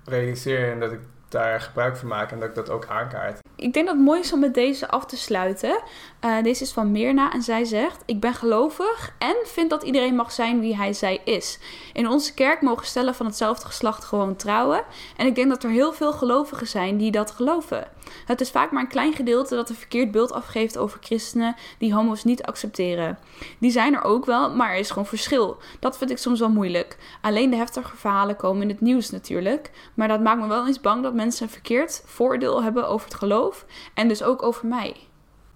realiseer 0.05 0.73
en 0.73 0.81
dat 0.81 0.93
ik 0.93 1.01
daar 1.29 1.61
gebruik 1.61 1.97
van 1.97 2.09
maak 2.09 2.31
en 2.31 2.41
dat 2.41 2.49
ik 2.49 2.55
dat 2.55 2.71
ook 2.71 2.87
aankaart. 2.87 3.39
Ik 3.65 3.73
denk 3.73 3.87
dat 3.87 3.95
het 3.95 4.05
mooi 4.05 4.21
is 4.21 4.33
om 4.33 4.41
met 4.41 4.55
deze 4.55 4.89
af 4.89 5.07
te 5.07 5.17
sluiten. 5.17 5.83
Eh, 6.21 6.43
deze 6.43 6.63
is 6.63 6.73
van 6.73 6.91
Mirna 6.91 7.33
en 7.33 7.43
zij 7.43 7.65
zegt: 7.65 8.03
Ik 8.07 8.21
ben 8.21 8.35
gelovig 8.35 9.15
en 9.19 9.37
vind 9.45 9.71
dat 9.71 9.83
iedereen 9.83 10.15
mag 10.15 10.33
zijn 10.33 10.61
wie 10.61 10.77
hij 10.77 10.93
zij 10.93 11.21
is. 11.25 11.59
In 11.93 12.09
onze 12.09 12.35
kerk 12.35 12.61
mogen 12.61 12.87
stellen 12.87 13.15
van 13.15 13.27
hetzelfde 13.27 13.67
geslacht 13.67 14.05
gewoon 14.05 14.37
trouwen. 14.37 14.85
En 15.17 15.27
ik 15.27 15.35
denk 15.35 15.49
dat 15.49 15.65
er 15.65 15.71
heel 15.71 15.93
veel 15.93 16.13
gelovigen 16.13 16.67
zijn 16.67 16.97
die 16.97 17.11
dat 17.11 17.31
geloven. 17.31 17.89
Het 18.27 18.41
is 18.41 18.51
vaak 18.51 18.71
maar 18.71 18.83
een 18.83 18.89
klein 18.89 19.13
gedeelte 19.13 19.55
dat 19.55 19.69
een 19.69 19.75
verkeerd 19.75 20.11
beeld 20.11 20.33
afgeeft 20.33 20.79
over 20.79 20.99
christenen 21.03 21.57
die 21.79 21.95
homo's 21.95 22.25
niet 22.25 22.43
accepteren. 22.43 23.19
Die 23.59 23.71
zijn 23.71 23.95
er 23.95 24.03
ook 24.03 24.25
wel, 24.25 24.55
maar 24.55 24.71
er 24.71 24.79
is 24.79 24.89
gewoon 24.89 25.07
verschil. 25.07 25.57
Dat 25.81 25.99
vind 25.99 26.11
ik 26.11 26.19
soms 26.19 26.41
wel 26.41 26.51
moeilijk. 26.51 26.97
Alleen 27.21 27.51
de 27.51 27.57
heftige 27.57 27.97
verhalen 27.97 28.37
komen 28.37 28.63
in 28.63 28.69
het 28.69 28.81
nieuws 28.81 29.11
natuurlijk. 29.11 29.71
Maar 29.95 30.09
dat 30.09 30.21
maakt 30.21 30.41
me 30.41 30.47
wel 30.47 30.67
eens 30.67 30.81
bang 30.81 31.03
dat 31.03 31.15
mensen 31.15 31.47
een 31.47 31.53
verkeerd 31.53 32.03
voordeel 32.07 32.63
hebben 32.63 32.89
over 32.89 33.07
het 33.07 33.17
geloof. 33.17 33.54
En 33.95 34.09
dus 34.09 34.23
ook 34.23 34.43
over 34.43 34.67
mij. 34.67 34.97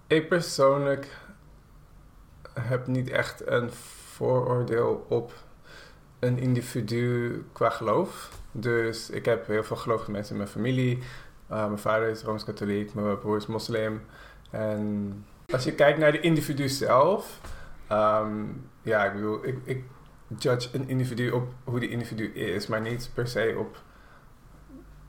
Ik 0.07 0.29
persoonlijk 0.29 1.17
heb 2.53 2.87
niet 2.87 3.09
echt 3.09 3.47
een 3.47 3.71
vooroordeel 3.71 5.05
op 5.09 5.33
een 6.19 6.37
individu 6.37 7.45
qua 7.53 7.69
geloof. 7.69 8.29
Dus 8.51 9.09
ik 9.09 9.25
heb 9.25 9.47
heel 9.47 9.63
veel 9.63 9.75
gelovige 9.75 10.11
mensen 10.11 10.31
in 10.31 10.37
mijn 10.37 10.49
familie. 10.49 10.97
Uh, 11.51 11.65
mijn 11.65 11.79
vader 11.79 12.07
is 12.09 12.21
Rooms-Katholiek, 12.21 12.93
mijn 12.93 13.19
broer 13.19 13.37
is 13.37 13.45
moslim. 13.45 14.01
En 14.49 15.13
als 15.51 15.63
je 15.63 15.73
kijkt 15.73 15.99
naar 15.99 16.11
de 16.11 16.19
individu 16.19 16.69
zelf, 16.69 17.39
ehm, 17.87 18.45
ja, 18.81 19.05
ik 19.05 19.13
bedoel, 19.13 19.45
ik 19.63 19.83
judge 20.37 20.69
een 20.71 20.89
individu 20.89 21.31
op 21.31 21.53
hoe 21.63 21.79
die 21.79 21.89
individu 21.89 22.33
is, 22.33 22.67
maar 22.67 22.81
niet 22.81 23.11
per 23.13 23.27
se 23.27 23.55
op 23.57 23.81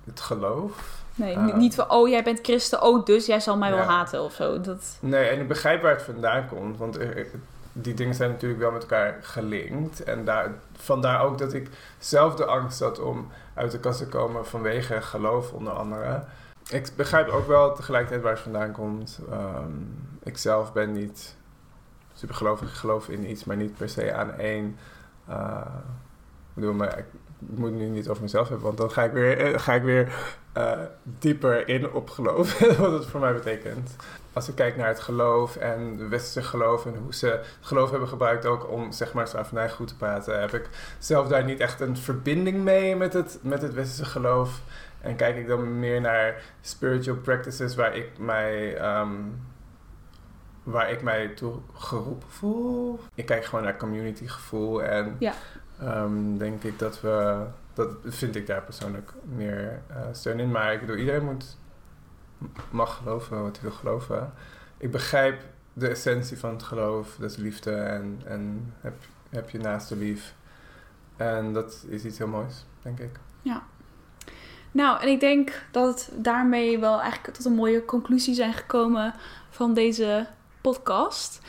het 0.05 0.21
geloof. 0.21 1.00
Nee, 1.15 1.37
ni- 1.37 1.53
niet 1.53 1.75
van, 1.75 1.91
oh 1.91 2.09
jij 2.09 2.23
bent 2.23 2.39
christen, 2.43 2.83
oh 2.83 3.05
dus 3.05 3.27
jij 3.27 3.41
zal 3.41 3.57
mij 3.57 3.71
wel 3.71 3.85
haten 3.85 4.23
of 4.23 4.33
zo. 4.33 4.61
Dat, 4.61 4.97
Nee, 5.01 5.29
en 5.29 5.41
ik 5.41 5.49
begrijp 5.49 5.83
waar 5.83 5.93
het 5.93 6.03
vandaan 6.03 6.49
komt, 6.49 6.77
want 6.79 6.97
er- 6.99 7.27
die 7.73 7.95
dingen 7.95 8.15
zijn 8.15 8.31
natuurlijk 8.31 8.61
wel 8.61 8.71
met 8.71 8.83
elkaar 8.83 9.19
gelinkt. 9.21 10.03
En 10.05 10.25
daar, 10.25 10.51
vandaar 10.73 11.23
ook 11.23 11.39
dat 11.39 11.53
ik 11.53 11.69
zelf 11.99 12.35
de 12.35 12.45
angst 12.45 12.81
had 12.81 12.99
om 13.01 13.29
uit 13.55 13.71
de 13.71 13.79
kast 13.81 13.99
te 13.99 14.07
komen 14.07 14.47
vanwege 14.47 15.01
geloof 15.03 15.53
onder 15.53 15.73
andere. 15.73 16.23
Ik 16.71 16.91
begrijp 16.97 17.29
ook 17.29 17.47
wel 17.47 17.75
tegelijkertijd 17.75 18.23
waar 18.23 18.33
het 18.33 18.41
vandaan 18.41 18.73
komt. 18.73 19.21
Ehm, 19.31 19.71
ik 20.23 20.39
zelf 20.39 20.73
ben 20.73 20.93
niet 20.93 21.37
super 22.15 22.35
gelovig. 22.35 22.69
Ik 22.69 22.75
geloof 22.75 23.09
in 23.09 23.31
iets, 23.31 23.45
maar 23.45 23.57
niet 23.57 23.77
per 23.77 23.89
se 23.89 24.15
aan 24.15 24.33
één. 24.33 24.77
Eh, 25.29 25.61
ik 26.49 26.55
bedoel, 26.55 26.73
maar 26.75 27.05
moet 27.41 27.71
het 27.71 27.79
nu 27.79 27.89
niet 27.89 28.09
over 28.09 28.23
mezelf 28.23 28.49
hebben, 28.49 28.67
want 28.67 28.79
dan 28.79 28.91
ga 28.91 29.05
ik 29.05 29.13
weer, 29.13 29.39
eh, 29.39 29.59
ga 29.59 29.75
ik 29.75 29.83
weer 29.83 30.13
eh, 30.53 30.79
dieper 31.03 31.69
in 31.69 31.93
op 31.93 32.11
geloof. 32.11 32.59
wat 32.79 32.93
het 32.93 33.07
voor 33.07 33.21
mij 33.21 33.33
betekent. 33.33 33.97
Als 34.33 34.49
ik 34.49 34.55
kijk 34.55 34.77
naar 34.77 34.89
het 34.89 35.01
geloof 35.01 35.57
en 35.57 35.97
de 35.97 36.09
westerse 36.09 36.49
geloof 36.49 36.87
en 36.87 36.95
hoe 37.03 37.15
ze 37.15 37.27
het 37.27 37.47
geloof 37.61 37.91
hebben 37.91 38.09
gebruikt 38.09 38.47
ook 38.47 38.71
om 38.71 38.93
zeg 38.93 39.13
maar 39.13 39.29
slavernij 39.29 39.71
goed 39.71 39.89
te 39.89 39.97
praten, 39.97 40.41
heb 40.41 40.55
ik 40.55 40.69
zelf 40.99 41.29
daar 41.29 41.45
niet 41.45 41.61
echt 41.61 41.81
een 41.81 41.97
verbinding 41.97 42.63
mee 42.63 42.97
met 42.97 43.13
het, 43.13 43.39
met 43.43 43.63
het 43.63 43.75
westerse 43.75 44.11
geloof. 44.11 44.61
En 45.01 45.17
kijk 45.17 45.37
ik 45.37 45.47
dan 45.47 45.79
meer 45.79 46.01
naar 46.01 46.43
spiritual 46.61 47.17
practices 47.17 47.75
waar 47.75 47.97
ik 47.97 48.19
mij, 48.19 48.77
ehm, 48.77 49.15
waar 50.63 50.91
ik 50.91 51.03
mij 51.03 51.29
toe 51.29 51.55
geroepen 51.75 52.29
voel. 52.29 53.01
Ik 53.15 53.27
kijk 53.27 53.45
gewoon 53.45 53.65
naar 53.65 53.77
community 53.77 54.27
gevoel 54.27 54.83
en 54.83 55.17
Ja. 55.19 55.33
Ehm, 55.81 56.37
denk 56.37 56.63
ik 56.63 56.79
dat 56.79 57.01
we, 57.01 57.47
dat 57.75 57.91
vind 58.05 58.37
ik 58.37 58.47
daar 58.47 58.63
persoonlijk 58.63 59.13
meer 59.23 59.83
eh, 59.87 59.97
steun 60.13 60.39
in. 60.39 60.51
Maar 60.51 60.73
ik 60.73 60.81
bedoel, 60.81 60.97
iedereen 60.97 61.25
moet, 61.25 61.57
mag 62.71 62.97
geloven 62.97 63.43
wat 63.43 63.61
hij 63.61 63.69
wil 63.69 63.79
geloven. 63.79 64.33
Ik 64.77 64.91
begrijp 64.91 65.43
de 65.73 65.89
essentie 65.89 66.39
van 66.39 66.51
het 66.51 66.63
geloof, 66.63 67.17
dat 67.19 67.31
is 67.31 67.37
liefde 67.37 67.73
en, 67.73 68.21
en 68.25 68.75
heb, 68.81 68.95
heb 69.29 69.51
je 69.51 69.59
naaste 69.59 69.97
lief. 69.97 70.35
En 71.17 71.53
dat 71.53 71.85
is 71.89 72.05
iets 72.05 72.19
heel 72.19 72.29
moois, 72.29 72.65
denk 72.83 72.99
ik. 72.99 73.19
Nou, 74.73 75.01
en 75.01 75.09
ik 75.09 75.21
denk 75.21 75.63
dat 75.71 76.09
we 76.15 76.21
daarmee 76.21 76.79
wel 76.79 77.01
eigenlijk 77.01 77.37
tot 77.37 77.45
een 77.45 77.53
mooie 77.53 77.85
conclusie 77.85 78.35
zijn 78.35 78.53
gekomen 78.53 79.15
van 79.51 79.75
deze 79.75 80.27
podcast. 80.61 81.41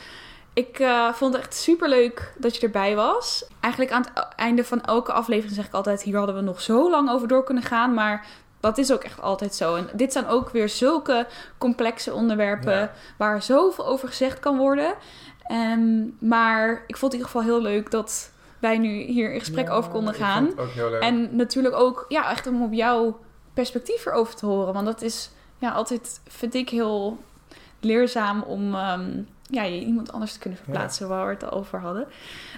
Ik 0.54 0.78
eh, 0.78 1.12
vond 1.12 1.32
het 1.34 1.42
echt 1.42 1.54
super 1.54 1.88
leuk 1.88 2.32
dat 2.38 2.56
je 2.56 2.62
erbij 2.62 2.94
was. 2.96 3.44
Eigenlijk 3.60 3.92
aan 3.92 4.04
het 4.14 4.28
einde 4.36 4.64
van 4.64 4.82
elke 4.82 5.12
aflevering 5.12 5.54
zeg 5.54 5.66
ik 5.66 5.72
altijd: 5.74 6.02
hier 6.02 6.16
hadden 6.16 6.34
we 6.34 6.40
nog 6.40 6.60
zo 6.60 6.90
lang 6.90 7.10
over 7.10 7.28
door 7.28 7.44
kunnen 7.44 7.62
gaan. 7.62 7.94
Maar 7.94 8.26
dat 8.60 8.78
is 8.78 8.92
ook 8.92 9.04
echt 9.04 9.20
altijd 9.20 9.54
zo. 9.54 9.74
En 9.74 9.88
dit 9.92 10.12
zijn 10.12 10.26
ook 10.26 10.50
weer 10.50 10.68
zulke 10.68 11.26
complexe 11.58 12.12
onderwerpen 12.12 12.72
Ja. 12.78 12.92
waar 13.16 13.42
zoveel 13.42 13.86
over 13.86 14.08
gezegd 14.08 14.40
kan 14.40 14.56
worden. 14.58 14.94
Ehm, 15.46 16.04
maar 16.18 16.84
ik 16.86 16.96
vond 16.96 17.12
het 17.12 17.20
in 17.22 17.26
ieder 17.26 17.26
geval 17.26 17.42
heel 17.42 17.60
leuk 17.62 17.90
dat 17.90 18.30
wij 18.58 18.78
nu 18.78 18.88
hier 19.02 19.32
in 19.32 19.38
gesprek 19.40 19.66
Ja, 19.66 19.72
over 19.74 19.90
konden 19.90 20.14
gaan. 20.14 20.44
vond 20.46 20.58
het 20.58 20.66
ook 20.66 20.72
heel 20.72 20.90
leuk. 20.90 21.02
En 21.02 21.36
natuurlijk 21.36 21.74
ook, 21.74 22.04
ja, 22.08 22.30
echt 22.30 22.46
om 22.46 22.62
op 22.62 22.72
jouw 22.72 23.20
perspectief 23.54 24.06
erover 24.06 24.34
te 24.34 24.46
horen. 24.46 24.72
Want 24.72 24.86
dat 24.86 25.02
is 25.02 25.30
ja, 25.58 25.70
altijd, 25.70 26.20
vind 26.28 26.54
ik, 26.54 26.68
heel 26.68 27.18
leerzaam 27.80 28.42
om 28.42 28.74
ehm, 28.74 29.22
ja, 29.52 29.62
je 29.62 29.84
iemand 29.84 30.12
anders 30.12 30.32
te 30.32 30.38
kunnen 30.38 30.58
verplaatsen 30.58 31.08
waar 31.08 31.26
we 31.26 31.32
het 31.32 31.44
al 31.44 31.50
over 31.50 31.80
hadden. 31.80 32.06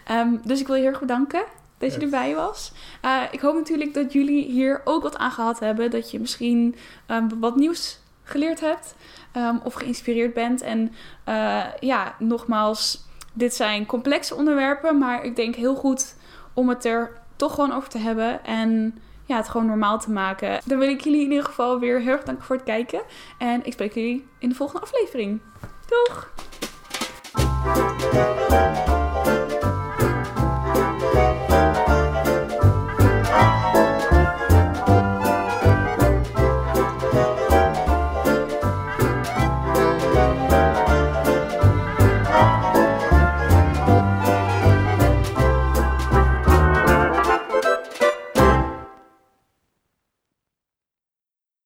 Ehm, 0.05 0.37
dus 0.45 0.61
ik 0.61 0.67
wil 0.67 0.77
je 0.77 0.83
heel 0.83 0.91
erg 0.91 1.01
bedanken 1.01 1.45
dat 1.79 1.95
je 1.95 2.01
erbij 2.01 2.35
was. 2.35 2.73
Eh, 3.01 3.23
ik 3.31 3.41
hoop 3.41 3.55
natuurlijk 3.55 3.95
dat 3.95 4.13
jullie 4.13 4.45
hier 4.45 4.81
ook 4.85 5.03
wat 5.03 5.17
aan 5.17 5.31
gehad 5.31 5.59
hebben. 5.59 5.91
Dat 5.91 6.11
je 6.11 6.21
misschien 6.21 6.77
ehm, 7.07 7.29
wat 7.39 7.57
nieuws 7.57 7.99
geleerd 8.23 8.61
hebt 8.61 8.95
ehm, 9.33 9.57
of 9.63 9.75
geïnspireerd 9.75 10.35
bent. 10.35 10.63
En 10.63 10.93
eh, 11.25 11.65
ja, 11.81 12.15
nogmaals, 12.19 13.05
dit 13.33 13.55
zijn 13.55 13.87
complexe 13.87 14.35
onderwerpen, 14.35 14.99
maar 14.99 15.25
ik 15.25 15.37
denk 15.37 15.55
heel 15.55 15.75
goed 15.75 16.17
om 16.53 16.69
het 16.69 16.85
er 16.85 17.13
toch 17.37 17.55
gewoon 17.55 17.73
over 17.73 17.89
te 17.89 17.99
hebben. 17.99 18.45
En 18.45 18.99
ja, 19.25 19.37
het 19.37 19.49
gewoon 19.49 19.67
normaal 19.67 19.99
te 19.99 20.11
maken. 20.11 20.61
Dan 20.65 20.79
wil 20.79 20.89
ik 20.89 21.01
jullie 21.01 21.25
in 21.25 21.31
ieder 21.31 21.45
geval 21.45 21.79
weer 21.79 22.01
heel 22.01 22.13
erg 22.13 22.25
danken 22.25 22.45
voor 22.45 22.57
het 22.57 22.65
kijken. 22.65 23.03
En 23.39 23.67
ik 23.67 23.73
spreek 23.73 23.95
jullie 23.95 24.27
in 24.39 24.49
de 24.49 24.55
volgende 24.55 24.83
aflevering. 24.83 25.41
Doeg! 25.87 26.33
Música 27.65 28.94